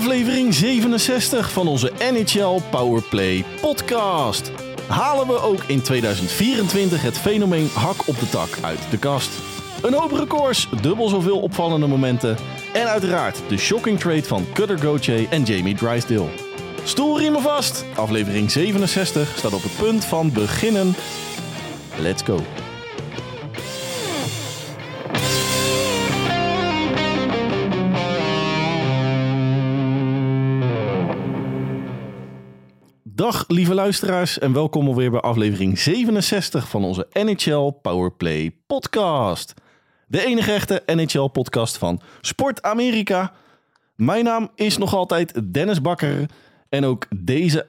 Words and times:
Aflevering 0.00 0.54
67 0.54 1.52
van 1.52 1.68
onze 1.68 1.92
NHL 2.12 2.60
Powerplay 2.70 3.44
podcast. 3.60 4.52
Halen 4.88 5.26
we 5.26 5.40
ook 5.40 5.62
in 5.66 5.82
2024 5.82 7.02
het 7.02 7.18
fenomeen 7.18 7.68
hak 7.74 8.08
op 8.08 8.18
de 8.18 8.28
tak 8.28 8.48
uit 8.60 8.90
de 8.90 8.98
kast. 8.98 9.30
Een 9.82 9.92
hoop 9.92 10.12
records, 10.12 10.68
dubbel 10.82 11.08
zoveel 11.08 11.40
opvallende 11.40 11.86
momenten 11.86 12.36
en 12.72 12.86
uiteraard 12.86 13.42
de 13.48 13.56
shocking 13.56 13.98
trade 13.98 14.22
van 14.22 14.46
Cutter 14.52 14.78
Gauthier 14.78 15.28
en 15.30 15.42
Jamie 15.42 15.74
Drysdale. 15.74 16.28
Stoelriemen 16.84 17.42
vast, 17.42 17.84
aflevering 17.94 18.50
67 18.50 19.34
staat 19.36 19.54
op 19.54 19.62
het 19.62 19.76
punt 19.76 20.04
van 20.04 20.32
beginnen. 20.32 20.94
Let's 21.98 22.22
go. 22.22 22.40
Dag 33.30 33.44
lieve 33.48 33.74
luisteraars 33.74 34.38
en 34.38 34.52
welkom 34.52 34.86
alweer 34.86 35.10
bij 35.10 35.20
aflevering 35.20 35.78
67 35.78 36.68
van 36.68 36.84
onze 36.84 37.06
NHL 37.12 37.70
Powerplay 37.82 38.56
podcast. 38.66 39.54
De 40.06 40.24
enige 40.24 40.52
echte 40.52 40.82
NHL 40.86 41.26
podcast 41.26 41.78
van 41.78 42.00
Sport 42.20 42.62
Amerika. 42.62 43.32
Mijn 43.96 44.24
naam 44.24 44.50
is 44.54 44.78
nog 44.78 44.94
altijd 44.94 45.54
Dennis 45.54 45.80
Bakker 45.80 46.30
en 46.68 46.84
ook 46.84 47.06
deze 47.16 47.66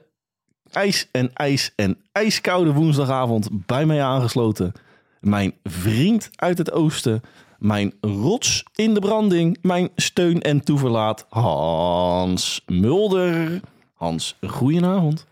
ijs 0.70 1.08
en 1.12 1.32
ijs 1.32 1.72
en 1.76 1.98
ijskoude 2.12 2.72
woensdagavond 2.72 3.48
bij 3.66 3.86
mij 3.86 4.02
aangesloten. 4.02 4.72
Mijn 5.20 5.54
vriend 5.64 6.30
uit 6.36 6.58
het 6.58 6.72
oosten, 6.72 7.20
mijn 7.58 7.94
rots 8.00 8.64
in 8.74 8.94
de 8.94 9.00
branding, 9.00 9.58
mijn 9.60 9.90
steun 9.96 10.40
en 10.40 10.64
toeverlaat 10.64 11.26
Hans 11.28 12.62
Mulder. 12.66 13.60
Hans, 13.92 14.36
goedenavond. 14.40 15.30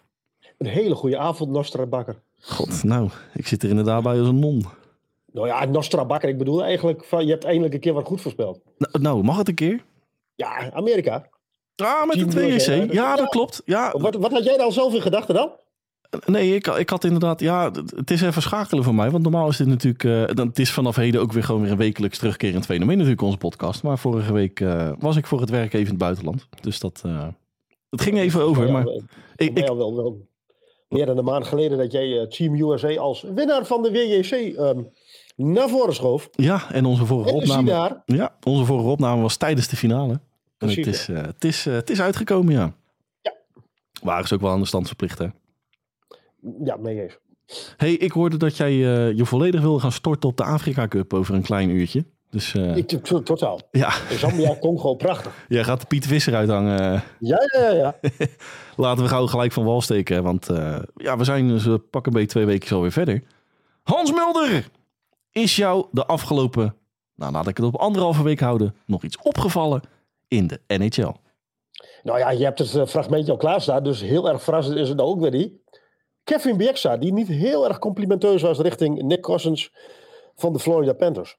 Een 0.60 0.66
hele 0.66 0.94
goede 0.94 1.18
avond, 1.18 1.50
Nostra 1.50 1.86
Bakker. 1.86 2.16
God, 2.40 2.84
nou, 2.84 3.08
ik 3.34 3.46
zit 3.46 3.62
er 3.62 3.68
inderdaad 3.68 4.02
bij 4.02 4.18
als 4.18 4.28
een 4.28 4.38
non. 4.38 4.64
Nou 5.32 5.46
ja, 5.46 5.64
Nostra 5.64 6.04
Bakker, 6.04 6.28
ik 6.28 6.38
bedoel 6.38 6.62
eigenlijk, 6.64 7.04
van, 7.04 7.24
je 7.24 7.30
hebt 7.30 7.44
eindelijk 7.44 7.74
een 7.74 7.80
keer 7.80 7.92
wat 7.92 8.06
goed 8.06 8.20
voorspeld. 8.20 8.60
Nou, 8.78 9.00
nou 9.02 9.22
mag 9.22 9.36
het 9.36 9.48
een 9.48 9.54
keer? 9.54 9.84
Ja, 10.34 10.70
Amerika. 10.72 11.28
Ah, 11.76 12.06
met 12.06 12.16
Team 12.16 12.30
WEC. 12.30 12.66
dat- 12.86 12.92
Ja, 12.92 13.16
dat 13.16 13.28
klopt. 13.28 13.62
Ja, 13.64 13.94
Wat, 13.98 14.14
wat 14.14 14.30
had 14.32 14.44
jij 14.44 14.56
dan 14.56 14.72
zelf 14.72 14.94
in 14.94 15.00
gedachten 15.00 15.34
dan? 15.34 15.50
nee, 16.26 16.54
ik, 16.54 16.66
ik 16.66 16.90
had 16.90 17.04
inderdaad... 17.04 17.40
Ja, 17.40 17.70
het 17.96 18.10
is 18.10 18.22
even 18.22 18.42
schakelen 18.42 18.84
voor 18.84 18.94
mij. 18.94 19.10
Want 19.10 19.22
normaal 19.22 19.48
is 19.48 19.56
dit 19.56 19.66
natuurlijk... 19.66 20.04
eh, 20.04 20.34
dan, 20.36 20.46
het 20.48 20.58
is 20.58 20.70
vanaf 20.72 20.96
heden 20.96 21.20
ook 21.20 21.32
weer 21.32 21.44
gewoon 21.44 21.62
weer 21.62 21.70
een 21.70 21.76
wekelijks 21.76 22.18
terugkerend 22.18 22.64
fenomeen 22.66 22.96
natuurlijk, 22.96 23.22
onze 23.22 23.36
podcast. 23.38 23.82
Maar 23.82 23.98
vorige 23.98 24.32
week 24.32 24.60
eh, 24.60 24.92
was 24.98 25.16
ik 25.16 25.26
voor 25.26 25.40
het 25.40 25.50
werk 25.50 25.66
even 25.72 25.78
in 25.80 25.86
het 25.86 25.98
buitenland. 25.98 26.46
Dus 26.60 26.78
dat... 26.80 27.02
eh, 27.04 27.26
het 27.90 28.00
ging 28.00 28.18
even 28.18 28.42
over, 28.42 28.70
maar... 28.72 28.86
Ik, 29.36 29.58
ik, 29.58 29.66
wel, 29.66 29.96
wel 29.96 30.28
meer 30.90 31.06
dan 31.06 31.18
een 31.18 31.24
maand 31.24 31.46
geleden 31.46 31.78
dat 31.78 31.92
jij 31.92 32.20
eh, 32.20 32.26
Team 32.26 32.54
USA 32.54 32.96
als 32.96 33.22
winnaar 33.34 33.66
van 33.66 33.82
de 33.82 33.90
WJC 33.90 34.56
ehm, 34.56 34.82
naar 35.36 35.68
voren 35.68 35.94
schoof. 35.94 36.28
ja, 36.32 36.72
en 36.72 36.84
onze 36.84 37.06
vorige 37.06 37.30
En 37.30 37.36
opname... 37.36 37.70
daar. 37.70 38.02
Ja, 38.04 38.36
onze 38.42 38.64
vorige 38.64 38.88
opname 38.88 39.22
was 39.22 39.36
tijdens 39.36 39.68
de 39.68 39.76
finale. 39.76 40.20
En 40.58 40.68
het 40.68 40.86
is, 40.86 41.08
eh, 41.08 41.22
het, 41.22 41.44
is, 41.44 41.66
eh, 41.66 41.74
het 41.74 41.90
is 41.90 42.00
uitgekomen, 42.00 42.52
ja. 42.54 42.74
Ja. 43.22 43.34
Waren 44.02 44.28
ze 44.28 44.34
ook 44.34 44.40
wel 44.40 44.50
aan 44.50 44.60
de 44.60 44.66
stand 44.66 44.86
verplicht, 44.86 45.18
hè? 45.18 45.26
Ja, 46.64 46.76
mee 46.76 47.02
eens. 47.02 47.18
hey, 47.76 47.92
ik 47.92 48.12
hoorde 48.12 48.36
dat 48.36 48.56
jij 48.56 48.74
je 49.14 49.24
volledig 49.24 49.60
wilde 49.60 49.80
gaan 49.80 49.92
storten 49.92 50.28
op 50.28 50.36
de 50.36 50.44
Afrika 50.44 50.88
Cup 50.88 51.14
over 51.14 51.34
een 51.34 51.42
klein 51.42 51.70
uurtje. 51.70 52.04
Dus 52.30 52.54
eh, 52.54 52.76
Ik, 52.76 52.86
to- 52.88 53.22
totaal. 53.22 53.60
ja, 53.70 53.90
Zambia, 54.10 54.56
Congo, 54.58 54.94
prachtig. 54.94 55.44
jij 55.48 55.64
gaat 55.64 55.80
de 55.80 55.86
Piet 55.86 56.06
Visser 56.06 56.34
uithangen. 56.34 57.02
Ja, 57.18 57.38
ja, 57.58 57.70
ja. 57.70 57.94
Laten 58.76 59.02
we 59.02 59.08
gauw 59.08 59.26
gelijk 59.26 59.52
van 59.52 59.64
wal 59.64 59.80
steken, 59.80 60.22
want 60.22 60.48
eh, 60.48 60.78
ja, 60.94 61.16
we 61.16 61.24
zijn 61.24 61.48
dus 61.48 61.64
uh, 61.66 61.74
pak 61.90 62.06
een 62.06 62.12
beetje 62.12 62.28
twee 62.28 62.44
weken 62.44 62.76
alweer 62.76 62.92
verder. 62.92 63.22
Hans 63.82 64.12
Mulder, 64.12 64.68
is 65.32 65.56
jou 65.56 65.86
de 65.90 66.06
afgelopen, 66.06 66.74
nou 67.14 67.32
laat 67.32 67.46
ik 67.48 67.56
het 67.56 67.66
op 67.66 67.76
anderhalve 67.76 68.22
week 68.22 68.40
houden, 68.40 68.74
nog 68.86 69.02
iets 69.02 69.18
opgevallen 69.22 69.80
in 70.28 70.46
de 70.46 70.60
NHL? 70.66 71.12
Nou 72.02 72.18
ja, 72.18 72.30
je 72.30 72.44
hebt 72.44 72.58
het 72.58 72.74
eh, 72.74 72.86
fragmentje 72.86 73.32
al 73.32 73.38
klaarstaan, 73.38 73.82
dus 73.84 74.00
heel 74.00 74.28
erg 74.28 74.42
verrassend 74.42 74.76
is 74.76 74.88
het 74.88 75.00
ook 75.00 75.20
weer 75.20 75.30
niet. 75.30 75.52
Kevin 76.24 76.56
Bieksa, 76.56 76.96
die 76.96 77.12
niet 77.12 77.28
heel 77.28 77.68
erg 77.68 77.78
complimenteus 77.78 78.42
was 78.42 78.58
richting 78.58 79.02
Nick 79.02 79.20
Cousins 79.22 79.72
van 80.36 80.52
de 80.52 80.58
Florida 80.58 80.92
Panthers. 80.92 81.38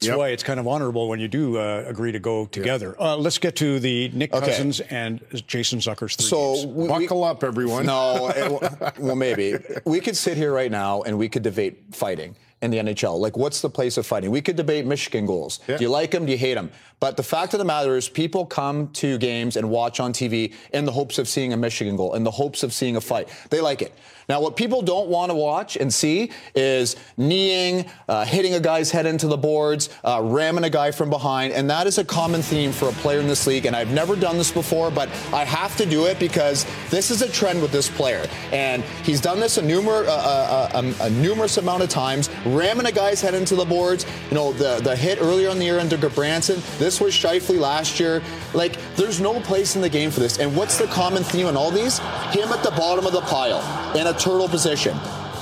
That's 0.00 0.16
why 0.18 0.28
it's 0.30 0.42
kind 0.42 0.58
of 0.58 0.66
honorable 0.66 1.08
when 1.08 1.20
you 1.20 1.28
do 1.28 1.58
uh, 1.58 1.84
agree 1.86 2.10
to 2.12 2.18
go 2.18 2.46
together. 2.46 2.96
Uh, 2.98 3.16
let's 3.18 3.36
get 3.36 3.54
to 3.56 3.78
the 3.78 4.08
Nick 4.14 4.32
Okay. 4.32 4.46
Cousins 4.46 4.80
and 4.80 5.20
Jason 5.46 5.78
Zucker's 5.78 6.16
three 6.16 6.26
So 6.26 6.54
games. 6.54 6.66
we, 6.66 6.82
we- 6.84 6.88
Buckle 6.88 7.22
up, 7.22 7.44
everyone. 7.44 7.84
no, 7.84 8.28
it- 8.34 8.98
well, 8.98 9.14
maybe 9.16 9.56
we 9.84 10.00
could 10.00 10.16
sit 10.16 10.38
here 10.38 10.54
right 10.54 10.70
now 10.70 11.02
and 11.02 11.18
we 11.18 11.28
could 11.28 11.42
debate 11.42 11.82
fighting 11.92 12.34
in 12.62 12.70
the 12.70 12.78
NHL. 12.78 13.18
Like, 13.18 13.36
what's 13.36 13.60
the 13.60 13.70
place 13.70 13.96
of 13.96 14.06
fighting? 14.06 14.30
We 14.30 14.42
could 14.42 14.56
debate 14.56 14.86
Michigan 14.86 15.26
goals. 15.26 15.60
Do 15.66 15.84
you 15.84 15.88
like 15.88 16.10
them? 16.10 16.26
Do 16.26 16.32
you 16.32 16.38
hate 16.38 16.54
them? 16.54 16.70
But 17.00 17.16
the 17.16 17.22
fact 17.22 17.54
of 17.54 17.58
the 17.58 17.64
matter 17.64 17.96
is, 17.96 18.10
people 18.10 18.44
come 18.44 18.88
to 18.88 19.16
games 19.16 19.56
and 19.56 19.70
watch 19.70 20.00
on 20.00 20.12
TV 20.12 20.52
in 20.74 20.84
the 20.84 20.92
hopes 20.92 21.18
of 21.18 21.26
seeing 21.28 21.54
a 21.54 21.56
Michigan 21.56 21.96
goal, 21.96 22.14
in 22.14 22.24
the 22.24 22.30
hopes 22.30 22.62
of 22.62 22.74
seeing 22.74 22.96
a 22.96 23.00
fight. 23.00 23.28
They 23.48 23.62
like 23.62 23.80
it. 23.80 23.94
Now, 24.28 24.40
what 24.40 24.54
people 24.54 24.80
don't 24.80 25.08
want 25.08 25.30
to 25.30 25.34
watch 25.34 25.76
and 25.76 25.92
see 25.92 26.30
is 26.54 26.94
kneeing, 27.16 27.86
uh, 28.08 28.24
hitting 28.24 28.54
a 28.54 28.60
guy's 28.60 28.90
head 28.90 29.04
into 29.04 29.26
the 29.26 29.36
boards, 29.36 29.88
uh, 30.04 30.20
ramming 30.22 30.62
a 30.62 30.70
guy 30.70 30.92
from 30.92 31.10
behind, 31.10 31.52
and 31.52 31.68
that 31.68 31.88
is 31.88 31.98
a 31.98 32.04
common 32.04 32.40
theme 32.40 32.70
for 32.70 32.90
a 32.90 32.92
player 32.92 33.18
in 33.18 33.26
this 33.26 33.46
league. 33.48 33.66
And 33.66 33.74
I've 33.74 33.90
never 33.90 34.14
done 34.14 34.38
this 34.38 34.52
before, 34.52 34.92
but 34.92 35.08
I 35.32 35.44
have 35.44 35.76
to 35.78 35.86
do 35.86 36.04
it 36.04 36.20
because 36.20 36.64
this 36.90 37.10
is 37.10 37.22
a 37.22 37.28
trend 37.28 37.60
with 37.60 37.72
this 37.72 37.88
player, 37.88 38.24
and 38.52 38.84
he's 39.02 39.20
done 39.20 39.40
this 39.40 39.56
a, 39.58 39.62
numer- 39.62 40.06
uh, 40.06 40.10
uh, 40.12 40.70
uh, 40.74 40.92
a 41.00 41.10
numerous 41.10 41.56
amount 41.56 41.82
of 41.82 41.88
times, 41.88 42.30
ramming 42.54 42.86
a 42.86 42.92
guy's 42.92 43.20
head 43.20 43.34
into 43.34 43.54
the 43.54 43.64
boards. 43.64 44.06
You 44.30 44.34
know, 44.34 44.52
the 44.52 44.80
the 44.82 44.96
hit 44.96 45.18
earlier 45.20 45.48
in 45.50 45.58
the 45.58 45.64
year 45.64 45.78
under 45.78 45.96
Branson. 46.08 46.62
This 46.78 47.00
was 47.00 47.14
Shifley 47.14 47.58
last 47.58 48.00
year. 48.00 48.22
Like, 48.54 48.76
there's 48.96 49.20
no 49.20 49.40
place 49.40 49.76
in 49.76 49.82
the 49.82 49.88
game 49.88 50.10
for 50.10 50.20
this. 50.20 50.38
And 50.38 50.56
what's 50.56 50.78
the 50.78 50.86
common 50.86 51.22
theme 51.22 51.46
in 51.46 51.56
all 51.56 51.70
these? 51.70 51.98
Him 51.98 52.48
at 52.50 52.62
the 52.62 52.72
bottom 52.76 53.06
of 53.06 53.12
the 53.12 53.20
pile 53.22 53.60
in 53.96 54.06
a 54.06 54.12
turtle 54.12 54.48
position. 54.48 54.96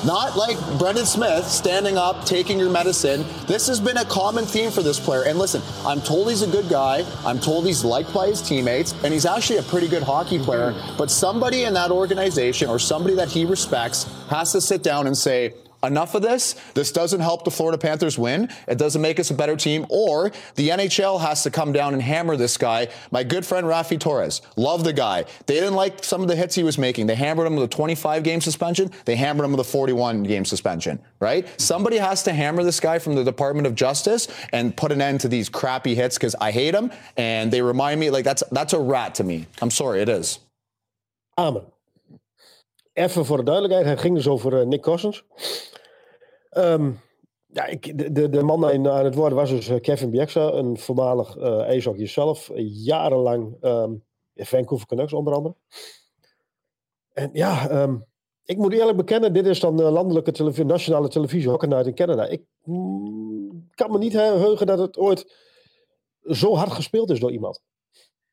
Not 0.05 0.37
like 0.37 0.57
Brendan 0.79 1.07
Smith 1.07 1.45
standing 1.49 1.99
up, 1.99 2.25
taking 2.25 2.57
your 2.57 2.71
medicine. 2.71 3.25
This 3.49 3.67
has 3.67 3.81
been 3.81 3.97
a 3.97 4.05
common 4.05 4.47
theme 4.47 4.71
for 4.71 4.81
this 4.81 5.01
player. 5.01 5.25
And 5.25 5.39
listen, 5.41 5.61
I'm 5.85 6.01
told 6.01 6.29
he's 6.29 6.43
a 6.43 6.47
good 6.47 6.69
guy. 6.69 7.05
I'm 7.25 7.41
told 7.41 7.67
he's 7.67 7.85
liked 7.85 8.15
by 8.15 8.29
his 8.29 8.41
teammates, 8.41 8.95
and 9.03 9.13
he's 9.13 9.27
actually 9.27 9.59
a 9.59 9.65
pretty 9.65 9.89
good 9.89 10.05
hockey 10.05 10.39
player. 10.39 10.73
But 10.97 11.11
somebody 11.11 11.65
in 11.65 11.75
that 11.75 11.91
organization 11.91 12.69
or 12.69 12.79
somebody 12.79 13.17
that 13.17 13.29
he 13.29 13.45
respects 13.45 14.05
has 14.31 14.53
to 14.53 14.61
sit 14.61 14.85
down 14.85 15.09
and 15.09 15.19
say, 15.19 15.55
Enough 15.83 16.17
of 16.17 16.23
this. 16.23 16.55
This 16.75 16.91
doesn't 16.91 17.21
help 17.21 17.45
the 17.45 17.53
Florida 17.53 17.79
Panthers 17.79 18.19
win. 18.19 18.49
It 18.67 18.79
doesn't 18.79 19.01
make 19.01 19.21
us 19.21 19.31
a 19.31 19.35
better 19.35 19.57
team. 19.57 19.87
Or 19.89 20.33
the 20.57 20.71
NHL 20.71 21.21
has 21.21 21.45
to 21.45 21.51
come 21.51 21.73
down 21.73 21.95
and 21.95 22.03
hammer 22.03 22.37
this 22.37 22.57
guy. 22.57 22.89
My 23.13 23.23
good 23.23 23.47
friend 23.47 23.65
Rafi 23.67 23.99
Torres, 23.99 24.43
love 24.57 24.83
the 24.83 24.93
guy. 24.93 25.25
They 25.47 25.55
didn't 25.55 25.75
like 25.75 26.03
some 26.03 26.21
of 26.21 26.29
the 26.29 26.35
hits 26.35 26.57
he 26.57 26.65
was 26.65 26.79
making. 26.79 27.07
They 27.07 27.15
hammered 27.15 27.47
him 27.47 27.55
with 27.55 27.65
a 27.65 27.69
25 27.69 28.25
game 28.25 28.41
suspension. 28.41 28.91
They 29.05 29.15
hammered 29.15 29.45
him 29.45 29.53
with 29.53 29.61
a 29.61 29.71
41 29.71 30.25
game 30.25 30.45
suspension, 30.45 30.99
right? 31.21 31.47
Somebody 31.61 31.99
has 31.99 32.25
to 32.25 32.33
hammer 32.33 32.65
this 32.65 32.81
guy 32.81 32.99
from 32.99 33.15
the 33.15 33.23
Department 33.23 33.67
of 33.67 33.77
Justice 33.77 34.27
and 34.53 34.77
put 34.77 34.91
an 34.91 35.01
end 35.01 35.21
to 35.21 35.29
these 35.29 35.49
crappy 35.49 35.95
hits 35.95 36.17
because 36.17 36.35
I 36.41 36.51
hate 36.51 36.73
them 36.73 36.91
and 37.17 37.53
they 37.53 37.63
remind 37.63 38.01
me 38.01 38.11
like 38.11 38.25
that's 38.25 38.43
that's 38.51 38.73
a 38.73 38.81
rat 38.81 39.15
to 39.17 39.25
me. 39.25 39.47
I'm 39.63 39.71
sorry, 39.71 40.03
it 40.03 40.09
is. 40.09 40.41
Amen. 41.37 41.63
Even 42.99 43.25
voor 43.25 43.37
de 43.37 43.43
duidelijkheid, 43.43 43.87
het 43.87 44.01
ging 44.01 44.15
dus 44.15 44.29
over 44.29 44.61
eh, 44.61 44.67
Nick 44.67 44.83
Cousins. 44.83 45.25
Ehm, 46.51 46.93
ja, 47.47 47.67
ik, 47.67 48.15
de, 48.15 48.29
de, 48.29 48.43
man 48.43 48.89
aan 48.89 49.05
het 49.05 49.15
worden 49.15 49.39
was 49.39 49.51
dus 49.51 49.69
eh, 49.69 49.81
Kevin 49.81 50.11
Bieksa, 50.11 50.53
een 50.53 50.79
voormalig 50.79 51.37
uh, 51.37 51.61
ijshockey 51.61 52.07
zelf, 52.07 52.51
eh, 52.51 52.85
jarenlang 52.85 53.57
ehm, 53.61 53.93
in 54.35 54.47
Vancouver 54.47 54.87
Canucks 54.87 55.13
onder 55.13 55.35
andere. 55.35 55.55
En 57.13 57.31
ja, 57.33 57.69
ehm, 57.69 57.97
ik 58.45 58.57
moet 58.57 58.73
eerlijk 58.73 58.97
bekennen, 58.97 59.33
dit 59.33 59.47
is 59.47 59.61
dan 59.61 59.77
de 59.77 59.83
landelijke 59.83 60.33
televisie, 60.33 60.65
nationale 60.65 61.09
televisie, 61.09 61.51
Hockey 61.51 61.85
in 61.85 61.95
Canada. 61.95 62.27
Ik 62.27 62.43
mm, 62.65 63.69
kan 63.75 63.91
me 63.91 63.99
niet 63.99 64.13
heugen 64.13 64.67
dat 64.67 64.79
het 64.79 64.97
ooit 64.97 65.35
zo 66.23 66.55
hard 66.55 66.73
gespeeld 66.73 67.11
is 67.11 67.21
door 67.21 67.33
iemand. 67.33 67.61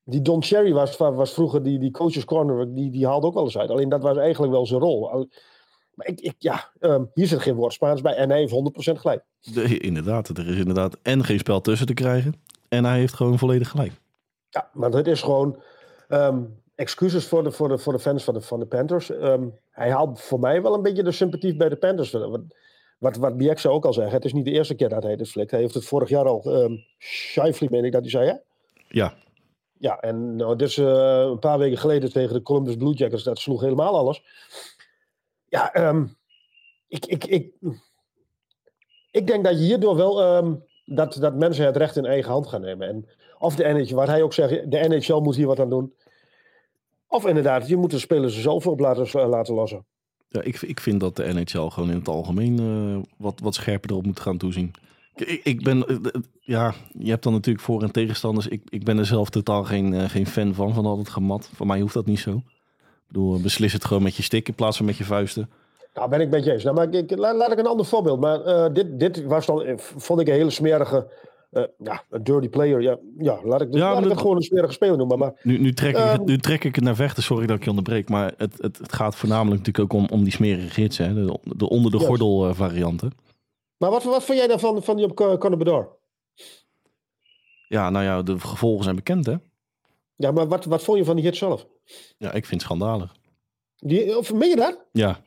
Die 0.08 0.22
Don 0.22 0.44
Cherry 0.44 0.74
was, 0.74 0.98
was 0.98 1.34
vroeger 1.34 1.64
die, 1.64 1.80
die 1.80 1.92
coaches 1.92 2.26
corner, 2.26 2.76
die, 2.76 2.92
die 2.92 3.06
haalde 3.06 3.28
ook 3.28 3.34
wel 3.34 3.44
eens 3.44 3.58
uit. 3.58 3.70
Alleen 3.70 3.90
dat 3.90 4.02
was 4.02 4.18
eigenlijk 4.18 4.52
wel 4.52 4.66
zijn 4.66 4.80
rol. 4.80 5.28
Maar 5.94 6.08
ik, 6.08 6.20
ik, 6.20 6.36
ja, 6.38 6.70
ehm, 6.80 7.04
hier 7.14 7.28
zit 7.28 7.40
geen 7.42 7.56
woord 7.56 7.74
Spaans 7.74 8.02
bij 8.02 8.16
en 8.16 8.30
hij 8.30 8.40
heeft 8.40 8.54
100% 8.54 9.00
gelijk. 9.00 9.24
De- 9.42 9.78
inderdaad, 9.78 10.28
er 10.28 10.48
is 10.50 10.58
inderdaad 10.58 10.98
en 11.02 11.24
geen 11.24 11.40
spel 11.40 11.62
tussen 11.62 11.88
te 11.88 11.94
krijgen. 11.94 12.36
En 12.70 12.86
hij 12.86 13.00
heeft 13.00 13.14
gewoon 13.14 13.40
volledig 13.40 13.70
gelijk. 13.70 13.92
Ja, 14.50 14.70
maar 14.74 14.92
dit 14.92 15.08
is 15.08 15.22
gewoon 15.22 15.62
ehm, 16.08 16.44
excuses 16.76 17.28
voor 17.28 17.44
de, 17.44 17.52
voor, 17.52 17.68
de, 17.68 17.78
voor 17.78 17.94
de 17.94 18.00
fans 18.00 18.24
van 18.24 18.34
de, 18.34 18.42
van 18.42 18.60
de 18.60 18.66
Panthers. 18.66 19.12
Ehm, 19.12 19.48
hij 19.72 19.92
haalt 19.92 20.22
voor 20.22 20.40
mij 20.40 20.62
wel 20.62 20.74
een 20.74 20.82
beetje 20.82 21.04
de 21.04 21.12
sympathie 21.12 21.56
bij 21.56 21.70
de 21.70 21.76
Panthers. 21.76 22.12
Wat, 22.12 22.42
wat, 22.98 23.18
wat 23.18 23.38
Bieksa 23.38 23.70
ook 23.70 23.86
al 23.86 23.94
zei, 23.94 24.10
het 24.10 24.26
is 24.26 24.34
niet 24.34 24.46
de 24.46 24.52
eerste 24.52 24.76
keer 24.76 24.90
dat 24.90 25.04
hij 25.04 25.16
dit 25.16 25.30
flikt. 25.30 25.52
Hij 25.52 25.60
heeft 25.60 25.74
het 25.74 25.86
vorig 25.86 26.10
jaar 26.10 26.26
al, 26.26 26.64
um, 26.64 26.84
Shifley 27.00 27.70
meen 27.72 27.86
ik 27.86 27.92
dat 27.92 28.02
hij 28.02 28.10
zei, 28.10 28.28
hè? 28.28 28.36
Ja, 28.88 29.14
ja, 29.78 30.00
en 30.00 30.36
nou, 30.36 30.56
dus 30.56 30.78
een 30.78 31.40
paar 31.40 31.58
weken 31.58 31.78
geleden 31.78 32.12
tegen 32.12 32.34
de 32.34 32.42
Columbus 32.42 32.76
Blue 32.76 32.94
Jackets, 32.94 33.24
dat 33.24 33.40
sloeg 33.40 33.62
helemaal 33.62 33.98
alles. 33.98 34.24
Ja, 35.48 35.88
um, 35.88 36.18
ik, 36.88 37.06
ik, 37.06 37.26
ik, 37.26 37.54
ik 39.12 39.28
denk 39.28 39.44
dat 39.44 39.60
je 39.60 39.66
hierdoor 39.66 39.96
wel 39.96 40.36
um, 40.36 40.64
dat, 40.86 41.18
dat 41.20 41.36
mensen 41.36 41.66
het 41.66 41.78
recht 41.78 41.96
in 41.96 42.06
eigen 42.06 42.32
hand 42.32 42.48
gaan 42.48 42.62
nemen. 42.62 42.88
En 42.88 43.10
of 43.40 43.56
de 43.56 43.64
NHL, 43.64 43.94
wat 43.94 44.08
hij 44.08 44.22
ook 44.22 44.34
zegt, 44.34 44.72
de 44.72 44.88
NHL 44.88 45.20
moet 45.20 45.36
hier 45.36 45.48
wat 45.48 45.60
aan 45.60 45.70
doen. 45.70 45.94
Of 47.08 47.26
inderdaad, 47.26 47.68
je 47.68 47.78
moet 47.78 47.92
de 47.92 48.00
spelers 48.00 48.36
er 48.36 48.42
zelf 48.42 48.68
op 48.68 48.80
laten, 48.80 49.30
laten 49.30 49.54
lossen. 49.54 49.86
Ja, 50.30 50.42
ik, 50.42 50.62
ik 50.62 50.80
vind 50.80 51.00
dat 51.00 51.16
de 51.16 51.34
NHL 51.34 51.68
gewoon 51.68 51.90
in 51.90 51.98
het 51.98 52.08
algemeen 52.08 52.62
uh, 52.62 53.02
wat, 53.18 53.40
wat 53.40 53.56
scherper 53.56 53.90
erop 53.90 54.06
moet 54.06 54.20
gaan 54.20 54.38
toezien. 54.38 54.74
Ik, 55.16 55.42
ik 55.44 55.64
ben, 55.64 55.86
uh, 55.88 55.98
ja, 56.40 56.74
je 56.98 57.10
hebt 57.10 57.24
dan 57.24 57.34
natuurlijk 57.34 57.66
voor- 57.66 57.84
en 57.84 57.92
tegenstanders. 57.92 58.48
Ik, 58.48 58.62
ik 58.70 58.84
ben 58.84 58.98
er 58.98 59.06
zelf 59.06 59.30
totaal 59.30 59.64
geen, 59.64 59.94
uh, 59.94 60.10
geen 60.10 60.28
fan 60.28 60.54
van, 60.54 60.74
van 60.74 60.86
al 60.86 61.04
gemat. 61.04 61.50
Voor 61.54 61.68
mij 61.68 61.80
hoeft 61.80 61.94
dat 61.94 62.06
niet 62.06 62.20
zo. 62.20 62.32
Ik 62.32 63.08
bedoel, 63.08 63.42
beslis 63.42 63.74
het 63.74 63.86
gewoon 63.86 64.04
met 64.04 64.16
je 64.16 64.24
stick 64.24 64.48
in 64.48 64.56
plaats 64.56 64.78
van 64.78 64.86
met 64.86 64.98
je 64.98 65.04
vuisten. 65.04 65.50
Nou, 65.94 66.10
ben 66.10 66.22
ik 66.22 66.30
met 66.30 66.44
je 66.46 66.52
eens. 66.52 66.64
Nou, 66.64 66.76
maar 66.76 66.94
ik, 66.94 67.18
laat, 67.18 67.36
laat 67.36 67.52
ik 67.52 67.60
een 67.60 67.68
ander 67.68 67.86
voorbeeld. 67.86 68.20
Maar 68.20 68.74
dit, 68.74 69.00
dit 69.00 69.24
was 69.24 69.46
dan, 69.46 69.64
vond 69.78 70.20
ik 70.20 70.28
een 70.28 70.34
hele 70.34 70.50
smerige 70.50 71.08
uh, 71.56 71.64
ja, 71.84 72.04
een 72.10 72.24
dirty 72.24 72.50
player. 72.50 72.82
Ja, 72.82 72.98
ja 73.18 73.40
laat 73.44 73.62
ik, 73.62 73.74
ja, 73.74 73.94
laat 73.94 74.04
ik 74.04 74.10
het 74.10 74.20
gewoon 74.20 74.36
een 74.36 74.42
smerige 74.42 74.74
speler 74.74 74.98
noemen. 74.98 75.18
Maar, 75.18 75.34
nu, 75.44 75.58
nu, 75.58 75.74
trek 75.74 75.98
ik, 75.98 76.04
uh, 76.04 76.18
nu 76.26 76.38
trek 76.38 76.64
ik 76.64 76.76
het 76.76 76.84
naar 76.84 76.96
vechten. 76.96 77.24
Sorry 77.24 77.46
dat 77.46 77.58
ik 77.58 77.64
je 77.64 77.70
onderbreek. 77.70 78.10
Maar 78.10 78.34
het, 78.38 78.54
het, 78.58 78.78
het 78.78 78.94
gaat 78.94 79.16
voornamelijk 79.16 79.58
natuurlijk 79.58 79.94
ook 79.94 80.02
om, 80.02 80.08
om 80.12 80.24
die 80.24 80.34
smerige 80.34 80.70
gids. 80.70 80.98
Hè? 80.98 81.14
De, 81.14 81.40
de 81.44 81.70
onder 81.70 81.92
de 81.92 82.00
gordel 82.00 82.54
varianten. 82.54 83.12
Maar 83.78 83.90
wat, 83.92 84.04
wat 84.04 84.24
vind 84.24 84.38
jij 84.38 84.48
daarvan 84.48 84.84
van 84.84 84.96
die 84.96 85.06
op 85.06 85.58
Bedard? 85.58 85.90
Ja, 87.68 87.90
nou 87.90 88.06
ja, 88.06 88.22
de 88.22 88.40
gevolgen 88.40 88.84
zijn 88.84 88.96
bekend 88.96 89.26
hè. 89.26 89.36
Ja, 90.16 90.32
maar 90.32 90.48
wat, 90.48 90.66
wat 90.66 90.84
vond 90.84 90.98
je 90.98 91.06
van 91.06 91.16
die 91.16 91.26
hit 91.26 91.36
zelf? 91.36 91.68
Ja, 92.18 92.28
ik 92.28 92.46
vind 92.46 92.50
het 92.50 92.62
schandalig. 92.62 93.16
Die, 93.76 94.18
of 94.18 94.34
meen 94.34 94.50
je 94.50 94.56
dat? 94.56 94.86
Ja. 94.92 95.22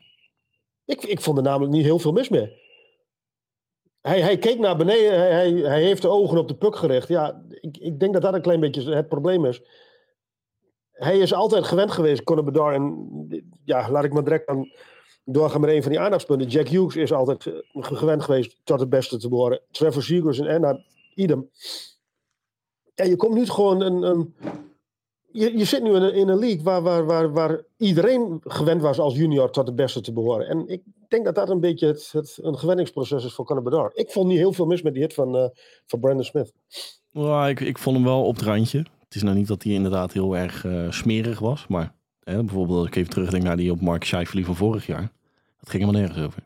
Ik, 0.84 1.02
ik 1.02 1.20
vond 1.20 1.36
er 1.36 1.42
namelijk 1.42 1.72
niet 1.72 1.84
heel 1.84 1.98
veel 1.98 2.12
mis 2.12 2.28
mee. 2.28 2.66
Hij, 4.00 4.20
hij 4.20 4.38
keek 4.38 4.58
naar 4.58 4.76
beneden, 4.76 5.18
hij, 5.18 5.30
hij, 5.30 5.52
hij, 5.52 5.82
heeft 5.82 6.02
de 6.02 6.08
ogen 6.08 6.38
op 6.38 6.48
de 6.48 6.56
puk 6.56 6.76
gericht. 6.76 7.08
Ja, 7.08 7.42
ik, 7.48 7.76
ik 7.76 8.00
denk 8.00 8.12
dat 8.12 8.22
dat 8.22 8.34
een 8.34 8.42
klein 8.42 8.60
beetje 8.60 8.94
het 8.94 9.08
probleem 9.08 9.44
is. 9.44 9.62
Hij 10.92 11.18
is 11.18 11.34
altijd 11.34 11.64
gewend 11.64 11.90
geweest, 11.90 12.24
Conor 12.24 12.44
Bedard. 12.44 12.74
En 12.74 13.46
ja, 13.64 13.90
laat 13.90 14.04
ik 14.04 14.12
maar 14.12 14.24
direct 14.24 14.48
aan 14.48 14.70
doorgaan 15.32 15.60
met 15.60 15.70
een 15.70 15.82
van 15.82 15.90
die 15.90 16.00
aandachtspunten. 16.00 16.48
Jack 16.48 16.69
Hughes 16.69 16.96
is 16.96 17.12
altijd 17.12 17.52
gewend 17.72 18.22
geweest 18.22 18.60
tot 18.64 18.80
het 18.80 18.88
beste 18.88 19.19
te 19.19 19.28
behoren. 19.28 19.60
Trevor 19.70 20.02
Zegers 20.02 20.38
en 20.38 20.46
Enna, 20.46 20.80
idem. 21.14 21.50
Ja, 22.94 23.04
je 23.04 23.16
komt 23.16 23.34
nu 23.34 23.46
gewoon 23.46 23.80
een... 23.80 24.34
je, 25.30 25.58
je 25.58 25.64
zit 25.64 25.82
nu 25.82 25.94
in 25.94 26.02
een, 26.02 26.14
in 26.14 26.28
een 26.28 26.38
league 26.38 26.62
waar, 26.62 26.82
waar, 26.82 27.06
waar, 27.06 27.32
waar 27.32 27.62
iedereen 27.76 28.40
gewend 28.44 28.82
was 28.82 28.98
als 28.98 29.16
junior 29.16 29.50
tot 29.50 29.66
het 29.66 29.76
beste 29.76 30.00
te 30.00 30.12
behoren. 30.12 30.46
En 30.46 30.69
ik 30.69 30.82
denk 31.08 31.25
dat 31.25 31.34
dat 31.34 31.48
een 31.48 31.60
beetje 31.60 31.86
het, 31.86 32.08
het, 32.12 32.38
een 32.42 32.58
gewenningsproces 32.58 33.24
is 33.24 33.34
voor 33.34 33.44
Conor. 33.44 33.90
Ik 33.94 34.10
vond 34.10 34.28
niet 34.28 34.38
heel 34.38 34.52
veel 34.52 34.66
mis 34.66 34.82
met 34.82 34.92
die 34.92 35.02
hit 35.02 35.14
van, 35.14 35.36
uh, 35.36 35.46
van 35.86 36.00
Brandon 36.00 36.24
Smith. 36.24 36.52
Ja, 37.10 37.48
ik, 37.48 37.60
ik 37.60 37.78
vond 37.78 37.96
hem 37.96 38.04
wel 38.04 38.24
op 38.24 38.36
het 38.36 38.44
randje. 38.44 38.78
Het 38.78 39.14
is 39.14 39.22
nou 39.22 39.36
niet 39.36 39.48
dat 39.48 39.62
hij 39.62 39.72
inderdaad 39.72 40.12
heel 40.12 40.36
erg 40.36 40.64
uh, 40.64 40.90
smerig 40.90 41.38
was. 41.38 41.66
Maar 41.66 41.94
hè, 42.24 42.44
bijvoorbeeld 42.44 42.78
als 42.78 42.86
ik 42.86 42.96
even 42.96 43.10
terugdenk 43.10 43.42
naar 43.42 43.56
die 43.56 43.70
op 43.70 43.81
Mark 43.81 44.04
Scheifele 44.04 44.44
van 44.44 44.56
vorig 44.56 44.86
jaar. 44.86 45.12
Dat 45.58 45.70
ging 45.70 45.84
helemaal 45.84 46.00
nergens 46.00 46.26
over. 46.26 46.43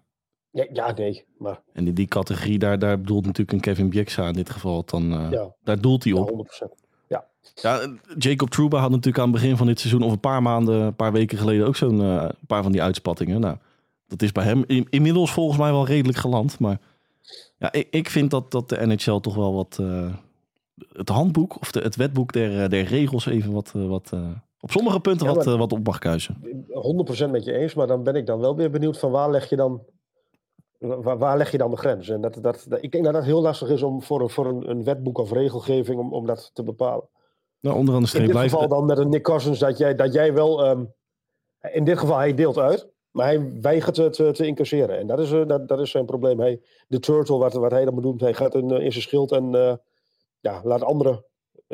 Ja, 0.51 0.67
ja 0.73 0.93
nee. 0.93 1.25
Maar... 1.39 1.61
En 1.73 1.87
in 1.87 1.95
die 1.95 2.07
categorie, 2.07 2.59
daar, 2.59 2.79
daar 2.79 3.01
bedoelt 3.01 3.25
natuurlijk 3.25 3.53
een 3.53 3.61
Kevin 3.61 3.89
Bieksa 3.89 4.27
in 4.27 4.33
dit 4.33 4.51
geval. 4.51 4.85
Dan, 4.85 5.13
uh, 5.13 5.31
ja. 5.31 5.55
Daar 5.65 5.81
doelt 5.81 6.05
hij 6.05 6.13
op. 6.13 6.47
Ja, 6.51 6.69
100%. 6.69 6.73
Ja. 7.09 7.25
Ja, 7.55 7.97
Jacob 8.19 8.51
Trouba 8.51 8.79
had 8.79 8.91
natuurlijk 8.91 9.19
aan 9.19 9.33
het 9.33 9.41
begin 9.41 9.57
van 9.57 9.67
dit 9.67 9.81
seizoen, 9.81 10.03
of 10.03 10.13
een 10.13 10.21
paar 10.21 10.43
maanden, 10.43 10.81
een 10.81 10.97
paar 10.97 11.13
weken 11.13 11.39
geleden, 11.39 11.67
ook 11.67 11.77
zo'n 11.77 12.01
uh, 12.01 12.29
paar 12.47 12.63
van 12.63 12.73
die 12.73 12.83
uitspattingen. 12.83 13.41
Nou, 13.41 13.57
dat 14.07 14.23
is 14.23 14.33
bij 14.33 14.45
hem 14.45 14.65
in, 14.67 14.87
inmiddels 14.91 15.33
volgens 15.33 15.59
mij 15.59 15.71
wel 15.71 15.87
redelijk 15.87 16.19
geland. 16.19 16.59
Maar 16.59 16.79
ja, 17.59 17.73
ik, 17.73 17.89
ik 17.91 18.11
vind 18.11 18.31
dat, 18.31 18.51
dat 18.51 18.69
de 18.69 18.87
NHL 18.87 19.19
toch 19.19 19.35
wel 19.35 19.55
wat. 19.55 19.79
Uh, 19.81 20.15
het 20.93 21.09
handboek 21.09 21.61
of 21.61 21.73
de, 21.73 21.81
het 21.81 21.97
wetboek 21.97 22.33
der, 22.33 22.71
der 22.71 22.85
regels 22.85 23.27
even 23.27 23.53
wat. 23.53 23.73
Wat 23.75 24.13
op 24.63 24.71
sommige 24.71 25.01
punten 25.01 25.27
ja, 25.27 25.35
wat, 25.35 25.45
wat 25.45 25.73
op 25.73 25.87
mag 25.87 25.99
kuisen. 25.99 26.37
100% 27.27 27.31
met 27.31 27.45
je 27.45 27.53
eens, 27.53 27.75
maar 27.75 27.87
dan 27.87 28.03
ben 28.03 28.15
ik 28.15 28.27
dan 28.27 28.41
wel 28.41 28.57
weer 28.57 28.71
benieuwd 28.71 28.99
van 28.99 29.11
waar 29.11 29.31
leg 29.31 29.49
je 29.49 29.57
dan. 29.57 29.83
Waar, 30.79 31.19
waar 31.19 31.37
leg 31.37 31.51
je 31.51 31.59
dan 31.59 31.71
de 31.71 31.77
grens? 31.77 32.09
En 32.09 32.21
dat, 32.21 32.39
dat, 32.41 32.67
dat, 32.69 32.83
ik 32.83 32.93
denk 32.93 33.05
dat 33.05 33.13
dat 33.13 33.25
heel 33.25 33.41
lastig 33.41 33.69
is 33.69 33.83
om 33.83 34.03
voor, 34.03 34.31
voor 34.31 34.47
een, 34.47 34.71
een 34.71 34.85
wetboek 34.85 35.19
of 35.19 35.33
regelgeving 35.33 35.99
om, 35.99 36.13
om 36.13 36.27
dat 36.27 36.51
te 36.53 36.63
bepalen. 36.63 37.09
Nou, 37.61 37.77
onder 37.77 37.95
andere 37.95 38.19
in 38.19 38.27
dit 38.27 38.37
geval 38.37 38.69
dan 38.69 38.87
met 38.87 38.99
een 38.99 39.09
Nick 39.09 39.23
Cousins 39.23 39.59
dat 39.59 39.79
jij, 39.79 39.95
dat 39.95 40.13
jij 40.13 40.35
wel. 40.35 40.67
Um, 40.67 40.93
in 41.73 41.85
dit 41.85 41.99
geval, 41.99 42.17
hij 42.17 42.35
deelt 42.35 42.59
uit. 42.59 42.91
Maar 43.11 43.27
hij 43.27 43.61
weigert 43.61 43.95
te, 43.95 44.11
te, 44.11 44.31
te 44.31 44.47
incasseren. 44.47 44.99
En 44.99 45.07
dat 45.07 45.19
is, 45.19 45.33
uh, 45.33 45.47
dat, 45.47 45.69
dat 45.69 45.81
is 45.81 45.91
zijn 45.91 46.07
probleem. 46.07 46.41
Hij, 46.41 46.61
de 46.89 46.99
turtle, 46.99 47.39
wat, 47.39 47.53
wat 47.53 47.71
hij 47.71 47.85
dan 47.85 47.95
bedoelt, 47.95 48.21
hij 48.21 48.35
gaat 48.35 48.55
in, 48.55 48.71
in 48.71 48.93
zijn 48.93 49.03
schild 49.05 49.33
en 49.33 49.55
uh, 49.55 49.75
ja, 50.41 50.61
laat 50.65 50.83
anderen 50.83 51.25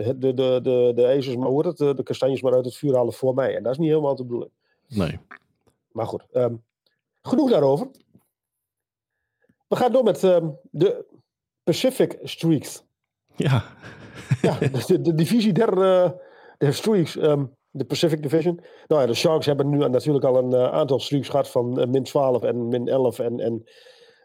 de, 0.04 0.34
de, 0.34 0.60
de, 0.62 0.92
de 0.94 1.06
ezels, 1.06 1.36
maar 1.36 1.48
hoe 1.48 1.66
het, 1.66 1.76
de, 1.76 1.94
de 1.94 2.02
kastanjes 2.02 2.42
maar 2.42 2.54
uit 2.54 2.64
het 2.64 2.76
vuur 2.76 2.94
halen 2.94 3.12
voor 3.12 3.34
mij. 3.34 3.56
En 3.56 3.62
dat 3.62 3.72
is 3.72 3.78
niet 3.78 3.88
helemaal 3.88 4.16
de 4.16 4.24
bedoeling. 4.24 4.52
Nee. 4.86 5.18
Maar 5.92 6.06
goed, 6.06 6.24
um, 6.32 6.64
genoeg 7.22 7.50
daarover. 7.50 7.90
We 9.68 9.76
gaan 9.76 9.92
door 9.92 10.02
met 10.02 10.22
um, 10.22 10.58
de 10.70 11.04
Pacific 11.62 12.18
Streaks. 12.22 12.84
Ja. 13.36 13.64
ja, 14.42 14.58
de, 14.86 15.00
de 15.00 15.14
divisie 15.14 15.52
der, 15.52 15.78
uh, 15.78 16.10
der 16.58 16.74
Streaks. 16.74 17.16
Um, 17.16 17.56
de 17.70 17.84
Pacific 17.84 18.22
Division. 18.22 18.60
Nou 18.86 19.00
ja, 19.00 19.06
de 19.06 19.14
Sharks 19.14 19.46
hebben 19.46 19.68
nu 19.68 19.88
natuurlijk 19.88 20.24
al 20.24 20.36
een 20.36 20.52
uh, 20.52 20.72
aantal 20.72 21.00
streaks 21.00 21.28
gehad 21.28 21.50
van 21.50 21.80
uh, 21.80 21.86
min 21.86 22.02
12 22.02 22.42
en 22.42 22.68
min 22.68 22.88
11 22.88 23.18
en, 23.18 23.40
en 23.40 23.64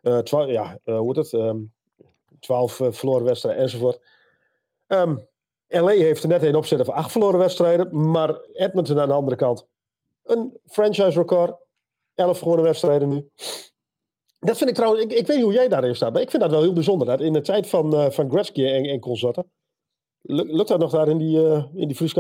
uh, 0.02 0.18
12, 0.18 0.50
ja, 0.50 0.80
hoe 0.84 1.06
heet 1.06 1.16
het? 1.16 1.34
Um, 1.34 1.74
12 2.40 2.80
verloren 2.90 3.24
wedstrijden 3.25 3.62
enzovoort. 3.62 4.02
Um, 4.88 5.28
LA 5.81 5.90
heeft 5.90 6.24
er 6.24 6.30
net 6.30 6.44
een 6.44 6.56
opzetten 6.56 6.86
van 6.86 6.96
8 6.96 7.12
verloren 7.12 7.40
wedstrijden, 7.40 8.10
maar 8.12 8.40
Edmonton 8.54 9.00
aan 9.00 9.08
de 9.08 9.14
andere 9.14 9.36
kant. 9.36 9.68
Een 10.24 10.60
franchise 10.66 11.20
record, 11.20 11.56
11 12.14 12.40
gewonnen 12.40 12.66
wedstrijden 12.66 13.10
nu. 13.10 13.30
Dat 14.40 14.58
vind 14.58 14.70
ik 14.70 14.75
trouwens, 14.75 15.03
ik, 15.03 15.12
ik 15.12 15.27
weet 15.27 15.36
niet 15.36 15.46
hoe 15.46 15.53
jij 15.53 15.68
daarin 15.68 15.96
staat, 15.96 16.13
maar 16.13 16.22
ik 16.22 16.30
vind 16.30 16.42
dat 16.42 16.51
wel 16.51 16.62
heel 16.62 16.74
bijzonder. 16.74 17.08
Dat 17.08 17.22
in 17.22 17.34
de 17.34 17.42
tijd 17.42 17.68
van, 17.68 18.12
van 18.12 18.30
Gretzky 18.30 18.65
en, 18.65 18.86
en 18.86 19.00
consorten. 19.00 19.51
Lukt 20.22 20.68
dat 20.68 20.80
nog 20.80 20.92
daar 20.92 21.08
in 21.08 21.18
die, 21.18 21.38
in 21.74 21.88
die? 21.88 22.13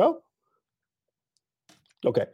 Oké. 2.01 2.31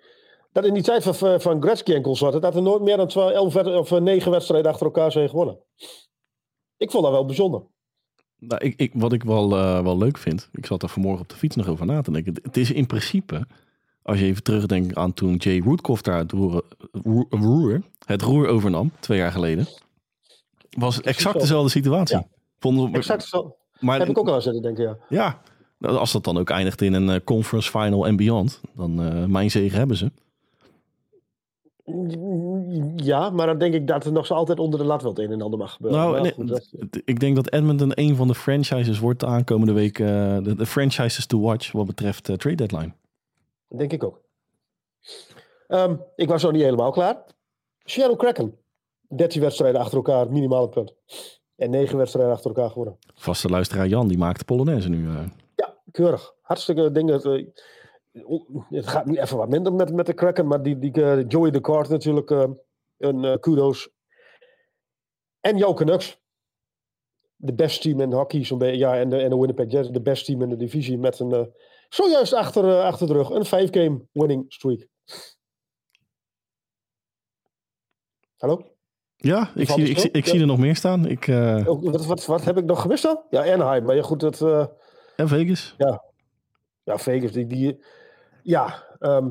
Dat 0.52 0.66
in 0.66 0.74
die 0.74 0.84
tijd 0.84 1.04
van, 1.04 1.42
van 1.42 1.62
Gretzky 1.62 1.94
en 1.94 2.02
consorten, 2.02 2.42
dat 2.42 2.56
er 2.56 2.62
nooit 2.62 2.82
meer 2.82 2.98
dan 2.98 3.08
12, 3.08 3.56
11 3.56 3.92
of 3.92 4.00
9 4.00 4.32
wedstrijden 4.32 4.72
achter 4.72 4.86
elkaar 4.86 5.12
zijn 5.12 5.30
gewonnen. 5.30 5.64
Ik 6.78 6.92
vond 6.92 7.04
dat 7.04 7.12
wel 7.12 7.26
bijzonder. 7.26 7.64
Nou, 8.40 8.66
ik, 8.66 8.74
ik, 8.78 8.92
wat 8.94 9.14
ik 9.14 9.24
wel, 9.24 9.58
uh, 9.58 9.82
wel 9.82 9.98
leuk 9.98 10.18
vind, 10.18 10.50
ik 10.52 10.66
zat 10.66 10.84
er 10.84 10.90
vanmorgen 10.90 11.22
op 11.22 11.30
de 11.30 11.36
fiets 11.36 11.56
nog 11.56 11.68
over 11.68 11.86
na 11.86 12.02
te 12.02 12.12
denken. 12.12 12.40
Het 12.44 12.58
is 12.58 12.72
in 12.72 12.86
principe, 12.86 13.48
als 14.02 14.20
je 14.20 14.26
even 14.26 14.44
terugdenkt 14.44 14.96
aan 14.96 15.14
toen 15.14 15.36
Jay 15.36 15.62
Woodcoff 15.62 16.02
daar 16.02 16.18
het 16.18 16.32
roer, 16.32 16.64
roer, 17.30 17.82
het 18.06 18.22
roer 18.22 18.48
overnam, 18.48 18.92
twee 19.00 19.18
jaar 19.18 19.32
geleden, 19.32 19.68
was 20.70 20.96
het 20.96 21.06
exact 21.06 21.40
dezelfde 21.40 21.70
situatie. 21.70 22.18
Ja. 22.18 22.28
Vond, 22.60 22.96
exact 22.96 23.24
zo. 23.24 23.56
Maar, 23.80 24.00
heb 24.00 24.10
ik 24.10 24.18
ook 24.18 24.28
al 24.28 24.42
zitten 24.42 24.62
denken, 24.62 24.84
ja. 24.84 24.98
Ja, 25.80 25.90
als 25.98 26.12
dat 26.12 26.24
dan 26.24 26.38
ook 26.38 26.50
eindigt 26.50 26.82
in 26.82 26.94
een 26.94 27.08
uh, 27.08 27.16
conference 27.24 27.70
final 27.70 28.08
en 28.08 28.16
beyond, 28.16 28.62
dan 28.76 29.02
uh, 29.02 29.26
mijn 29.26 29.52
zegen 29.52 29.78
hebben 29.78 29.98
ze. 29.98 30.12
Ja, 32.96 33.30
maar 33.30 33.46
dan 33.46 33.58
denk 33.58 33.74
ik 33.74 33.88
dat 33.88 34.06
er 34.06 34.12
nog 34.12 34.26
zo 34.26 34.34
altijd 34.34 34.60
onder 34.60 34.80
de 34.80 34.86
lat 34.86 35.02
wel 35.02 35.12
het 35.12 35.20
een 35.20 35.32
en 35.32 35.42
ander 35.42 35.60
mag 35.60 35.74
gebeuren. 35.74 36.00
Nou, 36.00 36.22
nee, 36.22 36.34
goed, 36.34 36.48
dat... 36.48 36.70
ik 37.06 37.20
denk 37.20 37.36
dat 37.36 37.52
Edmonton 37.52 37.92
een 37.94 38.16
van 38.16 38.28
de 38.28 38.36
franchises 38.36 39.00
wordt 39.00 39.20
de 39.20 39.26
aankomende 39.26 39.74
week. 39.74 40.00
Uh, 40.00 40.08
de, 40.44 40.56
de, 40.56 40.66
franchises 40.66 41.26
to 41.26 41.40
watch 41.40 41.72
wat 41.72 41.86
betreft 41.86 42.30
uh, 42.30 42.36
trade 42.36 42.56
deadline. 42.56 42.94
Dat 43.68 43.80
denk 43.80 43.92
ik 43.92 44.04
ook. 44.04 44.22
Um, 45.68 46.02
ik 46.16 46.30
was 46.30 46.44
nog 46.44 46.52
niet 46.52 46.62
helemaal 46.62 46.92
klaar. 46.92 47.26
Seattle 47.84 48.18
Kraken. 48.18 48.58
13 49.08 49.42
wedstrijden 49.42 49.82
achter 49.82 49.98
elkaar, 49.98 50.32
minimale 50.32 50.70
punt. 50.70 50.96
En 51.56 51.70
9 51.70 51.98
wedstrijden 51.98 52.34
achter 52.34 52.48
elkaar 52.48 52.70
geworden. 52.70 52.98
Vaste 53.16 53.50
luisteraar 53.50 53.88
Jan, 53.88 54.08
die 54.08 54.18
maakt 54.18 54.40
de 54.40 54.46
Polonaise 54.46 54.90
nu. 54.90 55.08
Uh. 55.08 55.20
Ja, 55.56 55.78
keurig. 55.92 56.34
Hartstikke 56.42 56.92
dingen. 56.92 57.22
Het 58.70 58.88
gaat 58.88 59.06
nu 59.06 59.18
even 59.18 59.38
wat 59.38 59.50
minder 59.50 59.74
met, 59.74 59.94
met 59.94 60.06
de 60.06 60.14
Kraken, 60.14 60.48
maar 60.48 60.64
die, 60.64 60.80
die 60.80 60.98
uh, 60.98 61.28
Joey 61.28 61.52
de 61.52 61.62
Kort 61.62 61.90
natuurlijk 61.90 62.30
uh, 62.30 62.50
een 62.98 63.24
uh, 63.24 63.36
kudos. 63.40 63.90
En 65.40 65.58
jouw 65.58 65.74
Canucks. 65.74 66.22
De 67.36 67.54
beste 67.54 67.82
team 67.82 68.02
in 68.02 68.14
hockey, 68.14 68.44
zo'n 68.44 68.58
beetje. 68.58 68.78
Ja, 68.78 68.96
en 68.96 69.10
de, 69.10 69.18
en 69.18 69.30
de 69.30 69.38
Winnipeg 69.38 69.72
Jets, 69.72 69.90
de 69.90 70.02
beste 70.02 70.26
team 70.26 70.42
in 70.42 70.50
de 70.50 70.56
divisie 70.56 70.98
met 70.98 71.20
een 71.20 71.54
zojuist 71.90 72.34
achter, 72.34 72.82
achter 72.82 73.08
de 73.08 73.14
rug. 73.14 73.30
Een 73.30 73.46
5-game 73.46 74.02
winning 74.12 74.46
streak. 74.48 74.88
Hallo? 78.38 78.72
Ja, 79.16 79.52
ik, 79.56 79.70
zie, 79.70 79.90
ik, 79.90 79.98
ik, 79.98 80.16
ik 80.16 80.26
ja. 80.26 80.32
zie 80.32 80.40
er 80.40 80.48
nog 80.48 80.58
meer 80.58 80.76
staan. 80.76 81.06
Ik, 81.06 81.28
oh, 81.28 81.82
wat, 81.82 82.06
wat, 82.06 82.26
wat 82.26 82.44
heb 82.44 82.58
ik 82.58 82.66
nog 82.66 82.82
gemist 82.82 83.04
dan? 83.04 83.24
Ja, 83.30 83.54
Anaheim. 83.54 83.86
Maar 83.86 83.96
ja, 83.96 84.02
goed, 84.02 84.20
dat... 84.20 84.42
en 85.16 85.28
Vegas. 85.28 85.76
Ja, 85.78 86.04
ja, 86.84 86.98
Vegas, 86.98 87.32
die, 87.32 87.48
die 87.48 87.80
ja, 88.44 88.84
ehm, 89.00 89.30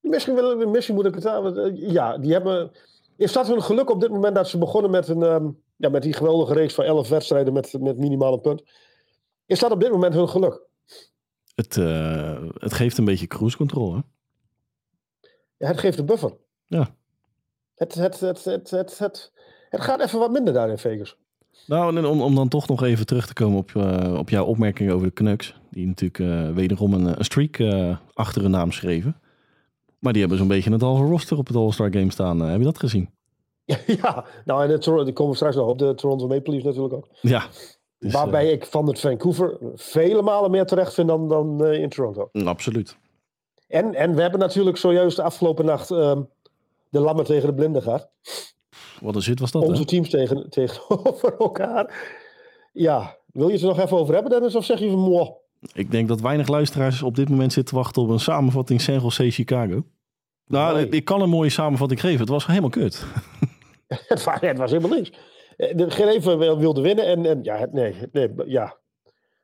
misschien, 0.00 0.34
wil, 0.34 0.68
misschien 0.68 0.94
moet 0.94 1.06
ik 1.06 1.14
het 1.14 1.26
aan. 1.26 1.58
eh, 1.58 1.90
Ja, 1.90 2.18
die 2.18 2.32
hebben. 2.32 2.70
Is 3.16 3.32
dat 3.32 3.46
hun 3.46 3.62
geluk 3.62 3.90
op 3.90 4.00
dit 4.00 4.10
moment 4.10 4.34
dat 4.34 4.48
ze 4.48 4.58
begonnen 4.58 4.90
met, 4.90 5.08
een, 5.08 5.22
ehm, 5.22 5.48
ja, 5.76 5.88
met 5.88 6.02
die 6.02 6.12
geweldige 6.12 6.54
reeks 6.54 6.74
van 6.74 6.84
11 6.84 7.08
wedstrijden 7.08 7.52
met, 7.52 7.72
met 7.80 7.98
minimaal 7.98 8.32
een 8.32 8.40
punt? 8.40 8.62
Is 9.46 9.58
dat 9.58 9.70
op 9.70 9.80
dit 9.80 9.90
moment 9.90 10.14
hun 10.14 10.28
geluk? 10.28 10.60
Het, 11.54 11.76
eh, 11.76 12.42
het 12.58 12.72
geeft 12.72 12.98
een 12.98 13.04
beetje 13.04 13.26
cruise 13.26 13.56
control, 13.56 13.94
hè? 13.94 14.00
Ja, 15.56 15.66
het 15.66 15.78
geeft 15.78 15.98
een 15.98 16.06
buffer. 16.06 16.36
Ja. 16.66 16.94
Het, 17.74 17.94
het, 17.94 18.20
het, 18.20 18.44
het, 18.44 18.70
het, 18.70 18.98
het, 18.98 19.32
het 19.68 19.80
gaat 19.80 20.00
even 20.00 20.18
wat 20.18 20.30
minder 20.30 20.52
daar 20.54 20.68
in 20.70 20.78
Vegas. 20.78 21.16
Nou, 21.66 21.96
en 21.96 22.06
om, 22.06 22.22
om 22.22 22.34
dan 22.34 22.48
toch 22.48 22.68
nog 22.68 22.82
even 22.82 23.06
terug 23.06 23.26
te 23.26 23.32
komen 23.32 23.58
op, 23.58 23.70
eh, 23.76 24.14
op 24.18 24.30
jouw 24.30 24.44
opmerking 24.44 24.90
over 24.90 25.06
de 25.06 25.12
Canucks. 25.12 25.54
Die 25.70 25.86
natuurlijk 25.86 26.18
eh, 26.18 26.54
wederom 26.54 26.94
een, 26.94 27.18
een 27.18 27.24
streak 27.24 27.58
eh, 27.58 27.96
achter 28.12 28.42
hun 28.42 28.50
naam 28.50 28.72
schreven. 28.72 29.16
Maar 30.04 30.12
die 30.12 30.22
hebben 30.22 30.38
zo'n 30.40 30.48
beetje 30.48 30.72
het 30.72 30.80
halve 30.80 31.04
roster 31.04 31.38
op 31.38 31.46
het 31.46 31.56
All-Star 31.56 31.92
Game 31.92 32.10
staan. 32.10 32.42
Eh, 32.42 32.48
heb 32.48 32.58
je 32.58 32.64
dat 32.64 32.78
gezien? 32.78 33.10
ja, 34.02 34.24
nou 34.44 34.62
en 34.62 34.80
die 35.04 35.12
komen 35.12 35.30
we 35.30 35.34
straks 35.34 35.56
nog 35.56 35.68
op. 35.68 35.78
De 35.78 35.94
Toronto 35.94 36.26
Maple 36.26 36.52
Leafs 36.52 36.64
natuurlijk 36.64 36.94
ook. 36.94 37.06
Ja. 37.20 37.46
Dus, 37.98 38.12
Waarbij 38.12 38.50
ik 38.52 38.66
van 38.66 38.86
het 38.86 39.00
Vancouver 39.00 39.58
vele 39.74 40.22
malen 40.22 40.50
meer 40.50 40.66
terecht 40.66 40.94
vind 40.94 41.08
dan, 41.08 41.28
dan 41.28 41.64
eh, 41.64 41.80
in 41.80 41.88
Toronto. 41.88 42.28
eh, 42.32 42.46
absoluut. 42.46 42.96
En, 43.68 43.94
en 43.94 44.14
we 44.14 44.22
hebben 44.22 44.40
natuurlijk 44.40 44.76
zojuist 44.76 45.16
de 45.16 45.22
afgelopen 45.22 45.64
nacht 45.64 45.90
ehm, 45.90 46.22
de 46.88 47.00
lammen 47.00 47.24
tegen 47.24 47.48
de 47.48 47.54
blinden 47.54 47.82
gehad. 47.82 48.10
Wat 49.04 49.14
een 49.14 49.22
zit 49.22 49.40
was 49.40 49.50
dat, 49.50 49.62
Onze 49.62 49.80
hè? 49.80 49.86
teams 49.86 50.10
tegen, 50.10 50.46
tegenover 50.50 51.36
elkaar. 51.38 52.12
Ja, 52.72 53.16
wil 53.32 53.46
je 53.46 53.52
het 53.52 53.62
er 53.62 53.68
nog 53.68 53.78
even 53.80 53.96
over 53.98 54.14
hebben, 54.14 54.32
Dennis? 54.32 54.54
Of 54.54 54.64
zeg 54.64 54.78
je 54.78 54.90
van, 54.90 54.98
moh, 54.98 55.30
Ik 55.72 55.90
denk 55.90 56.08
dat 56.08 56.20
weinig 56.20 56.48
luisteraars 56.48 57.02
op 57.02 57.16
dit 57.16 57.28
moment 57.28 57.52
zitten 57.52 57.74
te 57.74 57.80
wachten 57.80 58.02
op 58.02 58.08
een 58.08 58.20
samenvatting 58.20 58.80
San 58.80 59.00
Jose 59.00 59.30
Chicago. 59.30 59.84
Nou, 60.46 60.74
Nee. 60.74 60.88
ik- 60.88 61.04
kan 61.04 61.20
een 61.22 61.28
mooie 61.28 61.50
samenvatting 61.50 62.00
geven. 62.00 62.20
Het 62.20 62.28
was 62.28 62.46
helemaal 62.46 62.70
kut. 62.70 63.04
het, 63.86 64.24
was, 64.24 64.40
het 64.40 64.58
was 64.58 64.70
helemaal 64.70 64.96
niks. 64.98 65.12
Eh, 65.56 65.84
Geen 65.88 66.08
even 66.08 66.38
wil- 66.38 66.58
wilde 66.58 66.80
winnen 66.80 67.06
en, 67.06 67.26
en 67.26 67.42
ja, 67.42 67.66
nee, 67.72 67.94
nee, 68.12 68.30
ja. 68.46 68.76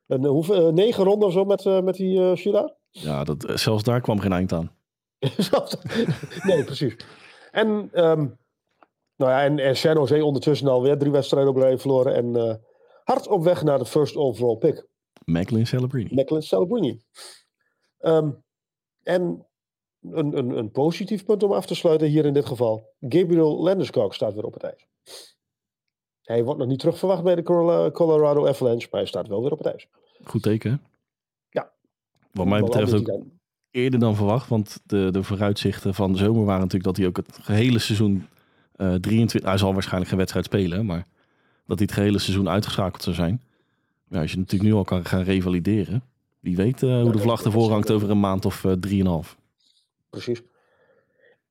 Een, 0.06 0.24
eh, 0.24 0.30
hoeveel, 0.30 0.66
eh, 0.66 0.72
negen 0.72 1.04
ronden 1.04 1.28
of 1.28 1.34
zo 1.34 1.44
met, 1.44 1.64
met 1.84 1.94
die 1.94 2.18
uh, 2.20 2.34
shootout? 2.34 2.74
Ja, 2.90 3.24
dat, 3.24 3.52
zelfs 3.54 3.82
daar 3.82 4.00
kwam 4.00 4.18
geen 4.20 4.32
eind 4.32 4.52
aan. 4.52 4.70
Nee, 6.42 6.64
precies. 6.64 6.96
En, 7.50 7.88
ehm, 7.92 8.26
nou 9.20 9.32
ja, 9.32 9.42
en, 9.44 9.58
en 9.58 9.76
San 9.76 9.94
Jose 9.94 10.24
ondertussen 10.24 10.68
alweer 10.68 10.98
drie 10.98 11.12
wedstrijden 11.12 11.50
op 11.50 11.56
rij 11.56 11.78
verloren. 11.78 12.14
En 12.14 12.36
eh, 12.36 12.54
hard 13.04 13.28
op 13.28 13.42
weg 13.42 13.62
naar 13.62 13.78
de 13.78 13.86
first 13.86 14.16
overall 14.16 14.56
pick. 14.56 14.86
Macklin 15.24 15.66
Celebrini. 15.66 16.14
Macklin 16.14 16.42
Celebrini. 16.42 17.00
Ehm, 17.98 18.30
en 19.02 19.46
een, 20.02 20.38
een, 20.38 20.50
een 20.58 20.70
positief 20.70 21.24
punt 21.24 21.42
om 21.42 21.52
af 21.52 21.66
te 21.66 21.74
sluiten 21.74 22.08
hier 22.08 22.24
in 22.24 22.32
dit 22.32 22.46
geval. 22.46 22.88
Gabriel 23.00 23.62
Landeskog 23.62 24.14
staat 24.14 24.34
weer 24.34 24.44
op 24.44 24.52
het 24.54 24.62
ijs. 24.62 24.86
Hij 26.22 26.44
wordt 26.44 26.60
nog 26.60 26.68
niet 26.68 26.78
terugverwacht 26.78 27.22
bij 27.22 27.34
de 27.34 27.42
Colo- 27.42 27.90
Colorado 27.90 28.46
Avalanche, 28.46 28.88
maar 28.90 29.00
hij 29.00 29.08
staat 29.08 29.28
wel 29.28 29.42
weer 29.42 29.52
op 29.52 29.58
het 29.58 29.66
ijs. 29.66 29.88
Goed 30.24 30.42
teken? 30.42 30.82
Ja. 31.50 31.72
Wat 32.32 32.46
mij 32.46 32.60
betreft 32.60 32.94
ook 32.94 33.06
dan- 33.06 33.30
eerder 33.70 34.00
dan 34.00 34.14
verwacht. 34.16 34.48
Want 34.48 34.80
de, 34.84 35.08
de 35.10 35.22
vooruitzichten 35.22 35.94
van 35.94 36.12
de 36.12 36.18
zomer 36.18 36.44
waren 36.44 36.60
natuurlijk 36.60 36.84
dat 36.84 36.96
hij 36.96 37.06
ook 37.06 37.16
het 37.16 37.38
gehele 37.42 37.78
seizoen 37.78 38.26
eh 38.80 38.94
23... 38.94 39.50
Hij 39.50 39.58
zal 39.58 39.72
waarschijnlijk 39.72 40.08
geen 40.08 40.18
wedstrijd 40.18 40.46
spelen, 40.46 40.86
maar 40.86 41.06
dat 41.66 41.78
hij 41.78 41.86
het 41.90 41.92
gehele 41.92 42.18
seizoen 42.18 42.48
uitgeschakeld 42.48 43.02
zou 43.02 43.14
zijn. 43.14 43.42
Ja, 44.08 44.20
als 44.20 44.30
je 44.30 44.38
natuurlijk 44.38 44.70
nu 44.70 44.76
al 44.76 44.84
kan 44.84 45.04
gaan 45.04 45.22
revalideren. 45.22 46.02
Wie 46.40 46.56
weet 46.56 46.82
eh, 46.82 47.02
hoe 47.02 47.12
de 47.12 47.18
vlag 47.18 47.44
ervoor 47.44 47.70
hangt 47.70 47.90
over 47.90 48.10
een 48.10 48.20
maand 48.20 48.44
of 48.44 48.64
eh, 48.64 48.72
drieënhalf. 48.72 49.38
Precies. 50.10 50.42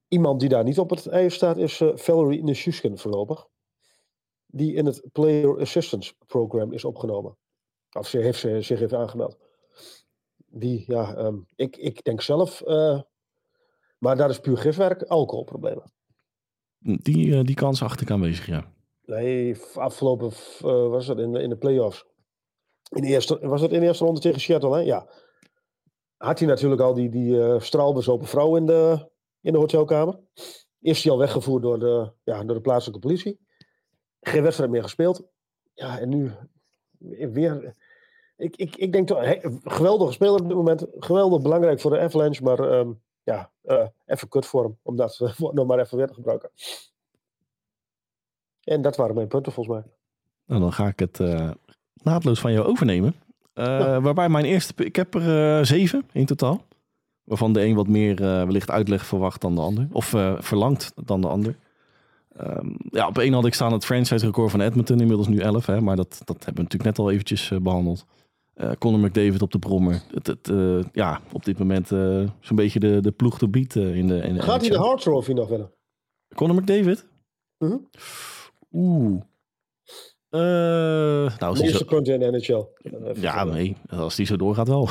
Iemand 0.07 0.39
die 0.39 0.49
daar 0.49 0.63
niet 0.63 0.79
op 0.79 0.89
het 0.89 1.07
ijs 1.07 1.33
staat 1.33 1.57
is 1.57 1.81
eh, 1.81 1.89
Valerie 1.95 2.43
Nichushkin 2.43 2.97
voorlopig. 2.97 3.47
Die 4.45 4.73
in 4.73 4.85
het 4.85 5.03
Player 5.11 5.59
Assistance 5.59 6.13
Program 6.27 6.73
is 6.73 6.85
opgenomen. 6.85 7.37
Of 7.91 8.07
ze 8.07 8.17
heeft 8.17 8.39
ze, 8.39 8.61
zich 8.61 8.79
heeft 8.79 8.93
aangemeld. 8.93 9.37
Die, 10.45 10.83
ja, 10.87 11.15
ehm, 11.15 11.37
ik, 11.55 11.77
ik 11.77 12.03
denk 12.03 12.21
zelf, 12.21 12.61
eh, 12.61 13.01
maar 13.97 14.17
dat 14.17 14.29
is 14.29 14.39
puur 14.39 14.57
gifwerk, 14.57 15.03
alcoholproblemen. 15.03 15.91
Die, 16.79 17.37
eh, 17.37 17.43
die 17.43 17.55
kans 17.55 17.83
achter 17.83 18.01
ik 18.01 18.11
aanwezig, 18.11 18.45
ja. 18.45 18.73
Nee, 19.05 19.57
afgelopen 19.73 20.31
eh, 20.57 20.87
was 20.89 21.05
dat 21.05 21.19
in 21.19 21.35
in 21.35 21.49
de 21.49 21.57
playoffs. 21.57 22.05
In 22.89 23.03
eerste, 23.03 23.47
was 23.47 23.61
dat 23.61 23.71
in 23.71 23.79
de 23.79 23.85
eerste 23.85 24.05
ronde 24.05 24.19
tegen 24.19 24.41
Seattle, 24.41 24.75
hè? 24.75 24.79
Ja. 24.79 25.09
Had 26.17 26.39
hij 26.39 26.47
natuurlijk 26.47 26.81
al 26.81 26.93
die, 26.93 27.09
die 27.09 27.41
eh 27.41 27.59
straalbezopen 27.59 28.27
vrouw 28.27 28.55
in 28.55 28.65
de, 28.65 29.09
in 29.41 29.51
de 29.51 29.57
hotelkamer. 29.59 30.19
Is 30.79 31.03
hij 31.03 31.11
al 31.11 31.17
weggevoerd 31.17 31.63
door 31.63 31.79
de, 31.79 32.11
ja, 32.23 32.43
door 32.43 32.55
de 32.55 32.61
plaatselijke 32.61 33.07
politie. 33.07 33.39
Geen 34.19 34.43
wedstrijd 34.43 34.71
meer 34.71 34.83
gespeeld. 34.83 35.27
Ja, 35.73 35.99
en 35.99 36.09
nu 36.09 36.31
weer. 37.31 37.75
Ik, 38.37 38.55
ik, 38.55 38.75
ik 38.75 38.91
denk 38.91 39.07
toch, 39.07 39.19
he, 39.19 39.37
geweldige 39.63 40.11
speler 40.11 40.41
op 40.41 40.47
dit 40.47 40.57
moment. 40.57 40.85
Geweldig 40.91 41.41
belangrijk 41.41 41.79
voor 41.79 41.91
de 41.91 41.99
Avalanche, 41.99 42.43
maar 42.43 42.59
ehm, 42.59 42.91
ja, 43.33 43.51
eh, 43.61 43.87
even 44.05 44.27
kut 44.27 44.45
voor 44.45 44.63
hem. 44.63 44.77
Om 44.81 44.95
dat 44.95 45.17
woord 45.37 45.53
nog 45.57 45.67
maar 45.67 45.79
even 45.79 45.97
weer 45.97 46.07
te 46.07 46.13
gebruiken. 46.13 46.49
En 48.63 48.81
dat 48.81 48.95
waren 48.95 49.15
mijn 49.15 49.27
punten 49.27 49.51
volgens 49.51 49.75
mij. 49.75 49.91
Nou, 50.45 50.61
dan 50.61 50.73
ga 50.73 50.87
ik 50.87 50.99
het 50.99 51.19
eh, 51.19 51.51
naadloos 51.93 52.39
van 52.39 52.51
jou 52.51 52.67
overnemen. 52.67 53.15
Eh, 53.53 54.03
Waarbij 54.03 54.29
mijn 54.29 54.45
eerste... 54.45 54.85
Ik 54.85 54.95
heb 54.95 55.13
er 55.15 55.65
zeven 55.65 56.07
in 56.11 56.25
totaal. 56.25 56.63
Waarvan 57.23 57.53
de 57.53 57.65
een 57.65 57.75
wat 57.75 57.87
meer 57.87 58.15
wellicht 58.15 58.69
uitleg 58.69 59.05
verwacht 59.05 59.41
dan 59.41 59.55
de 59.55 59.61
ander. 59.61 59.87
Of 59.91 60.05
verlangt 60.39 60.91
dan 60.95 61.21
de 61.21 61.27
ander. 61.27 61.55
Ehm, 62.39 62.67
ja, 62.91 63.07
op 63.07 63.17
één 63.17 63.33
had 63.33 63.45
ik 63.45 63.53
staan 63.53 63.71
het 63.71 63.85
franchise 63.85 64.25
record 64.25 64.51
van 64.51 64.61
Edmonton. 64.61 64.99
Inmiddels 64.99 65.27
nu 65.27 65.39
11, 65.39 65.65
hè, 65.65 65.81
maar 65.81 65.95
dat, 65.95 66.21
dat 66.25 66.35
hebben 66.45 66.55
we 66.55 66.61
natuurlijk 66.61 66.83
net 66.83 66.99
al 66.99 67.11
eventjes 67.11 67.51
eh, 67.51 67.59
behandeld. 67.59 68.05
Eh 68.59 68.71
Conor 68.79 68.99
McDavid 68.99 69.41
op 69.41 69.51
de 69.51 69.59
brommer. 69.59 70.01
Het, 70.13 70.27
het, 70.27 70.49
eh, 70.49 70.83
ja, 70.91 71.21
op 71.33 71.45
dit 71.45 71.59
moment 71.59 71.91
eh, 71.91 72.23
zo'n 72.39 72.55
beetje 72.55 72.79
de, 72.79 73.01
de 73.01 73.11
ploeg 73.11 73.37
te 73.37 73.49
eh, 73.51 73.95
in 73.95 74.07
de, 74.07 74.17
in 74.17 74.33
de 74.33 74.41
Gaat 74.41 74.61
hij 74.61 74.69
de. 74.69 74.77
Hart 74.77 75.01
Trophy 75.01 75.31
nog 75.31 75.47
winnen? 75.49 75.71
Conor 76.35 76.55
McDavid? 76.55 77.07
Mhm. 77.57 77.77
Oeh. 78.71 79.21
Eh, 80.29 80.39
nou, 80.39 81.29
als 81.39 81.39
De 81.39 81.45
hij 81.45 81.55
zo, 81.55 81.63
eerste 81.63 81.85
punten 81.85 82.13
in 82.13 82.31
de 82.31 82.37
NHL. 82.37 82.65
Ja, 83.21 83.43
nee. 83.43 83.77
Als 83.89 84.15
die 84.15 84.25
zo 84.25 84.35
doorgaat 84.35 84.67
wel. 84.67 84.87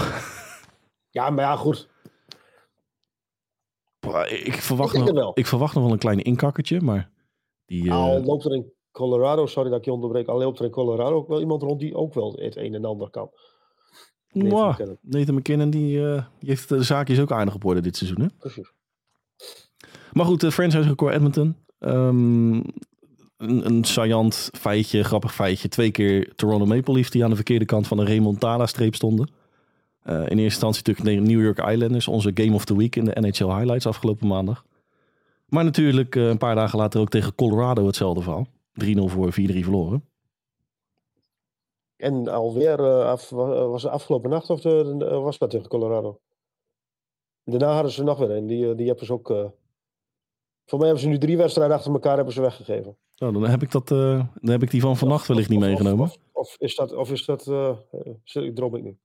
Ja, 1.10 1.30
maar 1.30 1.44
ja, 1.44 1.56
goed. 1.56 1.88
Ik 4.28 4.54
verwacht, 4.54 4.94
Ik 4.94 5.12
nog, 5.12 5.36
ik 5.36 5.46
verwacht 5.46 5.74
nog 5.74 5.82
wel 5.82 5.92
een 5.92 5.98
klein 5.98 6.22
inkakkertje, 6.22 6.80
maar 6.80 7.10
die... 7.64 7.92
Al 7.92 8.22
loopt 8.22 8.44
er 8.44 8.54
in 8.54 8.72
Colorado, 8.90 9.46
sorry 9.46 9.70
dat 9.70 9.78
ik 9.78 9.84
je 9.84 9.92
onderbreek, 9.92 10.28
al 10.28 10.38
loopt 10.38 10.58
er 10.58 10.64
in 10.64 10.70
Colorado 10.70 11.16
ook 11.16 11.28
wel 11.28 11.40
iemand 11.40 11.62
rond 11.62 11.80
die 11.80 11.94
ook 11.94 12.14
wel 12.14 12.32
het 12.32 12.56
een 12.56 12.74
en 12.74 12.84
ander 12.84 13.10
kan. 13.10 13.30
Nathan 14.32 14.68
McKinnon. 14.70 14.98
Nathan 15.02 15.34
McKinnon, 15.34 15.70
die, 15.70 16.06
eh, 16.06 16.22
die 16.38 16.48
heeft 16.48 16.68
de 16.68 16.82
zaakjes 16.82 17.20
ook 17.20 17.32
aardig 17.32 17.54
op 17.54 17.64
orde 17.64 17.80
dit 17.80 17.96
seizoen, 17.96 18.20
hè? 18.20 18.26
Precies. 18.38 18.72
Maar 20.12 20.24
goed, 20.24 20.40
de 20.40 20.52
franchise 20.52 20.88
record 20.88 21.14
Edmonton. 21.14 21.56
Ehm, 21.78 22.54
een, 23.36 23.66
een 23.66 23.84
saillant 23.84 24.50
feitje, 24.52 25.04
grappig 25.04 25.34
feitje. 25.34 25.68
Twee 25.68 25.90
keer 25.90 26.32
Toronto 26.34 26.66
Maple 26.66 26.94
Leafs 26.94 27.10
die 27.10 27.24
aan 27.24 27.30
de 27.30 27.36
verkeerde 27.36 27.64
kant 27.64 27.86
van 27.86 27.96
de 27.96 28.04
remontada-streep 28.04 28.94
stonden. 28.94 29.30
Eh, 30.02 30.14
in 30.14 30.20
eerste 30.20 30.42
instantie 30.42 30.82
natuurlijk 30.86 31.06
tegen 31.06 31.34
New 31.34 31.44
York 31.44 31.70
Islanders. 31.70 32.08
Onze 32.08 32.30
Game 32.34 32.54
of 32.54 32.64
the 32.64 32.76
Week 32.76 32.96
in 32.96 33.04
de 33.04 33.20
NHL 33.20 33.54
Highlights 33.54 33.86
afgelopen 33.86 34.26
maandag. 34.26 34.64
Maar 35.48 35.64
natuurlijk 35.64 36.16
eh, 36.16 36.28
een 36.28 36.38
paar 36.38 36.54
dagen 36.54 36.78
later 36.78 37.00
ook 37.00 37.08
tegen 37.08 37.34
Colorado 37.34 37.86
hetzelfde 37.86 38.22
verhaal. 38.22 38.46
3-0 38.84 39.08
voor, 39.08 39.32
4-3 39.32 39.36
verloren. 39.36 40.04
En 41.98 42.28
alweer, 42.28 42.80
eh, 42.80 43.04
af, 43.06 43.30
wa- 43.30 43.66
was 43.66 43.82
het 43.82 43.92
afgelopen 43.92 44.30
nacht 44.30 44.50
of 44.50 44.60
de, 44.60 44.94
de- 44.98 45.04
was 45.18 45.38
dat 45.38 45.50
tegen 45.50 45.68
Colorado? 45.68 46.20
Daarna 47.44 47.72
hadden 47.72 47.92
ze 47.92 48.02
nog 48.02 48.18
weer 48.18 48.30
een. 48.30 48.46
Die, 48.46 48.70
eh, 48.70 48.76
die 48.76 48.86
hebben 48.86 49.06
ze 49.06 49.12
ook. 49.12 49.30
eh, 49.30 49.44
voor 50.66 50.78
mij 50.78 50.86
hebben 50.88 51.04
ze 51.04 51.08
nu 51.10 51.18
drie 51.18 51.36
wedstrijden 51.36 51.76
achter 51.76 51.92
elkaar 51.92 52.16
hebben 52.16 52.34
ze 52.34 52.40
weggegeven. 52.40 52.96
Nou, 53.16 53.32
dan 53.32 53.44
heb 53.46 53.62
ik, 53.62 53.70
dat, 53.70 53.86
dan 53.88 54.28
heb 54.40 54.62
ik 54.62 54.70
die 54.70 54.80
van 54.80 54.96
vannacht 54.96 55.26
wellicht 55.26 55.48
niet 55.48 55.58
Of- 55.58 55.64
meegenomen. 55.64 56.04
Of, 56.04 56.16
of 56.32 56.56
is 56.58 56.74
dat, 56.76 56.92
of 56.92 57.10
is 57.10 57.24
dat, 57.24 57.46
ik 58.32 58.54
droom 58.54 58.76
ik 58.76 58.82
niet. 58.82 58.96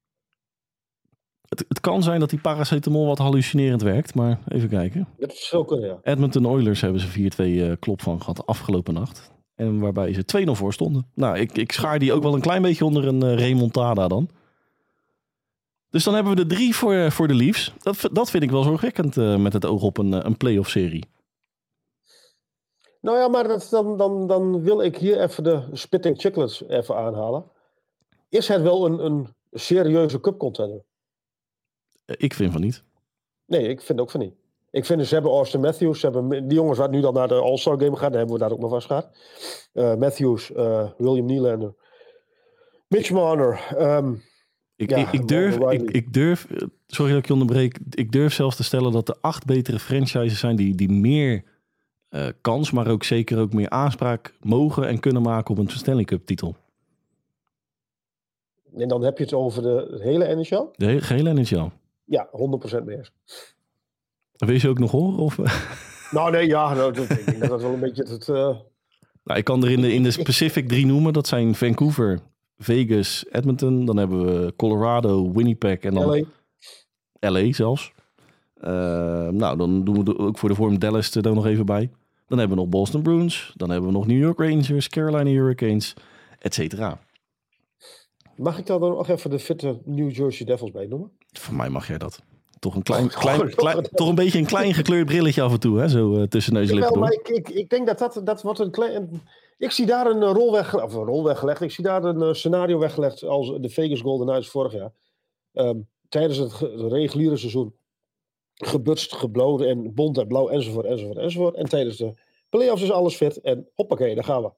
Het, 1.49 1.65
het 1.67 1.79
kan 1.79 2.03
zijn 2.03 2.19
dat 2.19 2.29
die 2.29 2.41
paracetamol 2.41 3.05
wat 3.05 3.17
hallucinerend 3.17 3.81
werkt, 3.81 4.15
maar 4.15 4.39
even 4.47 4.69
kijken. 4.69 5.07
Dat 5.17 5.33
zou 5.35 5.65
kunnen, 5.65 5.89
ja. 5.89 5.99
Edmonton 6.03 6.45
Oilers 6.45 6.81
hebben 6.81 7.01
ze 7.01 7.07
4-2 7.07 7.61
eh, 7.61 7.71
klop 7.79 8.01
van 8.01 8.19
gehad 8.19 8.45
afgelopen 8.45 8.93
nacht. 8.93 9.31
En 9.55 9.79
waarbij 9.79 10.13
ze 10.13 10.45
2-0 10.47 10.51
voor 10.51 10.73
stonden. 10.73 11.07
Nou, 11.13 11.37
ik, 11.37 11.57
ik 11.57 11.71
schaar 11.71 11.99
die 11.99 12.13
ook 12.13 12.23
wel 12.23 12.33
een 12.33 12.41
klein 12.41 12.61
beetje 12.61 12.85
onder 12.85 13.07
een 13.07 13.23
eh, 13.23 13.35
remontada 13.35 14.07
dan. 14.07 14.29
Dus 15.89 16.03
dan 16.03 16.13
hebben 16.13 16.35
we 16.35 16.43
de 16.43 16.55
drie 16.55 16.75
voor, 16.75 16.93
eh, 16.93 17.11
voor 17.11 17.27
de 17.27 17.33
Leafs. 17.33 17.73
Dat, 17.79 18.09
dat 18.11 18.29
vind 18.29 18.43
ik 18.43 18.51
wel 18.51 18.63
zorgwekkend 18.63 19.17
eh, 19.17 19.37
met 19.37 19.53
het 19.53 19.65
oog 19.65 19.81
op 19.81 19.97
een, 19.97 20.25
een 20.25 20.37
playoff 20.37 20.69
serie. 20.69 21.05
Nou 23.01 23.17
ja, 23.17 23.27
maar 23.27 23.47
dat, 23.47 23.67
dan, 23.69 23.97
dan, 23.97 24.27
dan 24.27 24.61
wil 24.61 24.81
ik 24.81 24.97
hier 24.97 25.21
even 25.21 25.43
de 25.43 25.63
Spitting 25.71 26.19
Chicklets 26.19 26.63
even 26.67 26.95
aanhalen. 26.95 27.43
Is 28.29 28.47
het 28.47 28.61
wel 28.61 28.85
een, 28.85 29.05
een 29.05 29.27
serieuze 29.51 30.19
cup 30.19 30.37
contender? 30.37 30.83
Ik 32.05 32.33
vind 32.33 32.51
van 32.51 32.61
niet. 32.61 32.83
Nee, 33.45 33.67
ik 33.67 33.81
vind 33.81 33.99
ook 33.99 34.11
van 34.11 34.19
niet. 34.19 34.33
Ik 34.73 34.85
vind, 34.85 35.07
ze 35.07 35.13
hebben 35.13 35.31
Austin 35.31 35.59
Matthews, 35.59 35.99
ze 35.99 36.09
hebben 36.09 36.47
die 36.47 36.57
jongens 36.57 36.77
wat 36.77 36.91
nu 36.91 37.01
dan 37.01 37.13
naar 37.13 37.27
de 37.27 37.33
All-Star 37.33 37.79
Game 37.79 37.95
gaan, 37.95 38.09
daar 38.09 38.19
hebben 38.19 38.35
we 38.35 38.41
daar 38.41 38.51
ook 38.51 38.59
nog 38.59 38.69
vast 38.69 38.87
gehad. 38.87 39.09
Uh, 39.73 39.95
Matthews, 39.95 40.49
uh, 40.49 40.89
William 40.97 41.25
Nylander, 41.25 41.75
Mitch 42.87 43.11
Marner. 43.11 43.75
Um, 43.79 44.23
ik, 44.75 44.89
ja, 44.89 44.97
ik, 44.97 45.11
ik, 45.11 45.27
durf, 45.27 45.57
ik, 45.57 45.91
ik, 45.91 46.13
durf, 46.13 46.47
sorry 46.87 47.11
dat 47.11 47.19
ik 47.19 47.27
je 47.27 47.33
onderbreek, 47.33 47.79
ik 47.89 48.11
durf 48.11 48.33
zelfs 48.33 48.55
te 48.55 48.63
stellen 48.63 48.91
dat 48.91 49.09
er 49.09 49.17
acht 49.21 49.45
betere 49.45 49.79
franchises 49.79 50.39
zijn 50.39 50.55
die, 50.55 50.75
die 50.75 50.91
meer 50.91 51.43
uh, 52.09 52.27
kans, 52.41 52.71
maar 52.71 52.87
ook 52.87 53.03
zeker 53.03 53.39
ook 53.39 53.53
meer 53.53 53.69
aanspraak 53.69 54.33
mogen 54.39 54.87
en 54.87 54.99
kunnen 54.99 55.21
maken 55.21 55.51
op 55.51 55.57
een 55.57 55.69
Stanley 55.69 56.03
Cup 56.03 56.25
titel. 56.25 56.55
En 58.75 58.87
dan 58.87 59.03
heb 59.03 59.17
je 59.17 59.23
het 59.23 59.33
over 59.33 59.61
de 59.61 59.99
hele 60.01 60.35
NHL? 60.35 60.65
De 60.75 60.85
he 60.85 61.01
gehele 61.01 61.33
NHL. 61.33 61.67
Ja, 62.03 62.29
100% 62.81 62.83
meer. 62.83 63.11
Wil 64.37 64.55
je 64.55 64.69
ook 64.69 64.79
nog 64.79 64.91
horen? 64.91 65.19
Of? 65.19 65.37
Nou 66.11 66.31
nee, 66.31 66.47
ja, 66.47 66.73
nou, 66.73 66.93
dat, 66.93 67.09
ik 67.09 67.25
denk 67.25 67.39
dat 67.39 67.49
dat 67.49 67.61
wel 67.61 67.73
een 67.73 67.79
beetje 67.79 68.03
het... 68.03 68.27
Uh... 68.27 68.35
Nou, 69.23 69.39
ik 69.39 69.43
kan 69.43 69.63
er 69.63 69.71
in 69.71 69.81
de, 69.81 69.93
in 69.93 70.03
de 70.03 70.19
Pacific 70.23 70.67
drie 70.67 70.85
noemen. 70.85 71.13
Dat 71.13 71.27
zijn 71.27 71.55
Vancouver, 71.55 72.19
Vegas, 72.57 73.25
Edmonton. 73.31 73.85
Dan 73.85 73.97
hebben 73.97 74.25
we 74.25 74.53
Colorado, 74.55 75.31
Winnipeg 75.31 75.79
en 75.79 75.93
dan 75.93 76.25
LA, 77.19 77.31
LA 77.31 77.53
zelfs. 77.53 77.91
Uh, 78.63 78.69
nou, 79.27 79.57
dan 79.57 79.83
doen 79.83 80.03
we 80.03 80.17
ook 80.17 80.37
voor 80.37 80.49
de 80.49 80.55
vorm 80.55 80.79
Dallas 80.79 81.15
er 81.15 81.33
nog 81.33 81.45
even 81.45 81.65
bij. 81.65 81.91
Dan 82.27 82.37
hebben 82.37 82.57
we 82.57 82.63
nog 82.63 82.71
Boston 82.71 83.01
Bruins. 83.01 83.53
Dan 83.55 83.69
hebben 83.69 83.89
we 83.89 83.95
nog 83.95 84.07
New 84.07 84.19
York 84.19 84.39
Rangers, 84.39 84.89
Carolina 84.89 85.29
Hurricanes, 85.29 85.93
et 86.39 86.53
cetera. 86.53 86.99
Mag 88.35 88.57
ik 88.57 88.65
dan 88.65 88.79
nog 88.79 89.09
even 89.09 89.29
de 89.29 89.39
fitte 89.39 89.81
New 89.85 90.11
Jersey 90.11 90.45
Devils 90.45 90.71
bij 90.71 90.85
noemen? 90.85 91.11
Voor 91.31 91.55
mij 91.55 91.69
mag 91.69 91.87
jij 91.87 91.97
dat. 91.97 92.23
Toch 92.63 92.75
een, 92.75 92.83
klein, 92.83 93.07
klein, 93.23 93.55
klein, 93.55 93.81
toch 93.81 94.07
een 94.07 94.15
beetje 94.15 94.39
een 94.39 94.45
klein 94.45 94.73
gekleurd 94.73 95.05
brilletje 95.05 95.41
af 95.41 95.51
en 95.51 95.59
toe, 95.59 95.79
hè? 95.79 95.87
zo 95.87 96.15
uh, 96.15 96.23
tussen 96.23 96.53
neus 96.53 96.69
en 96.69 96.75
lippen 96.75 96.99
maar 96.99 97.11
ik, 97.11 97.27
ik, 97.27 97.49
ik 97.49 97.69
denk 97.69 97.87
dat 97.87 97.99
dat, 97.99 98.21
dat 98.23 98.41
wordt 98.41 98.59
een 98.59 98.71
klein... 98.71 99.21
Ik 99.57 99.71
zie 99.71 99.85
daar 99.85 100.05
een 100.05 100.23
rol, 100.23 100.51
weg, 100.51 100.83
of 100.83 100.93
een 100.93 101.03
rol 101.03 101.23
weggelegd. 101.23 101.61
Ik 101.61 101.71
zie 101.71 101.83
daar 101.83 102.03
een 102.03 102.21
uh, 102.21 102.33
scenario 102.33 102.79
weggelegd 102.79 103.23
als 103.23 103.57
de 103.59 103.69
Vegas 103.69 104.01
Golden 104.01 104.27
Knights 104.27 104.49
vorig 104.49 104.73
jaar. 104.73 104.91
Um, 105.53 105.87
tijdens 106.09 106.37
het, 106.37 106.59
het 106.59 106.91
reguliere 106.91 107.37
seizoen 107.37 107.75
gebutst, 108.53 109.15
gebloden 109.15 109.67
en 109.67 109.93
bont 109.93 110.17
en 110.17 110.27
blauw 110.27 110.49
enzovoort, 110.49 110.85
enzovoort, 110.85 111.17
enzovoort. 111.17 111.55
En 111.55 111.69
tijdens 111.69 111.97
de 111.97 112.13
playoffs 112.49 112.83
is 112.83 112.91
alles 112.91 113.15
fit 113.15 113.41
en 113.41 113.69
hoppakee, 113.73 114.15
daar 114.15 114.23
gaan 114.23 114.41
we. 114.41 114.51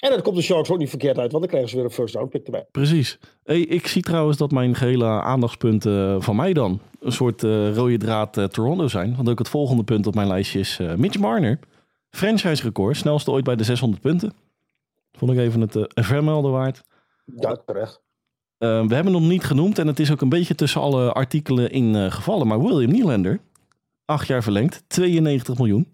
En 0.00 0.10
dan 0.10 0.22
komt 0.22 0.36
de 0.36 0.42
Sharks 0.42 0.70
ook 0.70 0.78
niet 0.78 0.88
verkeerd 0.88 1.18
uit, 1.18 1.32
want 1.32 1.42
dan 1.42 1.50
krijgen 1.50 1.70
ze 1.70 1.76
weer 1.76 1.84
een 1.84 1.90
first 1.90 2.14
round 2.14 2.30
pick 2.30 2.44
erbij. 2.44 2.66
Precies. 2.70 3.18
Hey, 3.44 3.60
ik 3.60 3.86
zie 3.86 4.02
trouwens 4.02 4.36
dat 4.36 4.50
mijn 4.50 4.74
gehele 4.74 5.04
aandachtspunten 5.04 6.22
van 6.22 6.36
mij 6.36 6.52
dan 6.52 6.80
een 7.00 7.12
soort 7.12 7.42
uh, 7.42 7.74
rode 7.74 7.96
draad 7.96 8.36
uh, 8.36 8.44
Toronto 8.44 8.88
zijn. 8.88 9.16
Want 9.16 9.28
ook 9.28 9.38
het 9.38 9.48
volgende 9.48 9.84
punt 9.84 10.06
op 10.06 10.14
mijn 10.14 10.28
lijstje 10.28 10.58
is 10.58 10.78
uh, 10.80 10.94
Mitch 10.94 11.18
Marner. 11.18 11.58
Franchise 12.10 12.62
record, 12.62 12.96
snelste 12.96 13.30
ooit 13.30 13.44
bij 13.44 13.56
de 13.56 13.64
600 13.64 14.02
punten. 14.02 14.32
Vond 15.12 15.32
ik 15.32 15.38
even 15.38 15.60
het 15.60 15.76
vermelden 15.94 16.50
waard. 16.50 16.82
Ja, 17.36 17.56
terecht. 17.66 18.00
we 18.58 18.66
hebben 18.66 18.96
hem 18.96 19.12
nog 19.12 19.22
niet 19.22 19.44
genoemd 19.44 19.78
en 19.78 19.86
het 19.86 20.00
is 20.00 20.12
ook 20.12 20.20
een 20.20 20.28
beetje 20.28 20.54
tussen 20.54 20.80
alle 20.80 21.12
artikelen 21.12 21.70
in 21.70 22.12
gevallen. 22.12 22.46
Maar 22.46 22.62
William 22.62 22.90
Nylander, 22.90 23.40
acht 24.04 24.26
jaar 24.26 24.42
verlengd, 24.42 24.82
92 24.86 25.58
miljoen. 25.58 25.86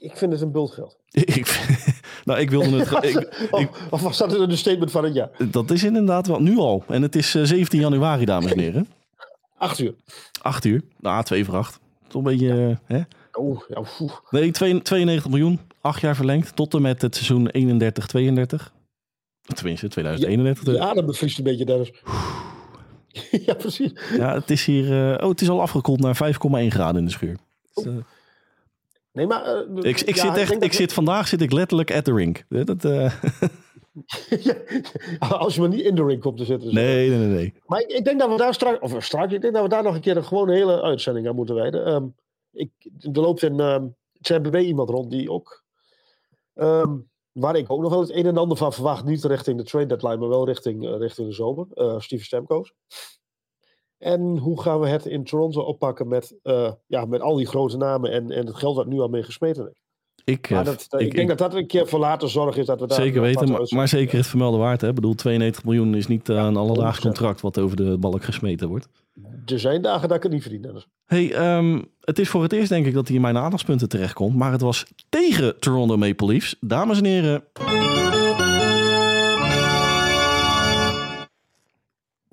Ik, 0.00 0.16
vind 0.16 0.32
het 0.32 0.40
een 0.40 0.52
bultgeld. 0.52 0.96
ik, 1.10 1.68
nou, 2.24 2.40
ik 2.40 2.50
wilde 2.50 2.84
het. 2.84 3.04
Ik, 3.04 3.48
of, 3.50 3.68
of 3.90 4.02
was 4.02 4.18
dat 4.18 4.38
een 4.38 4.58
statement 4.58 4.90
van 4.90 5.04
het 5.04 5.14
jaar? 5.14 5.30
Dat 5.50 5.70
is 5.70 5.84
inderdaad 5.84 6.26
wel 6.26 6.40
nu 6.40 6.56
al. 6.56 6.84
En 6.88 7.02
het 7.02 7.16
is 7.16 7.34
uh, 7.34 7.44
17 7.44 7.80
januari, 7.80 8.24
dames 8.24 8.52
en 8.52 8.58
heren. 8.58 8.88
Acht 9.58 9.78
uur. 9.78 9.94
Acht 10.42 10.64
uur. 10.64 10.82
Nou, 11.00 11.24
twee 11.24 11.44
voor 11.44 11.56
acht. 11.56 11.80
Toch 12.06 12.24
een 12.24 12.30
beetje. 12.30 12.78
Hè? 12.84 13.00
Oh, 13.32 13.62
ja, 13.68 13.82
nee, 14.30 14.50
92 14.50 15.28
miljoen. 15.28 15.60
Acht 15.80 16.00
jaar 16.00 16.16
verlengd. 16.16 16.56
Tot 16.56 16.74
en 16.74 16.82
met 16.82 17.02
het 17.02 17.14
seizoen 17.14 17.48
31-32. 17.48 17.50
Tenminste, 19.54 19.88
2031. 19.88 20.74
Ja, 20.74 20.86
ja 20.86 20.94
dat 20.94 21.06
bevriest 21.06 21.38
een 21.38 21.44
beetje, 21.44 21.64
Dennis. 21.64 21.92
ja, 23.46 23.54
precies. 23.54 23.92
Ja, 24.16 24.34
het 24.34 24.50
is 24.50 24.64
hier. 24.64 24.84
Uh, 24.84 25.22
oh, 25.22 25.28
het 25.28 25.40
is 25.40 25.48
al 25.48 25.60
afgekoeld 25.60 26.00
naar 26.00 26.18
5,1 26.34 26.40
graden 26.68 26.96
in 26.96 27.04
de 27.04 27.10
schuur. 27.10 27.36
Dus, 27.74 27.84
uh, 27.84 27.92
Nee, 29.12 29.26
maar... 29.26 29.66
Uh, 29.68 29.76
ik 29.76 30.00
ik, 30.00 30.16
ja, 30.16 30.22
zit 30.22 30.36
echt, 30.36 30.52
ik, 30.52 30.62
ik 30.62 30.72
zit 30.72 30.92
vandaag 30.92 31.28
zit 31.28 31.40
ik 31.40 31.52
letterlijk 31.52 31.94
at 31.94 32.04
the 32.04 32.14
rink. 32.14 32.44
Dat, 32.48 32.84
uh... 32.84 33.12
ja, 34.28 34.54
als 35.36 35.54
je 35.54 35.60
maar 35.60 35.68
niet 35.68 35.84
in 35.84 35.94
de 35.94 36.04
ring 36.04 36.20
komt 36.20 36.36
te 36.36 36.44
zitten. 36.44 36.74
Nee, 36.74 37.08
nee, 37.08 37.18
nee, 37.18 37.28
nee. 37.28 37.54
Maar 37.66 37.80
ik, 37.80 37.90
ik, 37.90 38.04
denk 38.04 38.20
dat 38.20 38.30
we 38.30 38.36
daar 38.36 38.54
straks, 38.54 38.78
of 38.78 39.04
straks, 39.04 39.32
ik 39.32 39.40
denk 39.40 39.54
dat 39.54 39.62
we 39.62 39.68
daar 39.68 39.82
nog 39.82 39.94
een 39.94 40.00
keer 40.00 40.16
een 40.16 40.24
gewoon 40.24 40.48
hele 40.48 40.82
uitzending 40.82 41.28
aan 41.28 41.34
moeten 41.34 41.54
wijden. 41.54 41.92
Um, 41.92 42.14
ik, 42.52 42.70
er 43.00 43.20
loopt 43.20 43.42
in 43.42 43.60
um, 43.60 43.96
CBB 44.20 44.54
iemand 44.54 44.90
rond 44.90 45.10
die 45.10 45.30
ook, 45.30 45.64
um, 46.54 47.10
waar 47.32 47.56
ik 47.56 47.70
ook 47.70 47.80
nog 47.80 47.90
wel 47.90 48.00
het 48.00 48.14
een 48.14 48.26
en 48.26 48.36
ander 48.36 48.56
van 48.56 48.72
verwacht, 48.72 49.04
niet 49.04 49.24
richting 49.24 49.58
de 49.58 49.64
trade 49.64 49.86
deadline, 49.86 50.16
maar 50.16 50.28
wel 50.28 50.46
richting, 50.46 50.84
uh, 50.84 50.96
richting 50.98 51.28
de 51.28 51.34
zomer. 51.34 51.66
Uh, 51.74 52.00
Steven 52.00 52.24
Stamkos. 52.24 52.74
En 54.00 54.38
hoe 54.38 54.60
gaan 54.60 54.80
we 54.80 54.88
het 54.88 55.06
in 55.06 55.24
Toronto 55.24 55.60
oppakken 55.60 56.08
met, 56.08 56.38
uh, 56.42 56.72
ja, 56.86 57.04
met 57.04 57.20
al 57.20 57.36
die 57.36 57.46
grote 57.46 57.76
namen 57.76 58.10
en, 58.12 58.30
en 58.30 58.46
het 58.46 58.56
geld 58.56 58.76
dat 58.76 58.86
nu 58.86 59.00
al 59.00 59.08
mee 59.08 59.22
gesmeten 59.22 59.70
is? 59.70 59.80
Ik, 60.24 60.48
dat, 60.48 60.86
ik, 60.90 61.00
ik, 61.00 61.14
denk 61.14 61.28
dat 61.28 61.38
dat 61.38 61.54
een 61.54 61.66
keer 61.66 61.88
voor 61.88 61.98
later 61.98 62.28
zorg 62.28 62.56
is 62.56 62.66
dat 62.66 62.80
we 62.80 62.86
daar... 62.86 63.00
Zeker 63.00 63.20
weten, 63.20 63.50
maar, 63.50 63.66
maar, 63.68 63.88
zeker 63.88 64.16
het 64.16 64.26
vermelde 64.26 64.58
waard. 64.58 64.82
Ik 64.82 64.94
bedoel, 64.94 65.14
92 65.14 65.64
miljoen 65.64 65.94
is 65.94 66.06
niet 66.06 66.28
uh, 66.28 66.36
een 66.36 66.56
alledaags 66.56 66.98
100%. 66.98 67.00
contract 67.00 67.40
wat 67.40 67.58
over 67.58 67.76
de 67.76 67.98
balk 67.98 68.24
gesmeten 68.24 68.68
wordt. 68.68 68.88
Er 69.46 69.58
zijn 69.58 69.82
dagen 69.82 70.08
dat 70.08 70.16
ik 70.16 70.22
het 70.22 70.32
niet 70.32 70.42
verdien. 70.42 70.84
Hey, 71.04 71.56
um, 71.56 71.90
het 72.00 72.18
is 72.18 72.28
voor 72.28 72.42
het 72.42 72.52
eerst 72.52 72.68
denk 72.68 72.86
ik 72.86 72.94
dat 72.94 73.06
hij 73.06 73.16
in 73.16 73.22
mijn 73.22 73.38
aandachtspunten 73.38 73.88
terechtkomt. 73.88 74.36
Maar 74.36 74.52
het 74.52 74.60
was 74.60 74.86
tegen 75.08 75.58
Toronto 75.58 75.96
Maple 75.96 76.26
Leafs. 76.26 76.56
Dames 76.60 76.98
en 76.98 77.04
heren... 77.04 77.44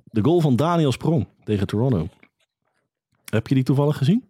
De 0.03 0.23
goal 0.23 0.41
van 0.41 0.55
Daniel 0.55 0.91
Sprong 0.91 1.27
tegen 1.47 1.67
Toronto. 1.67 2.07
Heb 3.25 3.47
je 3.47 3.55
die 3.55 3.63
toevallig 3.63 3.97
gezien? 3.97 4.29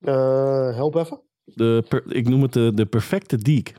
Uh, 0.00 0.74
help 0.74 0.94
even. 0.94 1.20
De 1.44 1.84
per, 1.88 2.14
ik 2.14 2.28
noem 2.28 2.42
het 2.42 2.52
de, 2.52 2.72
de 2.74 2.86
perfecte 2.86 3.36
deek. 3.36 3.74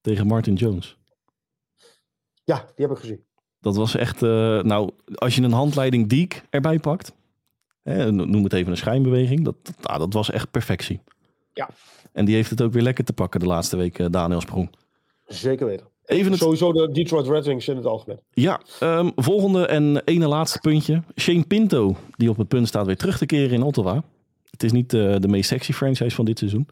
Tegen 0.00 0.26
Martin 0.26 0.54
Jones. 0.54 0.96
Ja, 2.44 2.56
die 2.74 2.86
heb 2.86 2.90
ik 2.90 2.98
gezien. 3.00 3.24
Dat 3.60 3.76
was 3.76 3.94
echt, 3.94 4.22
uh, 4.22 4.62
nou, 4.62 4.90
als 5.14 5.34
je 5.34 5.42
een 5.42 5.52
handleiding 5.52 6.08
deek 6.08 6.42
erbij 6.50 6.78
pakt, 6.78 7.12
hè, 7.82 8.12
noem 8.12 8.44
het 8.44 8.52
even 8.52 8.70
een 8.70 8.76
schijnbeweging, 8.76 9.44
dat, 9.44 9.56
nou, 9.80 9.98
dat 9.98 10.12
was 10.12 10.30
echt 10.30 10.50
perfectie. 10.50 11.00
Ja. 11.52 11.70
En 12.12 12.24
die 12.24 12.34
heeft 12.34 12.50
het 12.50 12.62
ook 12.62 12.72
weer 12.72 12.82
lekker 12.82 13.04
te 13.04 13.12
pakken 13.12 13.40
de 13.40 13.46
laatste 13.46 13.76
week, 13.76 13.98
uh, 13.98 14.06
Daniel 14.10 14.40
Sprong. 14.40 14.70
Zeker 15.26 15.66
weten. 15.66 15.86
Even 16.08 16.30
het... 16.30 16.40
Sowieso 16.40 16.72
de 16.72 16.90
Detroit 16.92 17.26
Red 17.26 17.46
Wings 17.46 17.68
in 17.68 17.76
het 17.76 17.86
algemeen. 17.86 18.20
Ja, 18.32 18.60
um, 18.82 19.12
volgende 19.16 19.66
en 19.66 20.02
ene 20.04 20.28
laatste 20.28 20.58
puntje. 20.58 21.02
Shane 21.16 21.44
Pinto, 21.44 21.96
die 22.16 22.30
op 22.30 22.36
het 22.36 22.48
punt 22.48 22.68
staat 22.68 22.86
weer 22.86 22.96
terug 22.96 23.18
te 23.18 23.26
keren 23.26 23.50
in 23.50 23.62
Ottawa. 23.62 24.02
Het 24.50 24.62
is 24.62 24.72
niet 24.72 24.92
uh, 24.92 25.16
de 25.18 25.28
meest 25.28 25.48
sexy 25.48 25.72
franchise 25.72 26.16
van 26.16 26.24
dit 26.24 26.38
seizoen. 26.38 26.68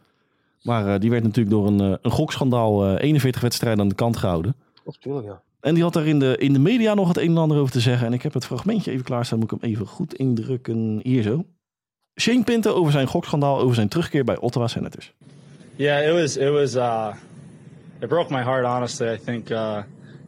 Maar 0.62 0.86
uh, 0.86 0.94
die 0.98 1.10
werd 1.10 1.22
natuurlijk 1.22 1.56
door 1.56 1.66
een, 1.66 1.82
uh, 1.82 1.94
een 2.02 2.10
gokschandaal 2.10 2.96
41 2.96 3.40
wedstrijden 3.40 3.80
aan 3.80 3.88
de 3.88 3.94
kant 3.94 4.16
gehouden. 4.16 4.54
Of 4.84 4.96
tuurlijk, 4.96 5.26
ja. 5.26 5.42
En 5.60 5.74
die 5.74 5.82
had 5.82 5.92
daar 5.92 6.06
in 6.06 6.18
de, 6.18 6.36
in 6.38 6.52
de 6.52 6.58
media 6.58 6.94
nog 6.94 7.08
het 7.08 7.16
een 7.16 7.30
en 7.30 7.36
ander 7.36 7.58
over 7.58 7.72
te 7.72 7.80
zeggen. 7.80 8.06
En 8.06 8.12
ik 8.12 8.22
heb 8.22 8.34
het 8.34 8.44
fragmentje 8.44 8.90
even 8.90 9.04
klaarstaan. 9.04 9.38
Moet 9.38 9.52
ik 9.52 9.60
hem 9.60 9.70
even 9.70 9.86
goed 9.86 10.14
indrukken. 10.14 11.00
Hier 11.02 11.22
zo. 11.22 11.44
Shane 12.20 12.44
Pinto 12.44 12.72
over 12.72 12.92
zijn 12.92 13.06
gokschandaal, 13.06 13.60
over 13.60 13.74
zijn 13.74 13.88
terugkeer 13.88 14.24
bij 14.24 14.38
Ottawa 14.38 14.68
Senators. 14.68 15.12
Yeah, 15.76 16.08
it 16.08 16.20
was, 16.20 16.36
it 16.36 16.50
was, 16.50 16.74
uh... 16.74 17.14
it 18.00 18.08
broke 18.08 18.30
my 18.30 18.42
heart, 18.42 18.64
honestly. 18.64 19.08
I 19.08 19.16
think, 19.16 19.50
uh, 19.50 19.82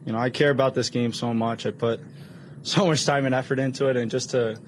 you 0.05 0.13
know, 0.13 0.19
I 0.19 0.29
care 0.29 0.49
about 0.49 0.73
this 0.73 0.89
game 0.89 1.13
so 1.13 1.33
much. 1.33 1.65
I 1.65 1.71
put 1.71 1.99
so 2.63 2.85
much 2.87 3.05
time 3.05 3.25
and 3.25 3.35
effort 3.35 3.59
into 3.59 3.87
it, 3.87 3.97
and 3.97 4.09
just 4.09 4.31
to 4.31 4.59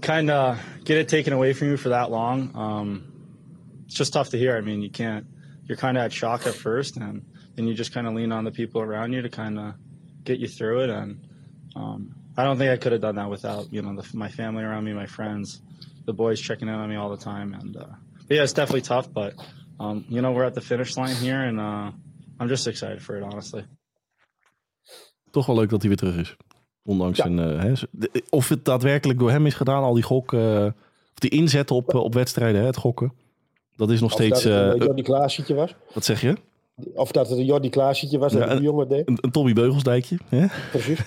kind 0.00 0.30
of 0.30 0.60
get 0.84 0.98
it 0.98 1.08
taken 1.08 1.32
away 1.32 1.52
from 1.52 1.68
you 1.68 1.76
for 1.76 1.90
that 1.90 2.10
long, 2.10 2.54
um, 2.54 3.12
it's 3.86 3.94
just 3.94 4.12
tough 4.12 4.30
to 4.30 4.38
hear. 4.38 4.56
I 4.56 4.60
mean, 4.60 4.82
you 4.82 4.90
can't, 4.90 5.26
you're 5.64 5.78
kind 5.78 5.96
of 5.96 6.04
at 6.04 6.12
shock 6.12 6.46
at 6.46 6.54
first, 6.54 6.96
and 6.96 7.24
then 7.54 7.66
you 7.66 7.74
just 7.74 7.92
kind 7.92 8.06
of 8.06 8.14
lean 8.14 8.32
on 8.32 8.44
the 8.44 8.50
people 8.50 8.80
around 8.80 9.12
you 9.12 9.22
to 9.22 9.28
kind 9.28 9.58
of 9.58 9.74
get 10.24 10.38
you 10.38 10.48
through 10.48 10.84
it. 10.84 10.90
And 10.90 11.20
um, 11.74 12.14
I 12.36 12.44
don't 12.44 12.58
think 12.58 12.70
I 12.70 12.76
could 12.76 12.92
have 12.92 13.00
done 13.00 13.16
that 13.16 13.30
without, 13.30 13.72
you 13.72 13.82
know, 13.82 14.00
the, 14.00 14.16
my 14.16 14.28
family 14.28 14.62
around 14.62 14.84
me, 14.84 14.92
my 14.92 15.06
friends, 15.06 15.60
the 16.04 16.12
boys 16.12 16.40
checking 16.40 16.68
in 16.68 16.74
on 16.74 16.88
me 16.88 16.96
all 16.96 17.10
the 17.10 17.16
time. 17.16 17.54
And, 17.54 17.76
uh, 17.76 17.86
yeah, 18.28 18.42
it's 18.42 18.52
definitely 18.52 18.82
tough, 18.82 19.12
but, 19.12 19.34
um, 19.80 20.04
you 20.08 20.20
know, 20.20 20.32
we're 20.32 20.44
at 20.44 20.54
the 20.54 20.60
finish 20.60 20.96
line 20.96 21.16
here, 21.16 21.40
and, 21.40 21.60
uh, 21.60 21.92
I'm 22.40 22.48
just 22.48 22.66
excited 22.66 23.02
for 23.02 23.16
it, 23.16 23.22
honestly. 23.22 23.66
Toch 25.30 25.46
wel 25.46 25.56
leuk 25.56 25.70
dat 25.70 25.80
hij 25.80 25.88
weer 25.88 25.98
terug 25.98 26.16
is. 26.16 26.36
Ondanks 26.82 27.18
ja. 27.18 27.24
een. 27.24 27.38
Uh, 27.38 27.62
hè, 27.62 27.72
of 28.30 28.48
het 28.48 28.64
daadwerkelijk 28.64 29.18
door 29.18 29.30
hem 29.30 29.46
is 29.46 29.54
gedaan, 29.54 29.82
al 29.82 29.94
die 29.94 30.02
gok. 30.02 30.32
Uh, 30.32 30.64
of 31.12 31.18
die 31.18 31.30
inzet 31.30 31.70
op, 31.70 31.94
uh, 31.94 32.00
op 32.00 32.14
wedstrijden, 32.14 32.60
hè, 32.60 32.66
het 32.66 32.76
gokken. 32.76 33.12
Dat 33.76 33.90
is 33.90 34.00
nog 34.00 34.12
of 34.12 34.16
steeds. 34.20 34.42
Dat 34.42 34.72
het 34.72 34.82
een 34.82 34.88
uh, 34.88 34.94
die 34.94 35.04
Klaasietje 35.04 35.54
was. 35.54 35.74
Wat 35.92 36.04
zeg 36.04 36.20
je? 36.20 36.36
Of 36.94 37.12
dat 37.12 37.28
het 37.28 37.38
een 37.38 37.44
Jordi 37.44 37.68
Klaasje 37.68 38.18
was, 38.18 38.32
dat 38.32 38.42
Ja, 38.42 38.54
die 38.54 38.62
jongen 38.62 38.88
deed. 38.88 39.08
Een, 39.08 39.18
een 39.20 39.30
Tommy 39.30 39.52
Beugelsdijkje. 39.52 40.18
Hè? 40.28 40.46
Precies. 40.70 41.00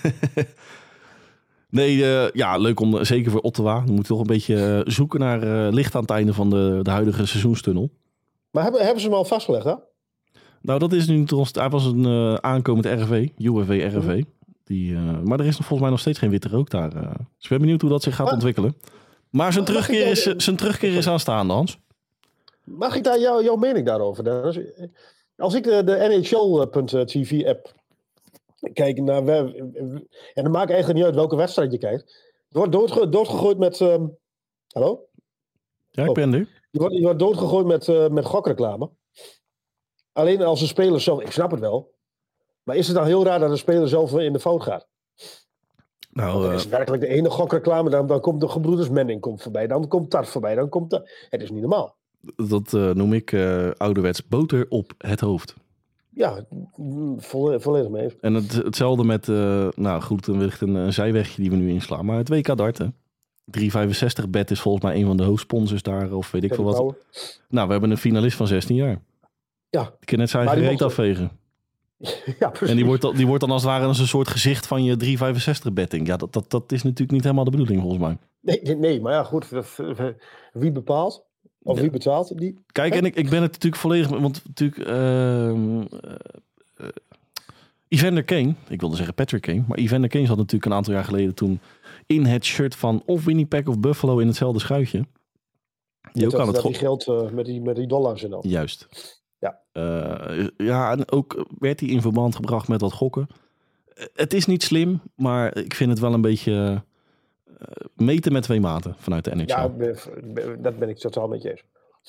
Nee, 1.70 2.04
eh, 2.04 2.30
ja, 2.32 2.56
leuk 2.56 2.80
om, 2.80 3.04
zeker 3.04 3.30
voor 3.30 3.40
Ottawa. 3.40 3.84
We 3.84 3.92
moeten 3.92 4.12
toch 4.12 4.20
een 4.20 4.26
beetje 4.26 4.82
eh, 4.84 4.92
zoeken 4.92 5.20
naar 5.20 5.42
eh, 5.42 5.72
licht 5.72 5.94
aan 5.94 6.00
het 6.00 6.10
einde 6.10 6.32
van 6.32 6.50
de, 6.50 6.80
de 6.82 6.90
huidige 6.90 7.26
seizoenstunnel. 7.26 7.90
Maar 8.50 8.62
hebben, 8.62 8.80
hebben 8.82 9.00
ze 9.00 9.08
hem 9.08 9.16
al 9.16 9.24
vastgelegd, 9.24 9.64
hè? 9.64 9.74
Nou, 10.60 10.78
dat 10.78 10.92
is 10.92 11.06
nu 11.06 11.24
trouwens, 11.24 11.54
hij 11.54 11.68
was 11.68 11.84
een 11.84 12.04
eh, 12.04 12.34
aankomend 12.34 12.86
RV, 12.86 13.28
UWV 13.38 13.90
RV. 13.94 14.22
Die, 14.64 14.94
eh, 14.94 15.20
maar 15.20 15.40
er 15.40 15.46
is 15.46 15.56
nog 15.56 15.66
volgens 15.66 15.80
mij 15.80 15.90
nog 15.90 16.00
steeds 16.00 16.18
geen 16.18 16.30
witte 16.30 16.48
rook 16.48 16.70
daar. 16.70 16.96
eh. 16.96 17.02
Dus 17.14 17.42
ik 17.44 17.48
ben 17.48 17.58
benieuwd 17.60 17.80
hoe 17.80 17.90
dat 17.90 18.02
zich 18.02 18.14
gaat 18.14 18.24
Maar- 18.24 18.34
ontwikkelen. 18.34 18.76
Maar 19.30 19.52
zijn 19.52 19.64
terugkeer, 19.64 20.06
is, 20.06 20.22
zijn 20.22 20.56
terugkeer 20.56 20.96
is 20.96 21.08
aanstaande, 21.08 21.52
Hans. 21.52 21.78
Mag 22.64 22.96
ik 22.96 23.04
daar 23.04 23.20
jou, 23.20 23.44
jouw 23.44 23.56
mening 23.56 23.86
daarover? 23.86 24.24
Dennis? 24.24 24.58
Als 25.36 25.54
ik 25.54 25.64
de, 25.64 25.84
de 25.84 26.06
NHL.tv-app 26.08 27.74
kijk 28.72 29.00
naar... 29.00 29.24
we- 29.24 30.04
En 30.34 30.42
dan 30.42 30.52
maakt 30.52 30.68
eigenlijk 30.70 30.94
niet 30.98 31.04
uit 31.04 31.14
welke 31.14 31.36
wedstrijd 31.36 31.72
je 31.72 31.78
kijkt. 31.78 32.32
Je 32.48 32.58
wordt 32.58 32.72
doodge, 32.72 33.08
doodgegooid 33.08 33.58
met... 33.58 33.80
ehm, 33.80 34.06
hallo? 34.68 35.04
Ja, 35.90 36.02
ik 36.02 36.08
Oh. 36.08 36.14
ben 36.14 36.32
er. 36.34 36.48
Je 36.70 36.78
wordt, 36.78 36.94
je 36.94 37.02
wordt 37.02 37.18
doodgegooid 37.18 37.66
met, 37.66 38.10
met 38.12 38.24
gokreclame. 38.24 38.90
Alleen 40.20 40.42
als 40.42 40.60
een 40.60 40.66
speler 40.66 41.00
zelf... 41.00 41.20
Ik 41.20 41.30
snap 41.30 41.50
het 41.50 41.60
wel. 41.60 41.94
Maar 42.62 42.76
is 42.76 42.86
het 42.86 42.96
dan 42.96 43.06
heel 43.06 43.24
raar 43.24 43.38
dat 43.38 43.50
een 43.50 43.58
speler 43.58 43.88
zelf 43.88 44.18
in 44.18 44.32
de 44.32 44.40
fout 44.40 44.62
gaat? 44.62 44.88
Nou, 46.12 46.42
Dat 46.42 46.50
eh, 46.50 46.56
is 46.56 46.66
werkelijk 46.68 47.02
de 47.02 47.08
ene 47.08 47.30
gokreclame. 47.30 47.90
Dan, 47.90 48.06
dan 48.06 48.20
komt 48.20 48.40
de 48.40 48.48
gebroeders 48.48 48.88
Menning 48.90 49.20
komt 49.20 49.42
voorbij. 49.42 49.66
Dan 49.66 49.88
komt 49.88 50.10
Tart 50.10 50.28
voorbij. 50.28 50.54
Dan 50.54 50.68
komt 50.68 50.90
dat. 50.90 51.10
Het 51.28 51.42
is 51.42 51.50
niet 51.50 51.60
normaal. 51.60 51.96
dat 52.36 52.74
eh, 52.74 52.90
noem 52.90 53.12
ik 53.12 53.32
eh, 53.32 53.70
ouderwets 53.76 54.26
boter 54.26 54.66
op 54.68 54.92
het 54.98 55.20
hoofd. 55.20 55.54
Ja, 56.14 56.44
mm, 56.76 57.20
volle- 57.20 57.60
volledig 57.60 57.90
mee. 57.90 58.16
En 58.20 58.34
het, 58.34 58.52
hetzelfde 58.52 59.04
met, 59.04 59.28
eh, 59.28 59.68
nou 59.74 60.02
goed, 60.02 60.26
een, 60.26 60.38
wellicht 60.38 60.60
een, 60.60 60.74
een 60.74 60.92
zijwegje 60.92 61.42
die 61.42 61.50
we 61.50 61.56
nu 61.56 61.70
inslaan. 61.70 62.04
Maar 62.04 62.16
het 62.16 62.28
WK 62.28 62.56
darten. 62.56 62.94
365 63.44 64.28
bet 64.28 64.50
is 64.50 64.60
volgens 64.60 64.84
mij 64.84 64.94
een 64.96 65.06
van 65.06 65.16
de 65.16 65.22
hoofdsponsors 65.22 65.82
daar. 65.82 66.12
Of 66.12 66.30
weet 66.30 66.44
ik 66.44 66.54
veel 66.54 66.64
wat. 66.64 66.94
Nou, 67.48 67.66
we 67.66 67.72
hebben 67.72 67.90
een 67.90 67.98
finalist 67.98 68.36
van 68.36 68.46
16 68.46 68.76
jaar. 68.76 69.00
Ja. 69.70 69.82
Die 69.82 70.06
kan 70.06 70.18
net 70.18 70.30
zijn 70.30 70.46
eigen 70.46 70.66
reet 70.68 70.82
afvegen. 70.82 71.30
ja, 72.38 72.48
precies. 72.48 72.68
En 72.68 72.76
die 72.76 72.84
wordt, 72.84 73.02
dan- 73.02 73.16
die 73.16 73.26
wordt 73.26 73.40
dan 73.40 73.50
als 73.50 73.62
het 73.62 73.70
ware 73.70 73.86
als 73.86 73.98
een 73.98 74.06
soort 74.06 74.28
gezicht 74.28 74.66
van 74.66 74.84
je 74.84 74.96
365 74.96 75.72
betting. 75.72 76.06
Ja, 76.06 76.16
dat, 76.16 76.32
dat, 76.32 76.50
dat 76.50 76.72
is 76.72 76.82
natuurlijk 76.82 77.10
niet 77.10 77.22
helemaal 77.22 77.44
de 77.44 77.50
bedoeling 77.50 77.80
volgens 77.80 78.00
mij. 78.02 78.16
nee, 78.40 78.76
nee, 78.76 79.00
maar 79.00 79.12
ja, 79.12 79.24
goed. 79.24 79.50
dat- 79.50 79.76
Wie 80.52 80.72
bepaalt? 80.72 81.24
Of 81.62 81.76
Ja. 81.76 81.82
wie 81.82 81.90
betaalt? 81.90 82.38
Die... 82.38 82.58
Kijk, 82.72 82.94
en 82.94 83.04
ik, 83.04 83.14
ik 83.14 83.30
ben 83.30 83.42
het 83.42 83.52
natuurlijk 83.52 83.82
volledig... 83.82 84.08
Want 84.08 84.42
natuurlijk... 84.46 84.88
eh, 84.88 85.48
eh, 85.48 85.54
Evander 87.88 88.24
Kane, 88.24 88.54
ik 88.68 88.80
wilde 88.80 88.96
zeggen 88.96 89.14
Patrick 89.14 89.42
Kane, 89.42 89.64
maar 89.68 89.78
Evander 89.78 90.08
Kane 90.10 90.26
zat 90.26 90.36
natuurlijk 90.36 90.64
een 90.64 90.72
aantal 90.76 90.92
jaar 90.94 91.04
geleden 91.04 91.34
toen 91.34 91.60
in 92.06 92.24
het 92.24 92.44
shirt 92.44 92.74
van 92.76 93.02
of 93.06 93.24
Winnipeg 93.24 93.66
of 93.66 93.78
Buffalo 93.80 94.18
in 94.18 94.26
hetzelfde 94.26 94.60
schuitje. 94.60 95.04
Die 96.12 96.26
ook 96.26 96.34
aan 96.34 96.46
het 96.46 96.54
dat 96.54 96.64
die 96.64 96.74
geld 96.74 97.08
eh, 97.08 97.28
met, 97.30 97.44
die, 97.44 97.60
met 97.60 97.76
die 97.76 97.86
dollars 97.86 98.24
en 98.24 98.32
al. 98.32 98.46
Juist. 98.46 98.88
Ja. 99.40 99.58
Eh, 99.72 100.46
ja, 100.56 100.90
en 100.90 101.10
ook 101.10 101.46
werd 101.58 101.80
hij 101.80 101.88
in 101.88 102.00
verband 102.00 102.34
gebracht 102.34 102.68
met 102.68 102.80
wat 102.80 102.92
gokken. 102.92 103.26
Eh, 103.94 104.04
Het 104.14 104.34
is 104.34 104.46
niet 104.46 104.62
slim, 104.62 105.00
maar 105.16 105.56
ik 105.56 105.74
vind 105.74 105.90
het 105.90 105.98
wel 105.98 106.12
een 106.14 106.20
beetje 106.20 106.82
eh, 107.58 107.66
meten 107.94 108.32
met 108.32 108.42
twee 108.42 108.60
maten 108.60 108.94
vanuit 108.98 109.24
de 109.24 109.34
NHL. 109.34 109.44
Ja, 109.46 109.70
dat 110.58 110.78
ben 110.78 110.88
ik 110.88 110.98
totaal 110.98 111.28
met 111.28 111.42
je 111.42 111.50
eens. 111.50 111.62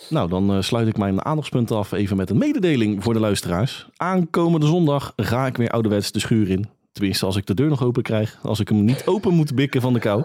Nou, 0.09 0.29
dan 0.29 0.51
eh, 0.51 0.61
sluit 0.61 0.87
ik 0.87 0.97
mijn 0.97 1.25
aandachtspunt 1.25 1.71
af 1.71 1.91
even 1.91 2.17
met 2.17 2.29
een 2.29 2.37
mededeling 2.37 3.03
voor 3.03 3.13
de 3.13 3.19
luisteraars. 3.19 3.89
Aankomende 3.95 4.65
zondag 4.65 5.13
ga 5.15 5.45
ik 5.45 5.57
weer 5.57 5.69
ouderwets 5.69 6.11
de 6.11 6.19
schuur 6.19 6.49
in. 6.49 6.69
Tenminste, 6.91 7.25
als 7.25 7.35
ik 7.35 7.45
de 7.45 7.53
deur 7.53 7.69
nog 7.69 7.83
open 7.83 8.03
krijg. 8.03 8.39
Als 8.41 8.59
ik 8.59 8.69
hem 8.69 8.83
niet 8.83 9.03
open 9.05 9.33
moet 9.33 9.55
bikken 9.55 9.81
van 9.81 9.93
de 9.93 9.99
kou. 9.99 10.23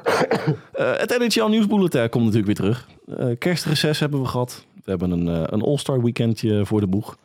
Eh, 0.72 0.96
het 0.96 1.16
NHL 1.18 1.48
Nieuwsbulletin 1.48 2.08
komt 2.08 2.24
natuurlijk 2.24 2.46
weer 2.46 2.54
terug. 2.54 2.88
Eh 3.16 3.38
kerstreces 3.38 3.98
hebben 3.98 4.20
we 4.20 4.26
gehad. 4.26 4.66
We 4.87 4.92
hebben 4.92 5.11
een, 5.11 5.29
eh, 5.29 5.42
een 5.46 5.62
All-Star 5.62 6.03
weekendje 6.03 6.66
voor 6.66 6.81
de 6.81 6.87
boeg. 6.87 7.18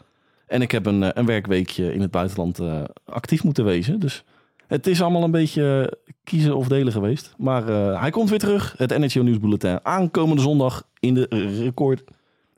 En 0.47 0.61
ik 0.61 0.71
heb 0.71 0.85
een, 0.85 1.03
eh, 1.03 1.09
een 1.13 1.25
werkweekje 1.25 1.93
in 1.93 2.01
het 2.01 2.11
buitenland 2.11 2.59
eh, 2.59 2.83
actief 3.05 3.43
moeten 3.43 3.65
wezen. 3.65 3.99
Dus 3.99 4.23
het 4.67 4.87
is 4.87 5.01
allemaal 5.01 5.23
een 5.23 5.31
beetje 5.31 5.97
kiezen 6.23 6.55
of 6.55 6.67
delen 6.67 6.93
geweest. 6.93 7.33
Maar 7.37 7.65
hij 7.99 8.09
komt 8.09 8.29
weer 8.29 8.39
terug. 8.39 8.73
Het 8.77 8.97
NHL 8.97 9.21
Nieuwsbulletin 9.21 9.79
aankomende 9.83 10.41
zondag 10.41 10.87
in 10.99 11.13
de 11.13 11.25
record... 11.63 12.03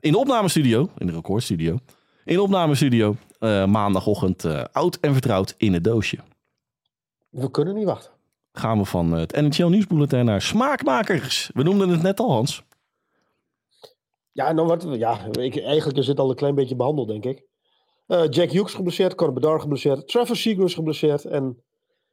In 0.00 0.12
de 0.12 0.18
opnamestudio. 0.18 0.90
In 0.98 1.06
de 1.06 1.12
recordstudio. 1.12 1.78
In 2.24 2.34
de 2.34 2.42
opnamestudio. 2.42 3.16
maandagochtend 3.66 4.44
oud 4.72 4.98
en 5.00 5.12
vertrouwd 5.12 5.54
in 5.56 5.72
het 5.72 5.84
doosje. 5.84 6.18
We 7.30 7.50
kunnen 7.50 7.74
niet 7.74 7.84
wachten. 7.84 8.10
Gaan 8.52 8.78
we 8.78 8.84
van 8.84 9.12
het 9.12 9.32
NHL 9.32 9.66
Nieuwsbulletin 9.66 10.24
naar 10.24 10.42
Smaakmakers. 10.42 11.50
We 11.54 11.62
noemden 11.62 11.88
het 11.88 12.02
net 12.02 12.20
al, 12.20 12.30
Hans. 12.30 12.62
Ja, 14.34 14.52
nou 14.52 14.68
wat, 14.68 14.86
ja 14.90 15.26
ik, 15.32 15.56
eigenlijk 15.56 15.98
is 15.98 16.06
het 16.06 16.18
al 16.18 16.30
een 16.30 16.36
klein 16.36 16.54
beetje 16.54 16.76
behandeld, 16.76 17.08
denk 17.08 17.24
ik. 17.24 17.44
Eh, 18.06 18.28
Jack 18.28 18.50
Hughes 18.50 18.74
geblesseerd, 18.74 19.14
Cor 19.14 19.32
Bedard 19.32 19.60
geblesseerd, 19.60 20.08
Trevor 20.08 20.36
Seagrass 20.36 20.74
geblesseerd. 20.74 21.24
En 21.24 21.62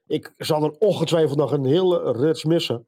ik 0.07 0.33
zal 0.37 0.63
er 0.63 0.75
ongetwijfeld 0.79 1.37
nog 1.37 1.51
een 1.51 1.65
hele 1.65 2.11
rits 2.11 2.43
missen. 2.43 2.87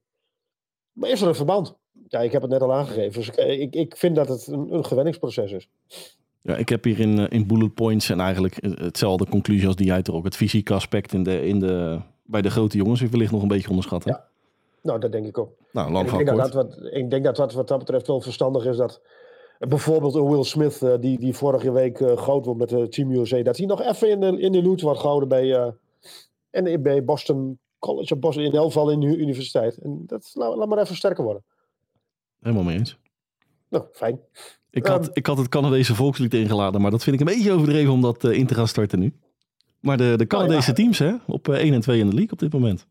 Maar 0.92 1.10
is 1.10 1.22
er 1.22 1.28
een 1.28 1.36
verband? 1.36 1.76
Ja, 2.08 2.20
ik 2.20 2.32
heb 2.32 2.42
het 2.42 2.52
net 2.52 2.62
al 2.62 2.74
aangegeven. 2.74 3.14
Dus 3.14 3.30
ik, 3.30 3.36
ik, 3.36 3.76
ik 3.76 3.98
vind 3.98 4.16
dat 4.16 4.28
het 4.28 4.48
een, 4.48 4.74
een 4.74 4.86
gewenningsproces 4.86 5.52
is. 5.52 5.70
Ja, 6.42 6.56
ik 6.56 6.70
heb 6.70 6.84
hier 6.84 7.00
in, 7.00 7.20
eh, 7.20 7.26
in 7.30 7.48
bullet 7.48 7.74
points 7.74 8.10
en 8.10 8.20
eigenlijk 8.20 8.58
eh, 8.58 8.72
hetzelfde 8.78 9.28
conclusie 9.30 9.68
als 9.68 9.76
die 9.76 9.86
jij 9.86 10.02
trok. 10.02 10.24
Het 10.24 10.36
fysieke 10.36 10.74
aspect 10.74 11.14
in 11.14 11.24
de, 11.24 11.46
in 11.46 11.60
de, 11.60 12.02
bij 12.24 12.42
de 12.42 12.50
grote 12.50 12.78
jongens 12.78 13.02
is 13.02 13.10
wellicht 13.10 13.32
nog 13.32 13.42
een 13.42 13.48
beetje 13.48 13.70
onderschat. 13.70 14.04
Hè? 14.04 14.12
Ja. 14.12 14.28
Nou, 14.82 15.00
dat 15.00 15.12
denk 15.12 15.26
ik 15.26 15.38
ook. 15.38 15.52
Nou, 15.72 15.92
lang 15.92 16.12
ik, 16.12 16.26
denk 16.26 16.38
dat 16.38 16.54
wat, 16.54 16.78
ik 16.92 17.10
denk 17.10 17.24
dat 17.24 17.36
dat 17.36 17.54
wat 17.54 17.68
dat 17.68 17.80
betreft 17.80 18.08
wel 18.08 18.22
verstandig 18.22 18.66
is 18.66 18.78
dat 18.78 19.02
eh, 19.02 19.23
bijvoorbeeld 19.60 20.16
een 20.16 20.30
Will 20.30 20.44
Smith, 20.44 20.82
eh, 20.82 20.94
die, 21.00 21.20
die 21.20 21.34
vorige 21.36 21.72
week 21.72 22.00
eh 22.00 22.18
goud 22.18 22.46
won 22.46 22.58
met 22.58 22.70
de 22.70 22.88
Team 22.88 23.12
USA, 23.12 23.42
dat 23.42 23.58
hij 23.58 23.66
nog 23.66 23.82
even 23.82 24.10
in 24.10 24.20
de, 24.20 24.40
in 24.40 24.52
de 24.52 24.64
loot 24.64 24.82
wordt 24.82 25.00
gehouden 25.00 25.30
bij, 25.30 25.56
eh, 25.56 25.72
en 26.50 26.82
bij 26.82 27.04
Boston 27.04 27.60
College 27.80 28.14
of 28.14 28.20
Boston, 28.20 28.44
in 28.44 28.54
elk 28.54 28.66
geval 28.66 28.90
in 28.90 29.00
de 29.00 29.18
universiteit. 29.18 29.78
En 29.78 30.04
dat 30.06 30.32
laat, 30.34 30.56
laat 30.56 30.68
maar 30.68 30.78
even 30.78 30.96
sterker 30.96 31.24
worden. 31.24 31.44
Helemaal 32.40 32.64
mee 32.64 32.78
eens. 32.78 32.98
Nou, 33.70 33.86
fijn. 33.92 34.20
Ik 34.74 34.88
had, 34.88 35.02
Ehm. 35.02 35.12
ik 35.14 35.26
had 35.26 35.38
het 35.38 35.50
Canadese 35.50 35.96
volkslied 35.96 36.34
ingeladen, 36.34 36.82
maar 36.82 36.92
dat 36.92 37.04
vind 37.04 37.22
ik 37.22 37.28
een 37.28 37.36
beetje 37.36 37.52
overdreven 37.52 37.94
om 37.94 38.02
dat 38.02 38.24
eh, 38.24 38.32
in 38.32 38.48
te 38.48 38.54
gaan 38.54 38.68
starten 38.68 39.00
nu. 39.00 39.14
Maar 39.80 39.98
de, 39.98 40.14
de 40.18 40.28
Canadese 40.28 40.70
ja. 40.70 40.74
teams 40.74 41.00
hè, 41.00 41.14
op 41.28 41.48
eh, 41.48 41.56
1 41.60 41.74
en 41.74 41.82
2 41.82 42.00
in 42.00 42.10
de 42.10 42.14
league 42.16 42.32
op 42.32 42.40
dit 42.40 42.54
moment. 42.54 42.88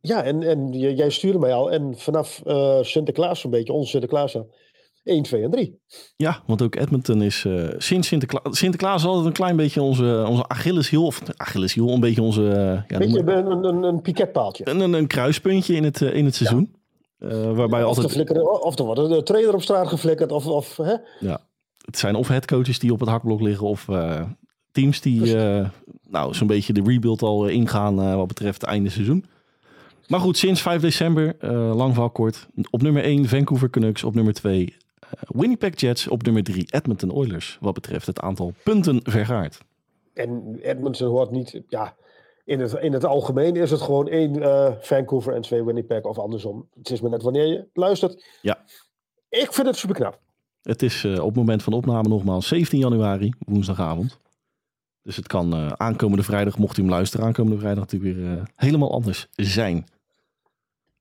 Ja, 0.00 0.22
en, 0.22 0.42
en 0.42 0.72
jij 0.72 1.10
stuurde 1.10 1.38
mij 1.38 1.52
al. 1.52 1.72
En 1.72 1.98
vanaf 1.98 2.42
eh, 2.44 2.82
Sinterklaas 2.82 3.44
een 3.44 3.50
beetje, 3.50 3.72
onze 3.72 3.90
Sinterklaas, 3.90 4.36
1, 5.08 5.22
2 5.22 5.42
en 5.42 5.50
3. 5.50 5.80
Ja, 6.16 6.42
want 6.46 6.62
ook 6.62 6.74
Edmonton 6.76 7.22
is 7.22 7.44
eh, 7.44 7.68
sinds 7.78 8.08
Sinterklaas... 8.08 8.58
Sinterklaas 8.58 9.04
altijd 9.04 9.26
een 9.26 9.32
klein 9.32 9.56
beetje 9.56 9.82
onze, 9.82 10.24
onze 10.28 10.48
Achilleshiel. 10.48 11.04
Of 11.06 11.22
Achilleshiel, 11.36 11.88
een 11.88 12.00
beetje 12.00 12.22
onze... 12.22 12.48
eh, 12.50 12.82
ja, 12.88 12.98
Beetje 12.98 13.22
maar- 13.22 13.36
een, 13.46 13.64
een, 13.64 13.82
een 13.82 14.00
piketpaaltje. 14.02 14.68
een, 14.68 14.80
een, 14.80 14.92
een 14.92 15.06
kruispuntje 15.06 15.74
in 15.74 15.84
het, 15.84 16.02
eh, 16.02 16.14
in 16.14 16.24
het 16.24 16.34
seizoen. 16.34 16.74
Eh, 17.18 17.28
waarbij 17.52 17.84
Of, 17.84 17.96
altijd... 17.96 18.30
of 18.62 18.78
er 18.78 18.84
wordt 18.84 19.00
een 19.00 19.24
trailer 19.24 19.54
op 19.54 19.62
straat 19.62 19.88
geflikkerd. 19.88 20.32
Of, 20.32 20.46
of, 20.46 20.76
hè? 20.76 20.94
Ja, 21.20 21.40
het 21.84 21.98
zijn 21.98 22.14
of 22.14 22.28
headcoaches 22.28 22.78
die 22.78 22.92
op 22.92 23.00
het 23.00 23.08
hakblok 23.08 23.40
liggen 23.40 23.66
of 23.66 23.86
teams 24.72 25.00
die 25.00 25.34
nou, 26.08 26.34
zo'n 26.34 26.46
beetje 26.46 26.72
de 26.72 26.82
rebuild 26.86 27.22
al 27.22 27.46
ingaan 27.46 28.16
wat 28.16 28.26
betreft 28.26 28.60
het 28.60 28.70
einde 28.70 28.90
seizoen. 28.90 29.24
Maar 30.06 30.20
goed, 30.20 30.36
sinds 30.36 30.62
5 30.62 30.80
december, 30.80 31.36
lang 31.74 31.92
verhaal 31.92 32.10
kort. 32.10 32.46
Op 32.70 32.82
nummer 32.82 33.02
1 33.02 33.28
Vancouver 33.28 33.70
Canucks, 33.70 34.04
op 34.04 34.14
nummer 34.14 34.32
2 34.34 34.64
eh, 34.64 34.74
Winnipeg 35.20 35.80
Jets, 35.80 36.08
op 36.08 36.22
nummer 36.22 36.42
3 36.42 36.66
Edmonton 36.70 37.12
Oilers. 37.12 37.58
Wat 37.60 37.74
betreft 37.74 38.06
het 38.06 38.20
aantal 38.20 38.52
punten 38.62 39.00
vergaard. 39.02 39.58
En 40.14 40.58
Edmonton 40.62 41.08
hoort 41.08 41.30
niet, 41.30 41.62
ja, 41.68 41.96
in 42.48 42.60
het, 42.60 42.72
in 42.72 42.92
het 42.92 43.04
algemeen 43.04 43.56
is 43.56 43.70
het 43.70 43.80
gewoon 43.80 44.08
één 44.08 44.42
eh, 44.42 44.72
Vancouver 44.80 45.34
en 45.34 45.42
twee 45.42 45.64
Winnipeg 45.64 46.02
of 46.02 46.18
andersom. 46.18 46.68
Het 46.74 46.90
is 46.90 47.00
maar 47.00 47.10
net 47.10 47.22
wanneer 47.22 47.46
je 47.46 47.66
luistert. 47.72 48.24
Ja. 48.42 48.64
Ik 49.28 49.52
vind 49.52 49.66
het 49.66 49.76
super 49.76 49.96
knap. 49.96 50.20
Het 50.62 50.82
is 50.82 51.04
eh, 51.04 51.12
op 51.12 51.26
het 51.26 51.36
moment 51.36 51.62
van 51.62 51.72
opname 51.72 52.08
nogmaals 52.08 52.48
17 52.48 52.78
januari, 52.78 53.32
woensdagavond. 53.38 54.18
Dus 55.02 55.16
het 55.16 55.26
kan 55.26 55.52
eh, 55.52 55.72
aankomende 55.72 56.22
vrijdag, 56.22 56.58
mocht 56.58 56.78
u 56.78 56.82
hem 56.82 56.90
luisteren, 56.90 57.26
aankomende 57.26 57.58
vrijdag 57.58 57.80
natuurlijk 57.80 58.16
weer 58.16 58.42
helemaal 58.54 58.92
anders 58.92 59.28
zijn. 59.30 59.86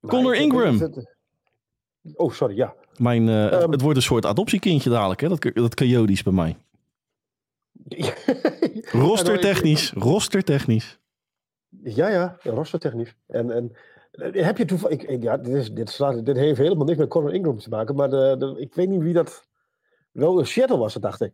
Connor 0.07 0.35
Ingram. 0.35 0.93
Oh, 2.13 2.31
sorry, 2.31 2.55
ja. 2.55 2.75
Mijn, 2.99 3.29
eh, 3.29 3.61
Ehm. 3.61 3.71
het 3.71 3.81
wordt 3.81 3.97
een 3.97 4.03
soort 4.03 4.25
adoptiekindje 4.25 4.89
dadelijk, 4.89 5.21
hè? 5.21 5.27
Dat, 5.29 5.49
dat 5.53 5.75
Coyotes 5.75 6.23
bij 6.23 6.33
mij. 6.33 6.57
Rostertechnisch, 8.91 9.91
rostertechnisch. 9.95 10.99
Ja, 11.83 12.09
ja, 12.09 12.37
rostertechnisch. 12.43 13.15
En, 13.27 13.51
en 13.51 13.71
eh, 14.11 14.45
heb 14.45 14.57
je 14.57 14.65
toevallig... 14.65 15.05
Ik, 15.05 15.23
ja, 15.23 15.37
dit, 15.37 15.53
is, 15.53 15.71
dit, 15.71 15.89
slaat, 15.89 16.25
dit 16.25 16.37
heeft 16.37 16.57
helemaal 16.57 16.85
niks 16.85 16.97
met 16.97 17.09
Connor 17.09 17.33
Ingram 17.33 17.59
te 17.59 17.69
maken, 17.69 17.95
maar 17.95 18.09
de, 18.09 18.35
de, 18.39 18.55
ik 18.57 18.73
weet 18.73 18.89
niet 18.89 19.01
wie 19.01 19.13
dat... 19.13 19.47
Wel, 20.11 20.45
Seattle 20.45 20.77
was 20.77 20.93
dacht 20.93 21.21
ik. 21.21 21.33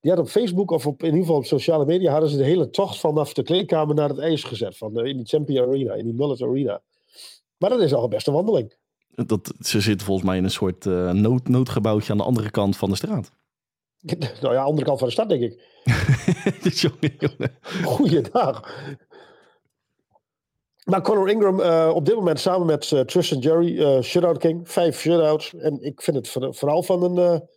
Die 0.00 0.10
had 0.10 0.20
op 0.20 0.28
Facebook 0.28 0.70
of 0.70 0.86
op, 0.86 1.00
in 1.00 1.06
ieder 1.06 1.20
geval 1.20 1.36
op 1.36 1.44
sociale 1.44 1.84
media 1.84 2.10
hadden 2.12 2.30
ze 2.30 2.36
de 2.36 2.44
hele 2.44 2.70
tocht 2.70 3.00
vanaf 3.00 3.32
de 3.32 3.42
kleedkamer 3.42 3.94
naar 3.94 4.08
het 4.08 4.18
ijs 4.18 4.44
gezet. 4.44 4.76
Van, 4.76 5.06
in 5.06 5.16
die 5.16 5.26
Champion 5.26 5.68
Arena, 5.68 5.94
in 5.94 6.04
die 6.04 6.14
Mullet 6.14 6.42
Arena. 6.42 6.82
Maar 7.56 7.70
dat 7.70 7.80
is 7.80 7.94
al 7.94 8.08
best 8.08 8.26
een 8.26 8.32
wandeling. 8.32 8.74
Dat, 9.14 9.52
ze 9.60 9.80
zitten 9.80 10.06
volgens 10.06 10.26
mij 10.26 10.36
in 10.36 10.44
een 10.44 10.50
soort 10.50 10.86
eh, 10.86 11.10
nood, 11.10 11.48
noodgebouwtje 11.48 12.12
aan 12.12 12.18
de 12.18 12.24
andere 12.24 12.50
kant 12.50 12.76
van 12.76 12.90
de 12.90 12.96
straat. 12.96 13.30
Nou 14.40 14.54
ja, 14.54 14.62
andere 14.62 14.86
kant 14.86 14.98
van 14.98 15.08
de 15.08 15.12
stad, 15.14 15.28
denk 15.28 15.42
ik. 15.42 15.60
jongen, 16.80 17.16
jongen. 17.18 17.58
Goeiedag. 17.84 18.74
Maar 20.84 21.02
Conor 21.02 21.28
Ingram 21.30 21.60
eh, 21.60 21.90
op 21.94 22.06
dit 22.06 22.14
moment 22.14 22.40
samen 22.40 22.66
met 22.66 22.92
eh, 22.92 23.00
Tristan 23.00 23.38
Jerry, 23.38 23.82
eh 23.82 24.00
shutout 24.02 24.38
king, 24.38 24.70
vijf 24.70 24.98
shutouts. 25.00 25.54
En 25.54 25.82
ik 25.82 26.02
vind 26.02 26.16
het 26.16 26.28
voor- 26.28 26.54
vooral 26.54 26.82
van 26.82 27.02
een, 27.18 27.48